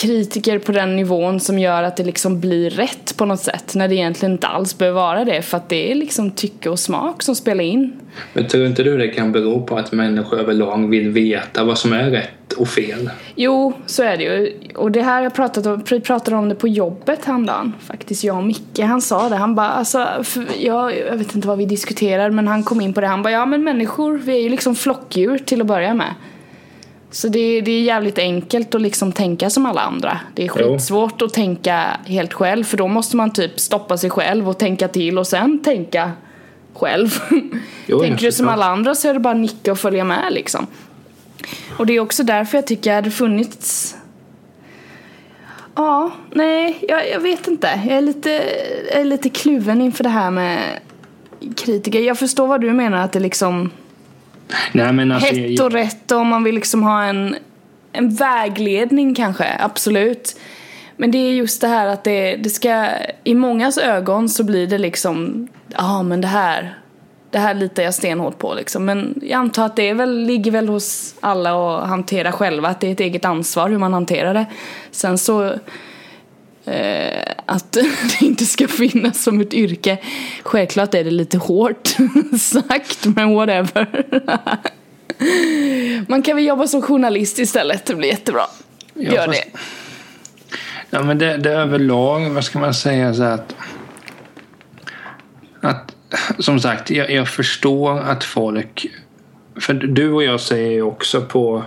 kritiker 0.00 0.58
på 0.58 0.72
den 0.72 0.96
nivån 0.96 1.40
som 1.40 1.58
gör 1.58 1.82
att 1.82 1.96
det 1.96 2.04
liksom 2.04 2.40
blir 2.40 2.70
rätt 2.70 3.16
på 3.16 3.24
något 3.24 3.40
sätt. 3.40 3.74
När 3.74 3.88
det 3.88 3.94
egentligen 3.94 4.32
inte 4.32 4.46
alls 4.46 4.78
behöver 4.78 5.00
vara 5.00 5.24
det 5.24 5.42
för 5.42 5.56
att 5.56 5.68
det 5.68 5.90
är 5.90 5.94
liksom 5.94 6.30
tycke 6.30 6.70
och 6.70 6.78
smak 6.78 7.22
som 7.22 7.34
spelar 7.34 7.64
in. 7.64 7.92
Men 8.32 8.48
tror 8.48 8.66
inte 8.66 8.82
du 8.82 8.98
det 8.98 9.08
kan 9.08 9.32
bero 9.32 9.62
på 9.66 9.76
att 9.76 9.92
människor 9.92 10.40
överlag 10.40 10.88
vill 10.88 11.08
veta 11.08 11.64
vad 11.64 11.78
som 11.78 11.92
är 11.92 12.10
rätt 12.10 12.52
och 12.52 12.68
fel? 12.68 13.10
Jo, 13.34 13.72
så 13.86 14.02
är 14.02 14.16
det 14.16 14.24
ju. 14.24 14.52
Och 14.74 14.90
det 14.90 15.02
här 15.02 15.22
jag 15.22 15.34
pratat 15.34 15.66
om, 15.66 15.84
vi 15.90 16.00
pratade 16.00 16.36
om 16.36 16.48
det 16.48 16.54
på 16.54 16.68
jobbet 16.68 17.24
häromdagen. 17.24 17.72
Faktiskt 17.80 18.24
jag 18.24 18.36
och 18.36 18.44
Micke, 18.44 18.78
han 18.78 19.02
sa 19.02 19.28
det. 19.28 19.36
Han 19.36 19.54
bara, 19.54 19.68
alltså, 19.68 20.08
jag, 20.60 20.98
jag 20.98 21.16
vet 21.16 21.34
inte 21.34 21.48
vad 21.48 21.58
vi 21.58 21.66
diskuterar 21.66 22.30
men 22.30 22.48
han 22.48 22.62
kom 22.62 22.80
in 22.80 22.92
på 22.92 23.00
det. 23.00 23.06
Han 23.06 23.22
bara, 23.22 23.32
ja 23.32 23.46
men 23.46 23.64
människor, 23.64 24.18
vi 24.18 24.32
är 24.32 24.42
ju 24.42 24.48
liksom 24.48 24.74
flockdjur 24.74 25.38
till 25.38 25.60
att 25.60 25.66
börja 25.66 25.94
med. 25.94 26.14
Så 27.10 27.28
det, 27.28 27.60
det 27.60 27.70
är 27.70 27.82
jävligt 27.82 28.18
enkelt 28.18 28.74
att 28.74 28.82
liksom 28.82 29.12
tänka 29.12 29.50
som 29.50 29.66
alla 29.66 29.80
andra. 29.80 30.20
Det 30.34 30.42
är 30.42 30.46
Jo. 30.46 30.54
skitsvårt 30.54 31.22
att 31.22 31.32
tänka 31.32 31.96
helt 32.06 32.32
själv 32.32 32.64
för 32.64 32.76
då 32.76 32.88
måste 32.88 33.16
man 33.16 33.32
typ 33.32 33.60
stoppa 33.60 33.96
sig 33.98 34.10
själv 34.10 34.48
och 34.48 34.58
tänka 34.58 34.88
till 34.88 35.18
och 35.18 35.26
sen 35.26 35.62
tänka 35.62 36.12
själv. 36.74 37.08
Jo, 37.86 38.00
Tänker 38.00 38.26
du 38.26 38.32
som 38.32 38.48
alla 38.48 38.66
andra 38.66 38.94
så 38.94 39.08
är 39.08 39.14
det 39.14 39.20
bara 39.20 39.34
att 39.34 39.40
nicka 39.40 39.72
och 39.72 39.78
följa 39.78 40.04
med 40.04 40.32
liksom. 40.32 40.66
Och 41.76 41.86
det 41.86 41.92
är 41.96 42.00
också 42.00 42.22
därför 42.22 42.58
jag 42.58 42.66
tycker 42.66 43.02
det 43.02 43.10
funnits 43.10 43.96
Ja, 45.74 46.10
nej, 46.32 46.78
jag, 46.88 47.10
jag 47.10 47.20
vet 47.20 47.48
inte. 47.48 47.80
Jag 47.88 47.96
är, 47.96 48.00
lite, 48.00 48.30
jag 48.92 49.00
är 49.00 49.04
lite 49.04 49.28
kluven 49.28 49.80
inför 49.80 50.04
det 50.04 50.10
här 50.10 50.30
med 50.30 50.58
kritiker. 51.56 52.00
Jag 52.00 52.18
förstår 52.18 52.46
vad 52.46 52.60
du 52.60 52.72
menar 52.72 53.04
att 53.04 53.12
det 53.12 53.20
liksom 53.20 53.70
Nej, 54.72 54.92
men 54.92 55.12
alltså, 55.12 55.34
hett 55.34 55.60
och 55.60 55.72
rätt 55.72 56.12
och 56.12 56.18
om 56.18 56.28
man 56.28 56.44
vill 56.44 56.54
liksom 56.54 56.82
ha 56.82 57.04
en, 57.04 57.36
en 57.92 58.14
vägledning 58.14 59.14
kanske, 59.14 59.56
absolut. 59.60 60.36
Men 60.96 61.10
det 61.10 61.18
är 61.18 61.32
just 61.32 61.60
det 61.60 61.68
här 61.68 61.86
att 61.86 62.04
det, 62.04 62.36
det 62.36 62.50
ska, 62.50 62.86
i 63.24 63.34
mångas 63.34 63.78
ögon 63.78 64.28
så 64.28 64.44
blir 64.44 64.66
det 64.66 64.78
liksom, 64.78 65.48
ja 65.68 66.02
men 66.02 66.20
det 66.20 66.28
här, 66.28 66.78
det 67.30 67.38
här 67.38 67.54
litar 67.54 67.82
jag 67.82 67.94
stenhårt 67.94 68.38
på 68.38 68.54
liksom. 68.54 68.84
Men 68.84 69.20
jag 69.22 69.38
antar 69.38 69.66
att 69.66 69.76
det 69.76 69.88
är 69.88 69.94
väl, 69.94 70.18
ligger 70.24 70.50
väl 70.50 70.68
hos 70.68 71.14
alla 71.20 71.50
att 71.52 71.88
hantera 71.88 72.32
själva, 72.32 72.68
att 72.68 72.80
det 72.80 72.88
är 72.88 72.92
ett 72.92 73.00
eget 73.00 73.24
ansvar 73.24 73.68
hur 73.68 73.78
man 73.78 73.92
hanterar 73.92 74.34
det. 74.34 74.46
Sen 74.90 75.18
så 75.18 75.54
eh, 76.70 77.32
att 77.46 77.72
det 77.72 77.86
inte 78.20 78.44
ska 78.44 78.68
finnas 78.68 79.22
som 79.22 79.40
ett 79.40 79.54
yrke. 79.54 79.98
Självklart 80.42 80.94
är 80.94 81.04
det 81.04 81.10
lite 81.10 81.38
hårt 81.38 81.88
sagt, 82.40 83.06
men 83.06 83.34
whatever. 83.34 84.04
Man 86.08 86.22
kan 86.22 86.36
väl 86.36 86.46
jobba 86.46 86.66
som 86.66 86.82
journalist 86.82 87.38
istället, 87.38 87.86
det 87.86 87.94
blir 87.94 88.08
jättebra. 88.08 88.42
Ja, 88.94 89.12
Gör 89.12 89.26
fast- 89.26 89.42
det. 89.52 89.58
Ja, 90.90 91.02
men 91.02 91.18
det, 91.18 91.36
det 91.36 91.50
är 91.50 91.56
överlag, 91.56 92.30
vad 92.30 92.44
ska 92.44 92.58
man 92.58 92.74
säga 92.74 93.14
så 93.14 93.22
att... 93.22 93.54
Att, 95.60 95.96
som 96.38 96.60
sagt, 96.60 96.90
jag, 96.90 97.10
jag 97.10 97.28
förstår 97.28 97.98
att 97.98 98.24
folk... 98.24 98.86
För 99.60 99.74
du 99.74 100.12
och 100.12 100.22
jag 100.22 100.40
säger 100.40 100.70
ju 100.70 100.82
också 100.82 101.20
på... 101.20 101.64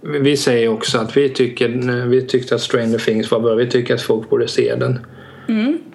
Vi 0.00 0.36
säger 0.36 0.68
också 0.68 0.98
att 0.98 1.16
vi 1.16 1.28
tycker 1.28 1.68
vi 2.06 2.22
tyckte 2.26 2.54
att 2.54 2.60
Stranger 2.60 2.98
Things 2.98 3.30
var 3.30 3.40
bra. 3.40 3.54
Vi 3.54 3.66
tycker 3.66 3.94
att 3.94 4.02
folk 4.02 4.30
borde 4.30 4.48
se 4.48 4.74
den. 4.74 4.98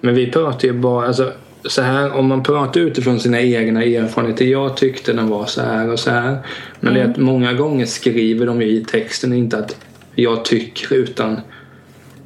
Men 0.00 0.14
vi 0.14 0.30
pratar 0.30 0.68
ju 0.68 0.74
bara... 0.74 1.06
Alltså, 1.06 1.32
så 1.66 1.82
här, 1.82 2.12
om 2.12 2.26
man 2.26 2.42
pratar 2.42 2.80
utifrån 2.80 3.20
sina 3.20 3.40
egna 3.40 3.82
erfarenheter. 3.84 4.44
Jag 4.44 4.76
tyckte 4.76 5.12
den 5.12 5.28
var 5.28 5.46
så 5.46 5.60
här 5.62 5.90
och 5.92 5.98
så 5.98 6.10
här. 6.10 6.38
Men 6.80 6.94
det 6.94 7.00
är 7.00 7.10
att 7.10 7.16
många 7.16 7.52
gånger 7.52 7.86
skriver 7.86 8.46
de 8.46 8.62
ju 8.62 8.68
i 8.68 8.84
texten 8.84 9.32
inte 9.32 9.58
att 9.58 9.76
jag 10.14 10.44
tycker 10.44 10.94
utan 10.94 11.40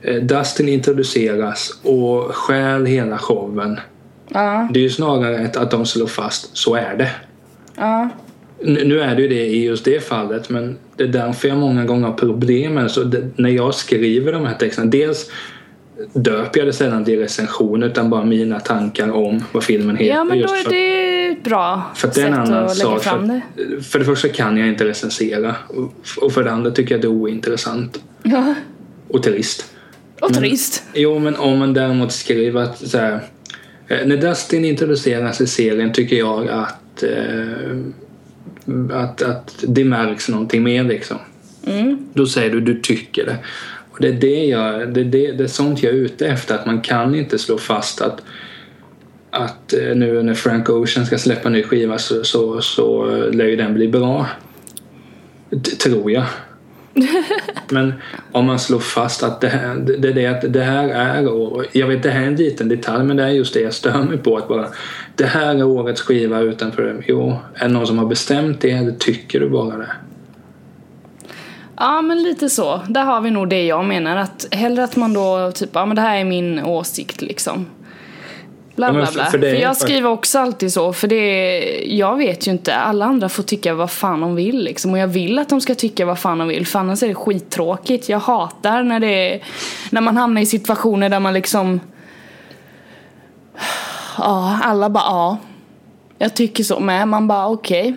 eh, 0.03 0.17
Dustin 0.17 0.69
introduceras 0.69 1.81
och 1.83 2.35
stjäl 2.35 2.87
hela 2.87 3.19
showen. 3.19 3.81
Ja, 4.29 4.69
Det 4.73 4.79
är 4.81 4.83
ju 4.83 4.91
snarare 4.91 5.51
att 5.57 5.71
de 5.71 5.87
slår 5.87 6.07
fast, 6.07 6.57
så 6.57 6.75
är 6.75 6.97
det. 6.97 7.11
ja. 7.77 8.09
Nu 8.63 8.85
nu 8.85 9.01
är 9.01 9.17
det 9.17 9.23
ju 9.23 9.29
det 9.29 9.47
i 9.47 9.65
just 9.65 9.85
det 9.85 10.05
fallet 10.05 10.51
men 10.51 10.79
det 10.99 11.05
är 11.05 11.09
därför 11.09 11.49
jag 11.49 11.59
många 11.59 11.85
gånger 11.85 12.07
har 12.09 12.15
problem 12.15 12.75
med 12.75 12.85
det. 12.85 12.89
Så 12.89 13.05
det, 13.05 13.29
när 13.37 13.51
jag 13.51 13.75
skriver 13.75 14.33
de 14.33 14.47
här 14.47 14.55
texterna, 14.55 14.91
dels 14.91 15.31
döper 16.13 16.59
jag 16.61 16.69
det 16.69 16.73
sällan 16.73 17.05
till 17.05 17.19
recension 17.19 17.83
utan 17.83 18.11
bara 18.11 18.25
mina 18.25 18.61
tankar 18.61 19.11
om 19.11 19.45
vad 19.53 19.65
filmen 19.65 19.97
heter. 19.97 20.15
Ja, 20.15 20.25
men 20.25 20.39
då 20.41 20.45
är 20.55 20.69
det 20.71 21.27
ett 21.33 21.45
bra 21.45 21.83
för 21.95 22.09
att 22.09 22.15
det 22.15 22.23
är 22.23 22.27
en 22.27 22.33
sätt 22.35 22.41
annan 22.55 22.65
att 22.65 22.79
lägga 22.79 22.91
sak. 22.91 23.03
fram 23.03 23.29
det. 23.29 23.41
För, 23.57 23.81
för 23.81 23.99
det 23.99 24.05
första 24.05 24.29
kan 24.29 24.57
jag 24.57 24.69
inte 24.69 24.85
recensera 24.85 25.55
och- 26.21 26.33
för 26.33 26.45
det 26.45 26.51
andra 26.51 26.71
tycker 26.71 26.95
jag 26.95 27.01
det 27.03 27.07
är 27.07 27.11
ointressant 27.13 28.01
Ja, 28.23 28.55
och 29.09 29.23
trist. 29.23 29.75
och 30.21 30.35
trist. 30.35 30.83
Jo, 30.95 31.19
men 31.19 31.37
om 31.37 31.59
man 31.59 31.75
däremot 31.75 32.13
skriver 32.13 32.61
att 32.63 32.79
så 32.89 32.99
här, 32.99 33.21
eh, 33.89 34.07
när 34.07 34.17
Dustin 34.17 34.65
introduceras 34.65 35.41
i 35.41 35.47
serien 35.47 35.93
tycker 35.93 36.17
jag 36.17 36.49
att 36.49 37.03
eh, 37.03 37.79
att, 38.93 39.23
att 39.23 39.65
det 39.69 39.85
märks 39.85 40.29
någonting 40.29 40.63
mer 40.63 40.85
liksom. 40.85 41.17
Då 42.13 42.27
säger 42.27 42.51
du 42.51 42.61
du 42.61 42.81
tycker 42.81 43.27
det. 43.27 43.37
Och 43.91 43.99
det 44.01 44.09
är, 44.09 44.13
det, 44.13 44.45
jag, 44.45 44.95
det, 44.95 45.01
är 45.01 45.05
det, 45.05 45.33
det 45.33 45.45
är 45.45 45.49
sånt 45.49 45.83
jag 45.83 45.93
är 45.93 45.97
ute 45.97 46.27
efter. 46.27 46.55
Att 46.55 46.67
man 46.67 46.81
kan 46.81 47.15
inte 47.15 47.39
slå 47.39 47.59
fast 47.59 48.01
att 48.01 48.23
att 49.31 49.73
eh, 49.73 49.97
nu 49.97 50.23
när 50.23 50.35
Frank 50.35 50.69
Ocean 50.69 51.07
ska 51.07 51.19
släppa 51.19 51.49
en 51.49 51.53
ny 51.53 51.63
skiva 51.63 51.99
så, 51.99 52.25
så, 52.25 52.61
så 52.61 53.07
lär 53.33 53.45
ju 53.45 53.57
den 53.57 53.75
bli 53.75 53.89
bra. 53.89 54.27
D- 55.51 55.71
tror 55.71 56.11
jag. 56.11 56.25
Men 57.69 57.95
om 58.33 58.47
man 58.47 58.59
slår 58.59 58.79
fast 58.79 59.23
att 59.23 59.41
det 59.41 59.49
här, 59.49 59.75
det, 59.75 59.97
det, 59.97 60.13
det, 60.13 60.49
det 60.49 60.63
här 60.63 60.89
är, 60.89 61.29
och 61.29 61.65
jag 61.73 61.87
vet 61.87 62.03
det 62.03 62.11
här 62.11 62.23
är 62.23 62.27
en 62.27 62.37
liten 62.37 62.69
detalj 62.69 63.05
men 63.05 63.17
det 63.17 63.23
är 63.23 63.29
just 63.29 63.55
det 63.55 63.61
jag 63.61 63.75
stör 63.75 64.03
mig 64.03 64.19
på. 64.19 64.37
Att 64.37 64.49
bara, 64.49 64.67
det 65.15 65.27
här 65.27 65.55
är 65.55 65.63
årets 65.63 66.01
skiva 66.01 66.41
utanför, 66.41 67.05
jo, 67.07 67.37
är 67.55 67.69
det 67.69 67.75
någon 67.75 67.87
som 67.87 67.99
har 67.99 68.07
bestämt 68.07 68.61
det 68.61 68.71
eller 68.71 68.93
tycker 68.93 69.41
du 69.41 69.49
bara 69.49 69.77
det? 69.77 69.91
Ja 71.77 72.03
men 72.03 72.23
lite 72.23 72.49
så. 72.49 72.81
Där 72.89 73.05
har 73.05 73.21
vi 73.21 73.31
nog 73.31 73.49
det 73.49 73.67
jag 73.67 73.85
menar. 73.85 74.17
Att 74.17 74.47
hellre 74.51 74.85
att 74.85 74.97
man 74.97 75.13
då 75.13 75.53
typ, 75.55 75.71
ja 75.73 75.87
men 75.87 75.97
det 75.97 76.03
här 76.03 76.17
är 76.17 76.25
min 76.25 76.65
åsikt 76.65 77.23
liksom. 77.23 77.67
Bla 78.79 78.93
bla 78.93 79.07
för- 79.07 79.13
bla. 79.13 79.25
för 79.25 79.39
För, 79.39 79.45
är 79.47 79.55
jag 79.55 79.77
skriver 79.77 80.11
också 80.11 80.39
alltid 80.39 80.73
så. 80.73 80.93
För 80.93 81.09
det, 81.09 81.59
jag 81.87 82.17
vet 82.17 82.47
ju 82.47 82.51
inte. 82.51 82.75
Alla 82.75 83.05
andra 83.05 83.29
får 83.29 83.43
tycka 83.43 83.75
vad 83.75 83.91
fan 83.91 84.21
de 84.21 84.35
vill 84.35 84.65
liksom. 84.65 84.93
Och 84.93 84.99
jag 84.99 85.07
vill 85.09 85.39
att 85.39 85.49
de 85.49 85.61
ska 85.61 85.75
tycka 85.75 86.05
vad 86.07 86.19
fan 86.19 86.39
de 86.39 86.49
vill. 86.49 86.67
För 86.67 86.79
annars 86.79 87.03
är 87.03 87.09
det 87.09 87.15
skittråkigt. 87.15 88.09
Jag 88.09 88.19
hatar 88.19 88.83
när 88.83 89.01
det 89.01 89.35
är, 89.35 89.43
när 89.91 90.01
man 90.01 90.17
hamnar 90.17 90.41
i 90.43 90.47
situationer 90.47 91.09
där 91.09 91.21
man 91.21 91.35
liksom 91.35 91.81
Ja, 94.19 94.59
alla 94.63 94.91
bara 94.91 95.05
ja. 95.05 95.39
Jag 96.19 96.35
tycker 96.37 96.65
så 96.65 96.81
med. 96.81 97.09
Man 97.09 97.29
bara 97.29 97.47
okej. 97.49 97.95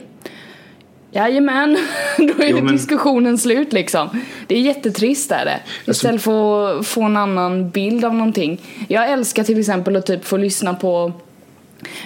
Jajamän, 1.12 1.78
då 2.18 2.44
är 2.44 2.50
Jo, 2.50 2.56
men- 2.64 2.68
diskussionen 2.76 3.38
slut 3.38 3.74
liksom. 3.74 4.10
Det 4.48 4.56
är 4.56 4.60
jättetrist 4.62 5.32
är 5.32 5.46
det. 5.46 5.60
Istället 5.92 6.22
för 6.22 6.80
att 6.80 6.88
få 6.88 7.02
en 7.04 7.18
annan 7.18 7.70
bild 7.70 8.06
av 8.06 8.16
någonting. 8.16 8.62
Jag 8.88 9.10
älskar 9.12 9.44
till 9.44 9.60
exempel 9.60 9.96
att 9.96 10.06
typ 10.06 10.26
få 10.26 10.38
lyssna 10.38 10.74
på 10.74 11.12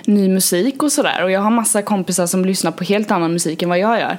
ny 0.06 0.30
musik 0.30 0.84
och 0.84 0.92
sådär. 0.92 1.24
Och 1.24 1.32
jag 1.32 1.42
har 1.42 1.52
massa 1.52 1.82
kompisar 1.82 2.26
som 2.28 2.46
lyssnar 2.46 2.72
på 2.72 2.84
helt 2.84 3.12
annan 3.12 3.34
musik 3.34 3.62
än 3.62 3.70
vad 3.70 3.80
jag 3.80 4.00
gör. 4.00 4.18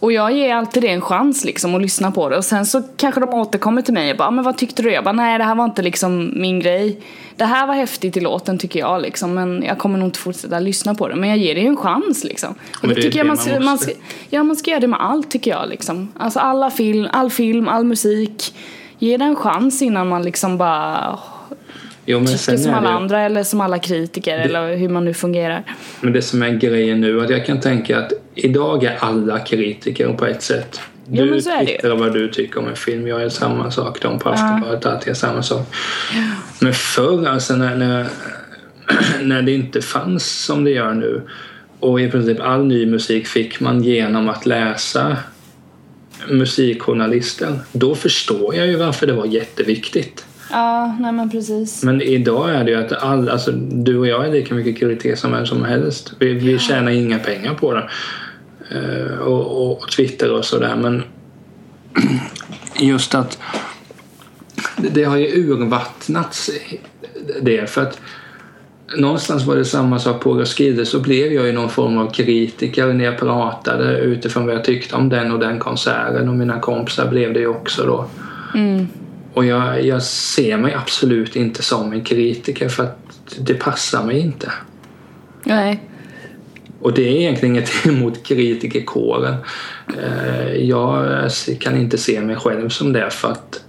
Och 0.00 0.12
jag 0.12 0.32
ger 0.32 0.54
alltid 0.54 0.82
det 0.82 0.88
en 0.88 1.00
chans 1.00 1.44
liksom 1.44 1.74
att 1.74 1.82
lyssna 1.82 2.10
på 2.10 2.28
det. 2.28 2.36
Och 2.36 2.44
sen 2.44 2.66
så 2.66 2.82
kanske 2.96 3.20
de 3.20 3.34
återkommer 3.34 3.82
till 3.82 3.94
mig 3.94 4.10
och 4.10 4.16
bara, 4.16 4.28
"Ah, 4.28 4.30
men 4.30 4.44
vad 4.44 4.56
tyckte 4.58 4.82
du? 4.82 4.92
Jag 4.92 5.04
bara, 5.04 5.12
nej 5.12 5.38
det 5.38 5.44
här 5.44 5.54
var 5.54 5.64
inte 5.64 5.82
liksom 5.82 6.32
min 6.40 6.60
grej. 6.60 7.00
Det 7.36 7.44
här 7.44 7.66
var 7.66 7.74
häftigt 7.74 8.16
i 8.16 8.20
låten 8.20 8.58
tycker 8.58 8.80
jag 8.80 9.02
liksom. 9.02 9.34
Men 9.34 9.62
jag 9.62 9.78
kommer 9.78 9.98
nog 9.98 10.08
inte 10.08 10.18
fortsätta 10.18 10.58
lyssna 10.58 10.94
på 10.94 11.08
det. 11.08 11.16
Men 11.16 11.28
jag 11.28 11.38
ger 11.38 11.54
det 11.54 11.60
ju 11.60 11.66
en 11.66 11.76
chans 11.76 12.24
liksom. 12.24 12.54
Och 12.82 12.88
det 12.88 12.94
det 12.94 13.00
är 13.00 13.02
tycker 13.02 13.18
jag 13.18 13.26
det 13.26 13.28
man 13.28 13.38
man 13.52 13.64
man 13.64 13.72
måste. 13.72 13.86
ska, 13.86 13.94
ja 14.30 14.42
man 14.42 14.56
ska 14.56 14.70
göra 14.70 14.80
det 14.80 14.86
med 14.86 15.00
allt 15.02 15.30
tycker 15.30 15.50
jag 15.50 15.68
liksom. 15.68 16.12
Alltså 16.16 16.38
alla 16.38 16.70
film, 16.70 17.08
all 17.12 17.30
film, 17.30 17.68
all 17.68 17.84
musik. 17.84 18.54
Ge 18.98 19.16
det 19.16 19.24
en 19.24 19.36
chans 19.36 19.82
innan 19.82 20.08
man 20.08 20.22
liksom 20.22 20.58
bara 20.58 21.18
Jo, 22.06 22.18
men 22.18 22.26
tycker 22.26 22.56
som 22.56 22.72
är 22.72 22.76
alla 22.76 22.90
det, 22.90 22.96
andra 22.96 23.20
eller 23.20 23.42
som 23.42 23.60
alla 23.60 23.78
kritiker 23.78 24.38
eller 24.38 24.76
hur 24.76 24.88
man 24.88 25.04
nu 25.04 25.14
fungerar. 25.14 25.64
Men 26.00 26.12
det 26.12 26.22
som 26.22 26.42
är 26.42 26.50
grejen 26.50 27.00
nu, 27.00 27.24
att 27.24 27.30
jag 27.30 27.46
kan 27.46 27.60
tänka 27.60 27.98
att 27.98 28.12
idag 28.34 28.84
är 28.84 28.96
alla 29.00 29.38
kritiker 29.38 30.12
på 30.12 30.26
ett 30.26 30.42
sätt. 30.42 30.80
Du 31.06 31.24
men 31.24 31.42
så 31.42 31.50
är 31.50 31.64
det 31.64 31.88
ju. 31.88 31.96
vad 31.96 32.12
du 32.12 32.28
tycker 32.28 32.60
om 32.60 32.68
en 32.68 32.76
film, 32.76 33.06
jag 33.06 33.22
är 33.22 33.28
samma 33.28 33.70
sak, 33.70 34.02
de 34.02 34.18
på 34.18 34.28
Aftonbladet 34.28 34.86
alltid 34.86 35.08
är 35.08 35.14
samma 35.14 35.42
sak. 35.42 35.74
Men 36.60 36.74
förr, 36.74 37.26
alltså 37.26 37.56
när, 37.56 37.76
när, 37.76 38.06
när 39.22 39.42
det 39.42 39.52
inte 39.52 39.82
fanns 39.82 40.44
som 40.44 40.64
det 40.64 40.70
gör 40.70 40.94
nu 40.94 41.22
och 41.80 42.00
i 42.00 42.10
princip 42.10 42.40
all 42.40 42.66
ny 42.66 42.86
musik 42.86 43.26
fick 43.26 43.60
man 43.60 43.82
genom 43.82 44.28
att 44.28 44.46
läsa 44.46 45.16
musikjournalister, 46.28 47.58
då 47.72 47.94
förstår 47.94 48.54
jag 48.54 48.66
ju 48.66 48.76
varför 48.76 49.06
det 49.06 49.12
var 49.12 49.26
jätteviktigt. 49.26 50.26
Ja, 50.50 50.96
nej 51.00 51.12
men 51.12 51.30
precis. 51.30 51.82
Men 51.82 52.02
idag 52.02 52.54
är 52.54 52.64
det 52.64 52.70
ju 52.70 52.76
att 52.76 52.92
all, 52.92 53.28
alltså, 53.28 53.52
du 53.52 53.98
och 53.98 54.06
jag 54.06 54.26
är 54.26 54.32
lika 54.32 54.54
mycket 54.54 54.78
kritiker 54.78 55.16
som 55.16 55.32
vem 55.32 55.46
som 55.46 55.64
helst. 55.64 56.12
Vi, 56.18 56.32
vi 56.32 56.58
tjänar 56.58 56.90
inga 56.90 57.18
pengar 57.18 57.54
på 57.54 57.74
det. 57.74 57.88
Eh, 58.74 59.18
och, 59.18 59.72
och 59.72 59.90
Twitter 59.90 60.32
och 60.32 60.44
sådär. 60.44 60.76
Men 60.76 61.02
just 62.80 63.14
att 63.14 63.38
det, 64.76 65.04
har 65.04 65.16
ju 65.16 65.26
urvattnats 65.26 66.50
det. 67.42 67.70
För 67.70 67.82
att 67.82 68.00
någonstans 68.96 69.44
var 69.44 69.56
det 69.56 69.64
samma 69.64 69.98
sak 69.98 70.22
på 70.22 70.34
Roskilde 70.34 70.86
så 70.86 71.00
blev 71.00 71.32
jag 71.32 71.46
ju 71.46 71.52
någon 71.52 71.70
form 71.70 71.98
av 71.98 72.10
kritiker 72.10 72.92
när 72.92 73.04
jag 73.04 73.18
pratade 73.18 73.98
utifrån 73.98 74.46
vad 74.46 74.54
jag 74.54 74.64
tyckte 74.64 74.96
om 74.96 75.08
den 75.08 75.32
och 75.32 75.38
den 75.38 75.58
konserten 75.58 76.28
och 76.28 76.34
mina 76.34 76.60
kompisar 76.60 77.08
blev 77.08 77.32
det 77.32 77.40
ju 77.40 77.46
också 77.46 77.86
då. 77.86 78.08
Och 79.34 79.44
jag, 79.44 79.86
jag 79.86 80.02
ser 80.02 80.56
mig 80.56 80.74
absolut 80.74 81.36
inte 81.36 81.62
som 81.62 81.92
en 81.92 82.04
kritiker 82.04 82.68
för 82.68 82.82
att 82.82 82.98
det 83.38 83.54
passar 83.54 84.04
mig 84.04 84.18
inte. 84.18 84.52
Nej. 85.44 85.82
Och 86.84 86.94
det 86.94 87.02
är 87.08 87.20
egentligen 87.20 87.54
inget 87.54 87.70
emot 87.86 88.26
kritikerkåren. 88.26 89.34
Eh, 90.02 90.54
Jag 90.54 91.10
kan 91.60 91.76
inte 91.76 91.98
se 91.98 92.20
mig 92.20 92.36
själv 92.36 92.68
som 92.68 92.92
det 92.92 93.10
för 93.10 93.30
att 93.30 93.64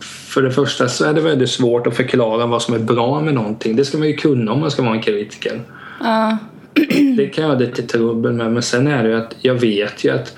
för 0.00 0.42
det 0.42 0.50
första 0.50 0.88
så 0.88 1.04
är 1.04 1.12
det 1.12 1.20
väldigt 1.20 1.50
svårt 1.50 1.86
att 1.86 1.96
förklara 1.96 2.46
vad 2.46 2.62
som 2.62 2.74
är 2.74 2.78
bra 2.78 3.20
med 3.20 3.34
någonting. 3.34 3.76
Det 3.76 3.84
ska 3.84 3.98
man 3.98 4.08
ju 4.08 4.14
kunna 4.14 4.52
om 4.52 4.60
man 4.60 4.70
ska 4.70 4.82
vara 4.82 4.94
en 4.94 5.02
kritiker. 5.02 5.60
Ja. 6.00 6.38
Det 7.16 7.26
kan 7.26 7.44
jag 7.44 7.50
ha 7.50 7.58
lite 7.58 7.82
trubbel 7.82 8.32
med. 8.32 8.52
Men 8.52 8.62
sen 8.62 8.86
är 8.86 9.02
det 9.02 9.08
ju 9.08 9.16
att 9.16 9.34
jag 9.40 9.54
vet 9.54 10.04
ju 10.04 10.10
att 10.10 10.36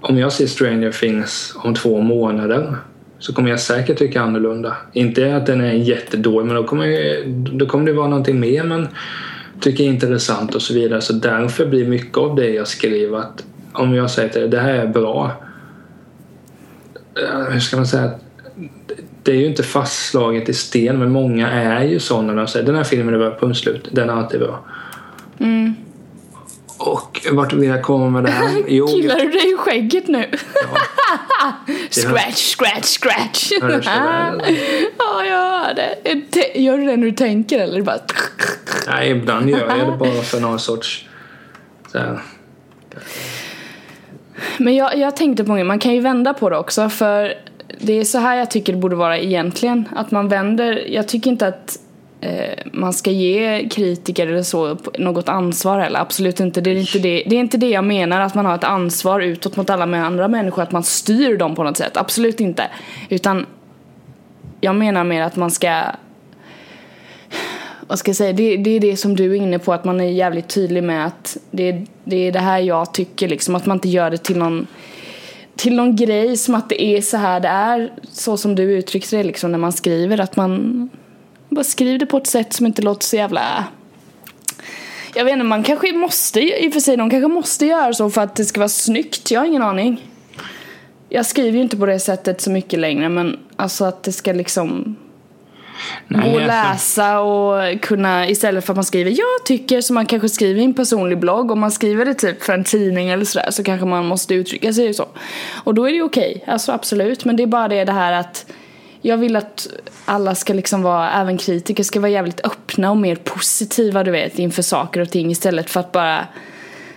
om 0.00 0.18
jag 0.18 0.32
ser 0.32 0.46
Stranger 0.46 0.92
Things 0.92 1.54
om 1.56 1.74
två 1.74 2.00
månader 2.00 2.76
så 3.18 3.34
kommer 3.34 3.50
jag 3.50 3.60
säkert 3.60 3.98
tycka 3.98 4.22
annorlunda. 4.22 4.76
Inte 4.92 5.36
att 5.36 5.46
den 5.46 5.60
är 5.60 5.72
jättedålig 5.72 6.46
men 6.46 6.56
då 6.56 6.64
kommer, 6.64 7.24
då 7.58 7.66
kommer 7.66 7.86
det 7.86 7.92
vara 7.92 8.08
någonting 8.08 8.40
mer 8.40 8.64
man 8.64 8.88
tycker 9.62 9.84
är 9.84 9.88
intressant 9.88 10.54
och 10.54 10.62
så 10.62 10.74
vidare. 10.74 11.00
Så 11.00 11.12
därför 11.12 11.66
blir 11.66 11.86
mycket 11.86 12.18
av 12.18 12.36
det 12.36 12.50
jag 12.50 12.68
skriver 12.68 13.18
att 13.18 13.44
om 13.72 13.94
jag 13.94 14.10
säger 14.10 14.28
till 14.28 14.40
dig 14.40 14.50
det 14.50 14.60
här 14.60 14.74
är 14.74 14.86
bra. 14.86 15.32
Eh, 17.22 17.52
hur 17.52 17.60
ska 17.60 17.76
man 17.76 17.86
säga? 17.86 18.10
Det 19.22 19.32
är 19.32 19.36
ju 19.36 19.46
inte 19.46 19.62
fastslaget 19.62 20.48
i 20.48 20.54
sten 20.54 20.98
men 20.98 21.10
många 21.10 21.50
är 21.50 21.84
ju 21.84 21.98
sådana. 21.98 22.34
De 22.34 22.46
säger 22.46 22.66
den 22.66 22.74
här 22.74 22.84
filmen 22.84 23.14
är 23.14 23.18
bra, 23.18 23.36
punkt 23.40 23.58
slut. 23.58 23.88
Den 23.92 24.10
är 24.10 24.14
alltid 24.14 24.40
bra. 24.40 24.64
Mm. 25.38 25.74
Och 26.86 27.20
vart 27.32 27.52
vill 27.52 27.68
jag 27.68 27.82
komma 27.82 28.10
med 28.10 28.24
det 28.24 28.30
här? 28.30 28.62
Jo, 28.68 28.86
Killar 28.86 29.16
du 29.16 29.28
dig 29.30 29.52
i 29.52 29.56
skägget 29.56 30.08
nu? 30.08 30.18
Hör- 30.18 31.90
scratch, 31.90 32.54
scratch, 32.56 32.98
scratch. 32.98 33.52
Hörs 33.62 33.84
det 33.84 33.90
ja, 34.98 35.24
jag 35.24 35.36
hör 35.36 35.74
det. 35.74 36.20
Te- 36.30 36.60
Gör 36.62 36.78
du 36.78 36.84
det 36.86 36.96
när 36.96 37.06
du 37.06 37.12
tänker 37.12 37.58
eller? 37.58 37.82
Bara... 37.82 37.98
Nej, 38.86 39.10
ibland 39.10 39.50
gör 39.50 39.58
jag 39.78 39.92
det 39.92 39.96
bara 39.98 40.22
för 40.22 40.40
någon 40.40 40.58
sorts... 40.58 41.04
Men 44.58 44.74
jag, 44.76 44.96
jag 44.98 45.16
tänkte 45.16 45.44
på 45.44 45.56
det, 45.56 45.64
man 45.64 45.78
kan 45.78 45.94
ju 45.94 46.00
vända 46.00 46.34
på 46.34 46.50
det 46.50 46.56
också 46.58 46.88
för 46.88 47.34
det 47.78 47.92
är 48.00 48.04
så 48.04 48.18
här 48.18 48.36
jag 48.36 48.50
tycker 48.50 48.72
det 48.72 48.78
borde 48.78 48.96
vara 48.96 49.18
egentligen. 49.18 49.88
Att 49.96 50.10
man 50.10 50.28
vänder, 50.28 50.84
jag 50.88 51.08
tycker 51.08 51.30
inte 51.30 51.46
att 51.46 51.76
eh, 51.76 51.82
Eh, 52.22 52.58
man 52.72 52.92
ska 52.92 53.10
ge 53.10 53.68
kritiker 53.68 54.26
eller 54.26 54.42
så 54.42 54.76
något 54.98 55.28
ansvar 55.28 55.78
eller 55.78 56.00
absolut 56.00 56.40
inte. 56.40 56.60
Det 56.60 56.70
är 56.70 56.76
inte 56.76 56.98
det, 56.98 57.22
det 57.26 57.36
är 57.36 57.40
inte 57.40 57.56
det 57.56 57.70
jag 57.70 57.84
menar 57.84 58.20
att 58.20 58.34
man 58.34 58.46
har 58.46 58.54
ett 58.54 58.64
ansvar 58.64 59.20
utåt 59.20 59.56
mot 59.56 59.70
alla 59.70 59.86
med 59.86 60.06
andra 60.06 60.28
människor, 60.28 60.62
att 60.62 60.72
man 60.72 60.82
styr 60.82 61.36
dem 61.36 61.54
på 61.54 61.64
något 61.64 61.76
sätt. 61.76 61.96
Absolut 61.96 62.40
inte. 62.40 62.64
Utan 63.08 63.46
jag 64.60 64.74
menar 64.74 65.04
mer 65.04 65.22
att 65.22 65.36
man 65.36 65.50
ska 65.50 65.82
vad 67.86 67.98
ska 67.98 68.08
jag 68.08 68.16
säga, 68.16 68.32
det, 68.32 68.56
det 68.56 68.70
är 68.70 68.80
det 68.80 68.96
som 68.96 69.16
du 69.16 69.32
är 69.32 69.42
inne 69.42 69.58
på, 69.58 69.72
att 69.72 69.84
man 69.84 70.00
är 70.00 70.04
jävligt 70.04 70.48
tydlig 70.48 70.82
med 70.82 71.06
att 71.06 71.36
det, 71.50 71.86
det 72.04 72.16
är 72.16 72.32
det 72.32 72.38
här 72.38 72.58
jag 72.58 72.94
tycker 72.94 73.28
liksom, 73.28 73.54
att 73.54 73.66
man 73.66 73.76
inte 73.76 73.88
gör 73.88 74.10
det 74.10 74.18
till 74.18 74.38
någon 74.38 74.66
till 75.56 75.76
någon 75.76 75.96
grej 75.96 76.36
som 76.36 76.54
att 76.54 76.68
det 76.68 76.82
är 76.82 77.00
så 77.00 77.16
här 77.16 77.40
det 77.40 77.48
är, 77.48 77.92
så 78.12 78.36
som 78.36 78.54
du 78.54 78.62
uttryckte 78.62 79.16
det 79.16 79.22
liksom 79.22 79.52
när 79.52 79.58
man 79.58 79.72
skriver, 79.72 80.20
att 80.20 80.36
man 80.36 80.90
bara 81.54 81.64
skriver 81.64 81.98
det 81.98 82.06
på 82.06 82.16
ett 82.16 82.26
sätt 82.26 82.52
som 82.52 82.66
inte 82.66 82.82
låter 82.82 83.06
så 83.06 83.16
jävla 83.16 83.64
jag 85.14 85.24
vet 85.24 85.32
inte, 85.32 85.44
man 85.44 85.62
kanske 85.62 85.92
måste, 85.92 86.40
i 86.40 86.68
och 86.68 86.72
för 86.72 86.80
sig, 86.80 86.96
de 86.96 87.10
kanske 87.10 87.28
måste 87.28 87.66
göra 87.66 87.92
så 87.92 88.10
för 88.10 88.20
att 88.20 88.36
det 88.36 88.44
ska 88.44 88.60
vara 88.60 88.68
snyggt, 88.68 89.30
jag 89.30 89.40
har 89.40 89.46
ingen 89.46 89.62
aning. 89.62 90.08
Jag 91.08 91.26
skriver 91.26 91.56
ju 91.56 91.62
inte 91.62 91.76
på 91.76 91.86
det 91.86 91.98
sättet 91.98 92.40
så 92.40 92.50
mycket 92.50 92.78
längre 92.78 93.08
men 93.08 93.38
alltså 93.56 93.84
att 93.84 94.02
det 94.02 94.12
ska 94.12 94.32
liksom 94.32 94.96
Nej, 96.08 96.30
gå 96.30 96.36
och 96.36 96.42
alltså- 96.42 96.46
läsa 96.46 97.20
och 97.20 97.80
kunna 97.80 98.28
istället 98.28 98.64
för 98.64 98.72
att 98.72 98.76
man 98.76 98.84
skriver 98.84 99.10
jag 99.10 99.46
tycker 99.46 99.80
som 99.80 99.94
man 99.94 100.06
kanske 100.06 100.28
skriver 100.28 100.60
i 100.60 100.64
en 100.64 100.74
personlig 100.74 101.18
blogg 101.18 101.50
om 101.50 101.60
man 101.60 101.70
skriver 101.70 102.04
det 102.04 102.14
typ 102.14 102.42
för 102.42 102.52
en 102.52 102.64
tidning 102.64 103.08
eller 103.08 103.24
sådär 103.24 103.50
så 103.50 103.64
kanske 103.64 103.86
man 103.86 104.06
måste 104.06 104.34
uttrycka 104.34 104.72
sig 104.72 104.94
så. 104.94 105.06
Och 105.64 105.74
då 105.74 105.84
är 105.84 105.90
det 105.90 105.96
ju 105.96 106.02
okej, 106.02 106.44
alltså 106.46 106.72
absolut 106.72 107.24
men 107.24 107.36
det 107.36 107.42
är 107.42 107.46
bara 107.46 107.68
det, 107.68 107.84
det 107.84 107.92
här 107.92 108.12
att 108.12 108.46
jag 109.02 109.16
vill 109.16 109.36
att 109.36 109.68
alla 110.04 110.34
ska 110.34 110.52
liksom 110.52 110.82
vara, 110.82 111.12
även 111.12 111.38
kritiker 111.38 111.84
ska 111.84 112.00
vara 112.00 112.10
jävligt 112.10 112.40
öppna 112.44 112.90
och 112.90 112.96
mer 112.96 113.16
positiva 113.16 114.04
du 114.04 114.10
vet 114.10 114.38
inför 114.38 114.62
saker 114.62 115.00
och 115.00 115.10
ting 115.10 115.30
istället 115.30 115.70
för 115.70 115.80
att 115.80 115.92
bara 115.92 116.26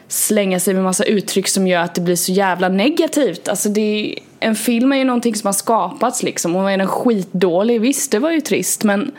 slänga 0.07 0.59
sig 0.59 0.73
med 0.73 0.83
massa 0.83 1.03
uttryck 1.03 1.47
som 1.47 1.67
gör 1.67 1.81
att 1.81 1.95
det 1.95 2.01
blir 2.01 2.15
så 2.15 2.31
jävla 2.31 2.69
negativt. 2.69 3.47
Alltså 3.47 3.69
det 3.69 3.81
är, 3.81 4.19
en 4.39 4.55
film 4.55 4.91
är 4.91 4.97
ju 4.97 5.03
någonting 5.03 5.35
som 5.35 5.47
har 5.47 5.53
skapats 5.53 6.23
liksom 6.23 6.55
och 6.55 6.71
är 6.71 6.77
den 6.77 6.87
skitdålig, 6.87 7.81
visst 7.81 8.11
det 8.11 8.19
var 8.19 8.31
ju 8.31 8.41
trist 8.41 8.83
men 8.83 9.11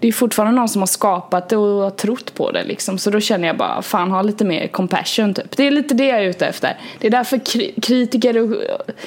det 0.00 0.08
är 0.08 0.12
fortfarande 0.12 0.56
någon 0.60 0.68
som 0.68 0.82
har 0.82 0.86
skapat 0.86 1.48
det 1.48 1.56
och 1.56 1.82
har 1.82 1.90
trott 1.90 2.34
på 2.34 2.50
det 2.50 2.64
liksom. 2.64 2.98
Så 2.98 3.10
då 3.10 3.20
känner 3.20 3.46
jag 3.48 3.56
bara, 3.56 3.82
fan 3.82 4.10
ha 4.10 4.22
lite 4.22 4.44
mer 4.44 4.66
compassion 4.66 5.34
typ. 5.34 5.56
Det 5.56 5.66
är 5.66 5.70
lite 5.70 5.94
det 5.94 6.04
jag 6.06 6.18
är 6.18 6.28
ute 6.28 6.46
efter. 6.46 6.76
Det 6.98 7.06
är 7.06 7.10
därför 7.10 7.36
kri- 7.36 7.80
kritiker 7.82 8.38
och 8.38 8.56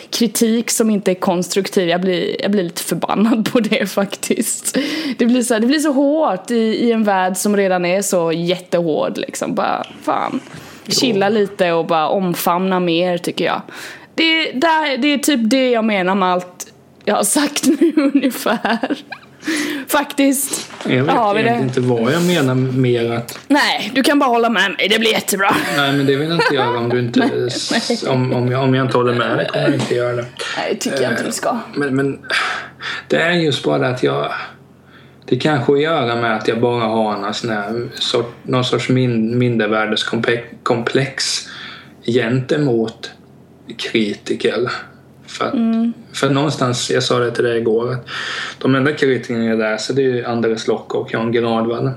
kritik 0.09 0.69
som 0.69 0.89
inte 0.89 1.11
är 1.11 1.15
konstruktiv, 1.15 1.89
jag 1.89 2.01
blir, 2.01 2.41
jag 2.41 2.51
blir 2.51 2.63
lite 2.63 2.83
förbannad 2.83 3.51
på 3.51 3.59
det 3.59 3.85
faktiskt. 3.91 4.77
Det 5.17 5.25
blir 5.25 5.41
så, 5.41 5.59
det 5.59 5.67
blir 5.67 5.79
så 5.79 5.91
hårt 5.91 6.51
i, 6.51 6.55
i 6.55 6.91
en 6.91 7.03
värld 7.03 7.37
som 7.37 7.57
redan 7.57 7.85
är 7.85 8.01
så 8.01 8.31
jättehård 8.31 9.17
liksom. 9.17 9.55
Bara, 9.55 9.83
fan. 10.03 10.39
Chilla 10.87 11.29
lite 11.29 11.71
och 11.71 11.85
bara 11.85 12.07
omfamna 12.09 12.79
mer 12.79 13.17
tycker 13.17 13.45
jag. 13.45 13.61
Det, 14.15 14.51
där, 14.51 14.97
det 14.97 15.07
är 15.07 15.17
typ 15.17 15.39
det 15.43 15.69
jag 15.71 15.85
menar 15.85 16.15
med 16.15 16.29
allt 16.29 16.73
jag 17.05 17.15
har 17.15 17.23
sagt 17.23 17.65
nu 17.65 17.93
ungefär. 18.13 18.97
Faktiskt. 19.87 20.71
Jag 20.85 21.03
vet 21.03 21.15
Har 21.15 21.35
vi 21.35 21.43
det? 21.43 21.57
inte 21.61 21.81
vad 21.81 22.13
jag 22.13 22.23
menar 22.23 22.55
mer 22.55 23.11
att 23.11 23.39
Nej, 23.47 23.91
du 23.95 24.03
kan 24.03 24.19
bara 24.19 24.29
hålla 24.29 24.49
med 24.49 24.71
mig. 24.71 24.87
Det 24.89 24.99
blir 24.99 25.11
jättebra. 25.11 25.55
Nej 25.77 25.91
men 25.93 26.05
det 26.05 26.15
vill 26.15 26.29
jag 26.29 26.37
inte 26.37 26.55
göra 26.55 26.77
om 26.77 26.89
du 26.89 26.99
inte 27.05 27.19
Nej, 27.19 27.49
om, 28.07 28.33
om, 28.33 28.51
jag, 28.51 28.63
om 28.63 28.75
jag 28.75 28.85
inte 28.85 28.97
håller 28.97 29.13
med 29.13 29.37
dig 29.37 29.47
kommer 29.47 29.65
jag 29.65 29.73
inte 29.73 29.95
göra 29.95 30.15
det. 30.15 30.25
Nej, 30.57 30.67
det 30.69 30.75
tycker 30.75 31.01
jag 31.01 31.11
inte 31.11 31.23
du 31.23 31.31
ska. 31.31 31.57
Men, 31.73 31.95
men 31.95 32.19
det 33.07 33.17
är 33.17 33.31
just 33.31 33.63
bara 33.63 33.87
att 33.87 34.03
jag 34.03 34.31
det 35.25 35.35
kanske 35.35 35.73
att 35.73 35.81
göra 35.81 36.15
med 36.15 36.35
att 36.35 36.47
jag 36.47 36.61
bara 36.61 36.83
har 36.83 37.17
någon, 37.17 37.33
sån 37.33 37.49
här, 37.49 37.87
sort, 37.93 38.33
någon 38.43 38.65
sorts 38.65 38.89
min, 38.89 39.37
mindervärdeskomplex 39.37 41.47
gentemot 42.05 43.11
kritiker. 43.77 44.71
För, 45.29 45.45
att, 45.45 45.53
för 46.17 46.29
någonstans, 46.29 46.91
jag 46.91 47.03
sa 47.03 47.19
det 47.19 47.31
till 47.31 47.43
dig 47.43 47.57
igår, 47.57 47.91
att 47.91 48.07
de 48.57 48.75
enda 48.75 48.91
kritikerna 48.91 49.45
jag 49.45 49.59
läser 49.59 49.93
det 49.93 50.01
är 50.01 50.15
ju 50.15 50.25
Anders 50.25 50.67
Locke 50.67 50.97
och 50.97 51.13
Jan 51.13 51.31
Gradvall. 51.31 51.91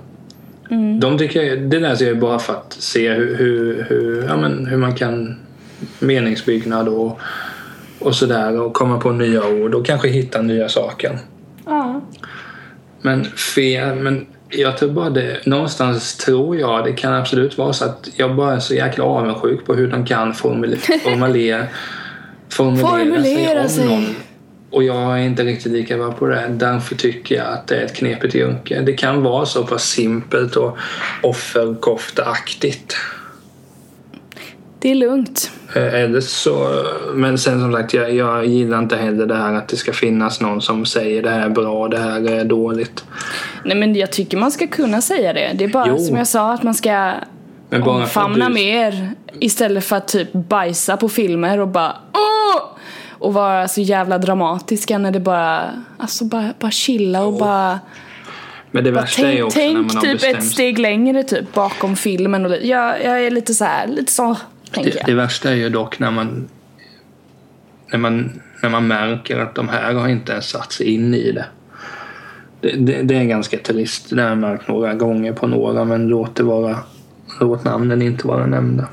De 1.00 1.18
tycker 1.18 1.42
jag, 1.42 1.58
det 1.58 1.80
läser 1.80 2.06
jag 2.06 2.18
bara 2.18 2.38
för 2.38 2.52
att 2.52 2.72
se 2.72 3.12
hur, 3.12 3.36
hur, 3.36 3.86
hur, 3.88 4.24
ja, 4.28 4.36
men 4.36 4.66
hur 4.66 4.76
man 4.76 4.94
kan 4.94 5.36
meningsbyggnad 5.98 6.88
och, 6.88 7.20
och 7.98 8.14
sådär 8.14 8.60
och 8.60 8.74
komma 8.74 8.98
på 8.98 9.12
nya 9.12 9.48
ord 9.48 9.74
och 9.74 9.86
kanske 9.86 10.08
hitta 10.08 10.42
nya 10.42 10.68
saker. 10.68 11.18
Ja. 11.66 12.00
Men 13.00 13.24
fel, 13.24 13.96
men 13.96 14.26
jag 14.48 14.78
tror 14.78 14.90
bara 14.90 15.10
det, 15.10 15.46
någonstans 15.46 16.16
tror 16.16 16.56
jag 16.56 16.84
det 16.84 16.92
kan 16.92 17.12
absolut 17.12 17.58
vara 17.58 17.72
så 17.72 17.84
att 17.84 18.08
jag 18.16 18.36
bara 18.36 18.54
är 18.54 18.60
så 18.60 18.74
jäkla 18.74 19.04
avundsjuk 19.04 19.66
på 19.66 19.74
hur 19.74 19.88
de 19.88 20.06
kan 20.06 20.34
formulera, 20.34 20.98
formulera, 21.04 21.66
formulera, 22.56 22.88
Formulera 22.88 23.68
sig 23.68 23.76
sig. 23.84 23.88
om 23.88 24.02
någon. 24.04 24.14
Och 24.70 24.82
jag 24.84 25.18
är 25.20 25.22
inte 25.22 25.42
riktigt 25.44 25.72
lika 25.72 25.96
bra 25.96 26.12
på 26.12 26.26
det. 26.26 26.44
Därför 26.50 26.94
tycker 26.94 27.34
jag 27.34 27.46
att 27.46 27.66
det 27.66 27.76
är 27.76 27.84
ett 27.84 27.94
knepigt 27.96 28.34
yrke. 28.34 28.80
Det 28.80 28.92
kan 28.92 29.22
vara 29.22 29.46
så 29.46 29.64
pass 29.66 29.84
simpelt 29.84 30.56
och 30.56 30.76
offerkofteaktigt. 31.22 32.96
Det 34.78 34.90
är 34.90 34.94
lugnt. 34.94 35.50
Eh, 35.76 35.94
Eller 35.94 36.20
så, 36.20 36.84
men 37.14 37.38
sen 37.38 37.60
som 37.60 37.72
sagt, 37.72 37.94
jag, 37.94 38.14
jag 38.14 38.46
gillar 38.46 38.78
inte 38.78 38.96
heller 38.96 39.26
det 39.26 39.34
här 39.36 39.54
att 39.54 39.68
det 39.68 39.76
ska 39.76 39.92
finnas 39.92 40.40
någon 40.40 40.62
som 40.62 40.84
säger 40.86 41.22
det 41.22 41.30
här 41.30 41.44
är 41.46 41.48
bra, 41.48 41.88
det 41.88 41.98
här 41.98 42.28
är 42.30 42.44
dåligt. 42.44 43.04
Nej 43.64 43.76
men 43.76 43.94
jag 43.94 44.12
tycker 44.12 44.36
man 44.36 44.50
ska 44.50 44.66
kunna 44.66 45.00
säga 45.00 45.32
det. 45.32 45.50
Det 45.54 45.64
är 45.64 45.68
bara 45.68 45.88
Jo. 45.88 45.98
som 45.98 46.16
jag 46.16 46.26
sa 46.26 46.52
att 46.52 46.62
man 46.62 46.74
ska 46.74 47.12
Men 47.72 47.84
bara 47.84 48.02
omfamna 48.02 48.48
du- 48.48 48.54
mer 48.54 49.10
istället 49.40 49.84
för 49.84 49.96
att 49.96 50.08
typ 50.08 50.32
bajsa 50.32 50.96
på 50.96 51.08
filmer 51.08 51.60
och 51.60 51.68
bara 51.68 51.96
åh! 52.12 52.62
Och 53.18 53.34
vara 53.34 53.68
så 53.68 53.80
jävla 53.80 54.18
dramatiska 54.18 54.98
när 54.98 55.10
det 55.10 55.20
bara, 55.20 55.70
alltså 55.98 56.24
bara, 56.24 56.54
bara 56.58 56.70
chilla 56.70 57.22
och 57.24 57.32
bara, 57.32 57.80
Men 58.70 58.84
det 58.84 58.90
värsta 58.90 59.22
är 59.28 59.32
ju 59.32 59.36
tänk, 59.36 59.46
också 59.46 59.58
när 59.58 59.66
tänk 59.66 59.76
man 59.86 59.96
har 59.96 60.02
typ 60.02 60.12
bestämt 60.12 60.38
ett 60.38 60.44
steg 60.44 60.78
längre 60.78 61.22
typ 61.22 61.54
bakom 61.54 61.96
filmen 61.96 62.46
och 62.46 62.52
jag, 62.62 63.04
jag 63.04 63.24
är 63.26 63.30
lite 63.30 63.54
så 63.54 63.64
här, 63.64 63.86
lite 63.86 64.12
så 64.12 64.36
tänker 64.72 64.90
Det, 64.90 64.96
jag. 64.96 65.06
det 65.06 65.14
värsta 65.14 65.50
är 65.50 65.54
ju 65.54 65.68
dock 65.68 65.98
när 65.98 66.10
man, 66.10 66.48
när 67.92 67.98
man 67.98 68.40
när 68.62 68.70
man 68.70 68.86
märker 68.86 69.38
att 69.38 69.54
de 69.54 69.68
här 69.68 69.94
har 69.94 70.08
inte 70.08 70.32
ens 70.32 70.48
satt 70.48 70.72
sig 70.72 70.86
in 70.94 71.14
i 71.14 71.32
det. 71.32 71.46
Det, 72.60 72.70
det, 72.70 73.02
det 73.02 73.14
är 73.16 73.24
ganska 73.24 73.58
trist. 73.58 74.10
Det 74.10 74.22
har 74.22 74.28
jag 74.28 74.38
märkt 74.38 74.68
några 74.68 74.94
gånger 74.94 75.32
på 75.32 75.46
några 75.46 75.84
men 75.84 76.08
låt, 76.08 76.34
det 76.34 76.42
vara, 76.42 76.78
låt 77.40 77.64
namnen 77.64 78.02
inte 78.02 78.26
vara 78.26 78.46
nämnda. 78.46 78.88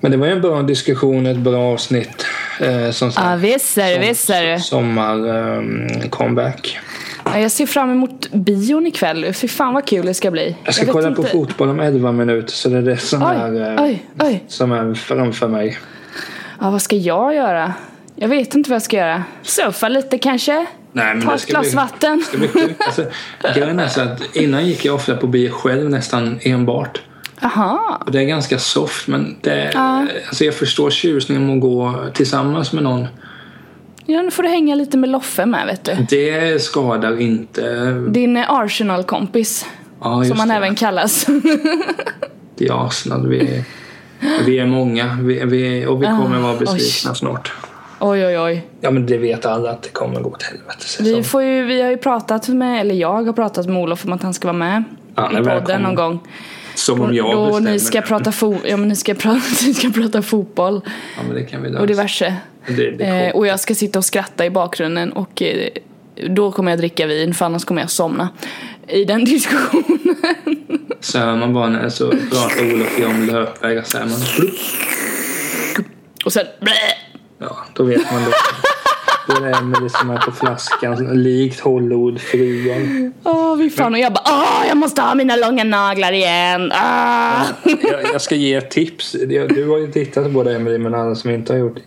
Men 0.00 0.10
det 0.10 0.16
var 0.16 0.26
ju 0.26 0.32
en 0.32 0.40
bra 0.40 0.62
diskussion, 0.62 1.26
ett 1.26 1.36
bra 1.38 1.72
avsnitt. 1.72 2.26
Eh, 2.60 2.90
som 2.90 3.12
sagt, 3.12 3.26
Ja 3.26 3.36
visst 3.36 3.78
är 3.78 3.98
det, 3.98 4.08
visst 4.08 4.30
är 4.30 4.42
det. 4.46 4.60
sommar 4.60 5.28
um, 5.28 5.88
comeback. 6.10 6.78
Ja, 7.24 7.38
jag 7.38 7.50
ser 7.50 7.66
fram 7.66 7.90
emot 7.90 8.30
bion 8.32 8.86
ikväll. 8.86 9.32
Fy 9.32 9.48
fan 9.48 9.74
vad 9.74 9.86
kul 9.86 10.06
det 10.06 10.14
ska 10.14 10.30
bli. 10.30 10.56
Jag 10.64 10.74
ska 10.74 10.84
vet 10.84 10.92
kolla 10.92 11.10
på 11.10 11.22
inte. 11.22 11.32
fotboll 11.32 11.68
om 11.68 11.80
11 11.80 12.12
minuter 12.12 12.52
så 12.52 12.68
det 12.68 12.78
är 12.78 12.82
det 12.82 12.96
som, 12.96 13.22
är, 13.22 13.52
Oj, 13.52 13.60
eh, 13.60 13.82
oj, 13.84 14.04
oj. 14.20 14.44
som 14.48 14.72
är 14.72 14.94
framför 14.94 15.48
mig. 15.48 15.78
Ja, 16.60 16.70
vad 16.70 16.82
ska 16.82 16.96
jag 16.96 17.34
göra? 17.34 17.74
Jag 18.14 18.28
vet 18.28 18.54
inte 18.54 18.70
vad 18.70 18.74
jag 18.74 18.82
ska 18.82 18.96
göra. 18.96 19.24
Surfa 19.42 19.88
lite 19.88 20.18
kanske? 20.18 20.66
Nej, 20.92 21.14
men 21.14 21.26
Ta 21.26 21.34
ett 21.34 21.46
glas 21.46 21.66
bli- 21.66 21.76
vatten? 21.76 22.22
Sjukt. 22.32 22.80
Alltså, 22.86 23.04
grejen 23.54 23.78
är 23.78 23.88
så 23.88 24.00
att 24.00 24.36
innan 24.36 24.66
gick 24.66 24.84
jag 24.84 24.94
ofta 24.94 25.16
på 25.16 25.26
bio 25.26 25.50
själv 25.50 25.90
nästan 25.90 26.38
enbart. 26.42 27.00
Aha. 27.42 28.02
Och 28.06 28.12
det 28.12 28.18
är 28.20 28.24
ganska 28.24 28.58
soft 28.58 29.08
men 29.08 29.36
det, 29.40 29.70
Ja. 29.74 30.06
alltså 30.28 30.44
jag 30.44 30.54
förstår 30.54 30.90
tjusningen 30.90 31.46
med 31.46 31.54
att 31.56 31.60
gå 31.62 31.94
tillsammans 32.14 32.72
med 32.72 32.82
någon. 32.82 33.06
Ja, 34.06 34.22
nu 34.22 34.30
får 34.30 34.42
du 34.42 34.48
hänga 34.48 34.74
lite 34.74 34.96
med 34.96 35.10
Loffe 35.10 35.46
med 35.46 35.66
vet 35.66 35.84
du. 35.84 36.06
Det 36.16 36.62
skadar 36.62 37.20
inte. 37.20 37.90
Din 38.08 38.36
eh, 38.36 38.50
Arsenal-kompis. 38.50 39.66
Ja, 40.02 40.24
som 40.24 40.38
han 40.38 40.48
det. 40.48 40.54
även 40.54 40.74
kallas. 40.74 41.26
Det 42.58 42.66
är 42.66 42.86
Arsenal. 42.86 43.28
Vi 43.28 43.40
är, 43.40 43.64
vi 44.46 44.58
är 44.58 44.66
många 44.66 45.18
vi, 45.22 45.44
vi, 45.44 45.86
och 45.86 46.02
vi 46.02 46.06
kommer 46.06 46.38
Ah, 46.38 46.40
vara 46.40 46.56
besvikna 46.56 47.10
oj. 47.10 47.16
snart. 47.16 47.52
Oj, 48.00 48.26
oj, 48.26 48.38
oj. 48.38 48.66
Ja 48.80 48.90
men 48.90 49.06
det 49.06 49.18
vet 49.18 49.46
alla 49.46 49.70
att 49.70 49.82
det 49.82 49.88
kommer 49.88 50.20
gå 50.20 50.30
åt 50.30 50.42
helvete. 50.42 50.84
Vi, 51.00 51.22
får 51.22 51.42
ju, 51.42 51.64
vi 51.64 51.82
har 51.82 51.90
ju 51.90 51.96
pratat 51.96 52.48
med, 52.48 52.80
eller 52.80 52.94
jag 52.94 53.24
har 53.24 53.32
pratat 53.32 53.66
med 53.66 53.76
Olof 53.82 54.04
om 54.04 54.12
att 54.12 54.22
han 54.22 54.34
ska 54.34 54.48
vara 54.48 54.58
med 54.58 54.84
han 55.14 55.36
är 55.36 55.40
i 55.40 55.44
podden 55.44 55.82
någon 55.82 55.94
gång. 55.94 56.28
Som 56.74 57.00
om 57.00 57.14
jag 57.14 57.32
Då 57.32 57.46
bestämmer 57.46 57.70
ni 57.72 57.78
ska, 57.78 58.00
prata 58.00 58.30
fo- 58.30 58.60
ja, 58.64 58.76
men 58.76 58.88
ni, 58.88 58.96
ska 58.96 59.14
prata, 59.14 59.40
ni 59.66 59.74
ska 59.74 59.90
prata 59.90 60.22
fotboll 60.22 60.80
Ja 61.16 61.22
men 61.26 61.34
det 61.36 61.42
kan 61.44 61.62
vi 61.62 61.68
lösa. 61.68 61.80
och 61.80 61.86
diverse. 61.86 62.34
Det, 62.66 62.90
det 62.90 63.04
Eh, 63.04 63.34
och 63.36 63.46
jag 63.46 63.60
ska 63.60 63.74
sitta 63.74 63.98
och 63.98 64.04
skratta 64.04 64.46
i 64.46 64.50
bakgrunden 64.50 65.12
och 65.12 65.42
eh, 65.42 65.68
då 66.28 66.52
kommer 66.52 66.70
jag 66.72 66.78
dricka 66.78 67.06
vin 67.06 67.34
för 67.34 67.44
annars 67.46 67.64
kommer 67.64 67.80
jag 67.80 67.90
somna 67.90 68.28
i 68.88 69.04
den 69.04 69.24
diskussionen. 69.24 70.16
Så 71.00 71.18
hör 71.18 71.36
man 71.36 71.54
bara 71.54 71.68
när 71.68 71.88
så 71.88 72.10
pratar 72.10 72.74
Olof 72.74 73.00
om 73.06 73.26
löpvägar 73.26 73.82
så 73.82 73.98
här 73.98 74.04
man. 74.06 74.20
Och 76.24 76.32
sen 76.32 76.46
blä, 76.60 76.72
Ja, 77.40 77.56
då 77.72 77.84
vet 77.84 78.12
man 78.12 78.24
då. 78.24 78.30
Då 79.28 79.44
är 79.44 79.50
det 79.50 79.56
Emelie 79.56 79.88
som 79.88 80.10
är 80.10 80.18
på 80.18 80.32
flaskan, 80.32 81.22
likt 81.22 81.60
Hollywoodfrugan. 81.60 83.12
Åh, 83.24 83.56
vi 83.56 83.70
fan. 83.70 83.94
Och 83.94 84.00
jag 84.00 84.12
bara, 84.12 84.24
åh, 84.26 84.68
jag 84.68 84.76
måste 84.76 85.02
ha 85.02 85.14
mina 85.14 85.36
långa 85.36 85.64
naglar 85.64 86.12
igen. 86.12 86.72
Ah. 86.72 87.44
Jag, 87.64 88.04
jag 88.12 88.20
ska 88.20 88.34
ge 88.34 88.54
ett 88.54 88.70
tips. 88.70 89.16
Du 89.28 89.68
har 89.68 89.78
ju 89.78 89.92
tittat 89.92 90.32
på 90.32 90.42
det 90.42 90.54
Emelie, 90.56 90.78
men 90.78 90.94
alla 90.94 91.14
som 91.14 91.30
inte 91.30 91.52
har 91.52 91.58
gjort. 91.58 91.78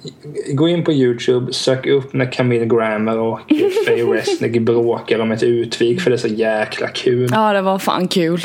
Gå 0.54 0.68
in 0.68 0.84
på 0.84 0.92
Youtube, 0.92 1.54
sök 1.54 1.88
upp 1.88 2.14
när 2.14 2.32
Camille 2.32 2.66
Grammer 2.66 3.18
och 3.18 3.40
Faye 3.88 4.04
Resnick 4.04 4.62
bråkar 4.62 5.20
om 5.20 5.32
ett 5.32 5.44
utvik 5.44 6.02
för 6.02 6.10
det 6.10 6.16
är 6.16 6.18
så 6.18 6.28
jäkla 6.28 6.88
kul. 6.88 7.30
Ja, 7.32 7.54
det 7.54 7.62
var 7.62 7.80
fan 7.80 8.08
kul. 8.08 8.42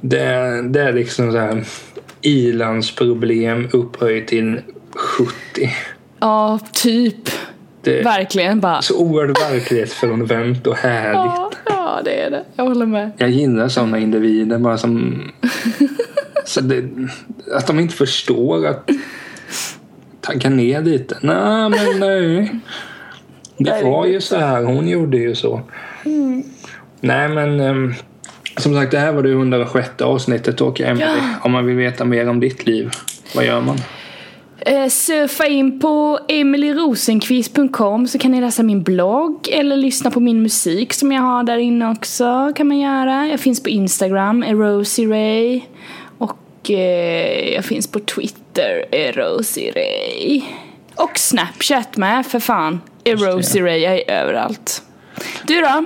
Det, 0.00 0.62
det 0.62 0.80
är 0.80 0.92
liksom 0.92 1.32
så 1.32 1.38
här 1.38 1.64
ilandsproblem 2.22 3.68
upphöjt 3.72 4.28
till 4.28 4.60
70. 4.94 5.70
Ja, 6.22 6.58
typ. 6.72 7.30
Det 7.82 8.02
Verkligen 8.02 8.60
bara. 8.60 8.82
så 8.82 8.98
oerhört 8.98 9.52
verklighetsfrånvänt 9.52 10.66
och 10.66 10.76
härligt. 10.76 11.16
Ja, 11.16 11.50
ja, 11.66 12.00
det 12.04 12.20
är 12.20 12.30
det. 12.30 12.44
Jag 12.56 12.64
håller 12.64 12.86
med. 12.86 13.10
Jag 13.16 13.30
gillar 13.30 13.68
sådana 13.68 13.98
individer 13.98 14.58
bara 14.58 14.78
som... 14.78 15.22
så 16.44 16.60
det, 16.60 16.84
att 17.54 17.66
de 17.66 17.80
inte 17.80 17.94
förstår 17.94 18.66
att 18.66 18.90
tagga 20.20 20.50
ner 20.50 20.82
lite. 20.82 21.16
Nej, 21.20 21.70
men 21.70 22.00
nej. 22.00 22.50
Det 23.58 23.84
var 23.84 24.06
ju 24.06 24.20
så 24.20 24.36
här. 24.38 24.62
Hon 24.62 24.88
gjorde 24.88 25.16
ju 25.16 25.34
så. 25.34 25.60
Nej, 27.00 27.28
men 27.28 27.60
ehm, 27.60 27.94
som 28.56 28.74
sagt, 28.74 28.90
det 28.90 28.98
här 28.98 29.12
var 29.12 29.22
det 29.22 29.30
106 29.30 30.02
avsnittet 30.02 30.60
och 30.60 30.80
Emily, 30.80 31.20
om 31.42 31.52
man 31.52 31.66
vill 31.66 31.76
veta 31.76 32.04
mer 32.04 32.28
om 32.28 32.40
ditt 32.40 32.66
liv, 32.66 32.90
vad 33.34 33.44
gör 33.44 33.60
man? 33.60 33.78
Eh, 34.66 34.88
surfa 34.88 35.46
in 35.46 35.80
på 35.80 36.18
emilyrosenqvist.com 36.28 38.08
så 38.08 38.18
kan 38.18 38.30
ni 38.30 38.40
läsa 38.40 38.62
min 38.62 38.82
blogg 38.82 39.48
eller 39.52 39.76
lyssna 39.76 40.10
på 40.10 40.20
min 40.20 40.42
musik 40.42 40.92
som 40.92 41.12
jag 41.12 41.22
har 41.22 41.44
där 41.44 41.58
inne 41.58 41.90
också 41.90 42.52
kan 42.56 42.68
man 42.68 42.78
göra. 42.78 43.28
Jag 43.28 43.40
finns 43.40 43.62
på 43.62 43.68
Instagram, 43.68 44.44
Rosie 44.44 45.06
Ray. 45.06 45.60
Och 46.18 46.70
eh, 46.70 47.54
jag 47.54 47.64
finns 47.64 47.86
på 47.86 48.00
Twitter, 48.00 48.94
Erosiray. 48.94 50.42
Och 50.94 51.18
Snapchat 51.18 51.96
med 51.96 52.26
för 52.26 52.40
fan. 52.40 52.80
Erosiray, 53.04 53.78
jag 53.78 53.98
är 53.98 54.10
överallt. 54.10 54.82
Du 55.46 55.60
då? 55.60 55.84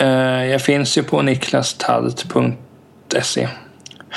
Eh, 0.00 0.46
jag 0.46 0.62
finns 0.62 0.98
ju 0.98 1.02
på 1.02 1.22
niklastalt.se. 1.22 3.48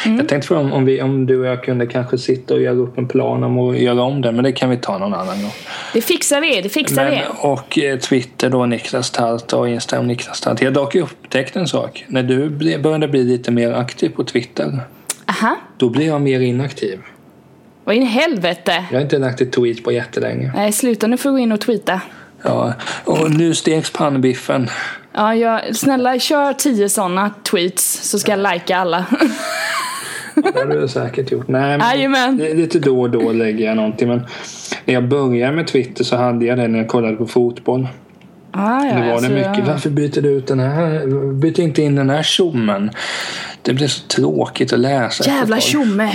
Mm. 0.05 0.17
Jag 0.17 0.27
tänkte 0.27 0.47
fråga 0.47 0.61
om, 0.61 0.73
om, 0.73 0.85
vi, 0.85 1.01
om 1.01 1.25
du 1.25 1.39
och 1.39 1.45
jag 1.45 1.63
kunde 1.63 1.87
kanske 1.87 2.17
sitta 2.17 2.53
och 2.53 2.61
göra 2.61 2.75
upp 2.75 2.97
en 2.97 3.07
plan 3.07 3.43
om 3.43 3.59
att 3.59 3.79
göra 3.79 4.01
om 4.01 4.21
den, 4.21 4.35
men 4.35 4.43
det 4.43 4.51
kan 4.51 4.69
vi 4.69 4.77
ta 4.77 4.97
någon 4.97 5.13
annan 5.13 5.41
gång. 5.41 5.51
Det 5.93 6.01
fixar 6.01 6.41
vi, 6.41 6.61
det 6.61 6.69
fixar 6.69 7.03
Men, 7.03 7.13
vi. 7.13 7.21
och 7.41 7.79
eh, 7.79 7.99
Twitter 7.99 8.49
då 8.49 8.65
Niklas 8.65 9.11
Talt 9.11 9.53
och 9.53 9.69
Instagram 9.69 10.07
Niklas 10.07 10.41
Talt. 10.41 10.61
Jag 10.61 10.73
dock 10.73 10.95
upptäckt 10.95 11.55
en 11.55 11.67
sak. 11.67 12.05
När 12.07 12.23
du 12.23 12.49
började 12.79 13.07
bli 13.07 13.23
lite 13.23 13.51
mer 13.51 13.71
aktiv 13.73 14.09
på 14.09 14.23
Twitter, 14.23 14.79
Aha. 15.25 15.55
då 15.77 15.89
blir 15.89 16.07
jag 16.07 16.21
mer 16.21 16.39
inaktiv. 16.39 16.99
Vad 17.83 17.95
in 17.95 18.03
i 18.03 18.05
helvete? 18.05 18.85
Jag 18.91 18.97
har 18.97 19.01
inte 19.01 19.17
lagt 19.17 19.41
ett 19.41 19.51
tweet 19.51 19.83
på 19.83 19.91
jättelänge. 19.91 20.51
Nej, 20.55 20.71
sluta 20.71 21.07
nu 21.07 21.17
får 21.17 21.29
du 21.29 21.33
gå 21.35 21.39
in 21.39 21.51
och 21.51 21.61
tweeta. 21.61 22.01
Ja, 22.43 22.73
och 23.03 23.31
nu 23.31 23.55
steks 23.55 23.91
pannbiffen. 23.91 24.69
Ja, 25.17 25.35
jag, 25.35 25.75
snälla 25.75 26.19
kör 26.19 26.53
tio 26.53 26.89
sådana 26.89 27.31
tweets 27.43 28.09
så 28.09 28.19
ska 28.19 28.31
jag 28.31 28.39
lajka 28.39 28.77
alla. 28.77 29.05
Det 30.35 30.59
hade 30.59 30.81
du 30.81 30.87
säkert 30.87 31.31
gjort. 31.31 31.47
Nej, 31.47 32.07
men 32.07 32.37
lite 32.37 32.79
då 32.79 33.01
och 33.01 33.09
då 33.09 33.31
lägger 33.31 33.65
jag 33.65 33.75
någonting. 33.75 34.07
Men 34.07 34.27
när 34.85 34.93
jag 34.93 35.07
började 35.07 35.55
med 35.55 35.67
Twitter 35.67 36.03
så 36.03 36.15
hade 36.15 36.45
jag 36.45 36.57
det 36.57 36.67
när 36.67 36.79
jag 36.79 36.87
kollade 36.87 37.15
på 37.15 37.27
fotboll. 37.27 37.87
ah, 38.51 38.85
ja, 38.85 38.93
Då 38.93 39.13
var 39.13 39.21
det 39.21 39.29
mycket. 39.29 39.57
ja. 39.57 39.63
Varför 39.67 39.89
byter 39.89 40.21
du 40.21 40.29
ut 40.29 40.47
den 40.47 40.59
här? 40.59 41.05
Byter 41.33 41.59
inte 41.59 41.81
in 41.81 41.95
den 41.95 42.09
här 42.09 42.23
tjommen. 42.23 42.91
Det 43.61 43.73
blir 43.73 43.87
så 43.87 44.07
tråkigt 44.07 44.73
att 44.73 44.79
läsa. 44.79 45.23
Jävla 45.23 45.59
tjomme. 45.59 46.11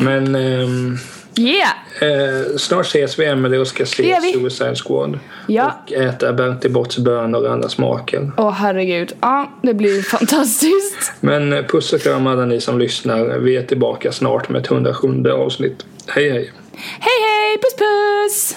Men 0.00 0.34
ehm, 0.34 0.98
Yeah! 1.34 1.72
eh, 2.00 2.56
snart 2.56 2.86
ses 2.86 3.18
vi 3.18 3.24
Emelie 3.24 3.58
och 3.58 3.66
ska 3.66 3.86
se 3.86 4.20
Suicide 4.32 4.74
Squad. 4.74 5.18
Ja. 5.46 5.72
Och 5.84 5.92
äta 5.92 6.32
Bertil 6.32 6.72
Botts 6.72 6.98
bönor 6.98 7.46
och 7.46 7.52
andra 7.52 7.68
smaker 7.68 8.30
Åh 8.36 8.48
oh, 8.48 8.52
herregud. 8.52 9.12
Ja, 9.20 9.50
det 9.62 9.74
blir 9.74 10.02
fantastiskt. 10.18 11.12
Men 11.20 11.52
eh, 11.52 11.64
puss 11.64 11.92
och 11.92 12.00
kram 12.00 12.26
alla 12.26 12.44
ni 12.44 12.60
som 12.60 12.78
lyssnar. 12.78 13.38
Vi 13.38 13.56
är 13.56 13.62
tillbaka 13.62 14.12
snart 14.12 14.48
med 14.48 14.60
ett 14.60 14.70
107 14.70 15.30
avsnitt. 15.30 15.86
Hej 16.06 16.30
hej. 16.30 16.52
Hej 17.00 17.20
hej, 17.22 17.58
puss 17.58 17.76
puss! 17.76 18.56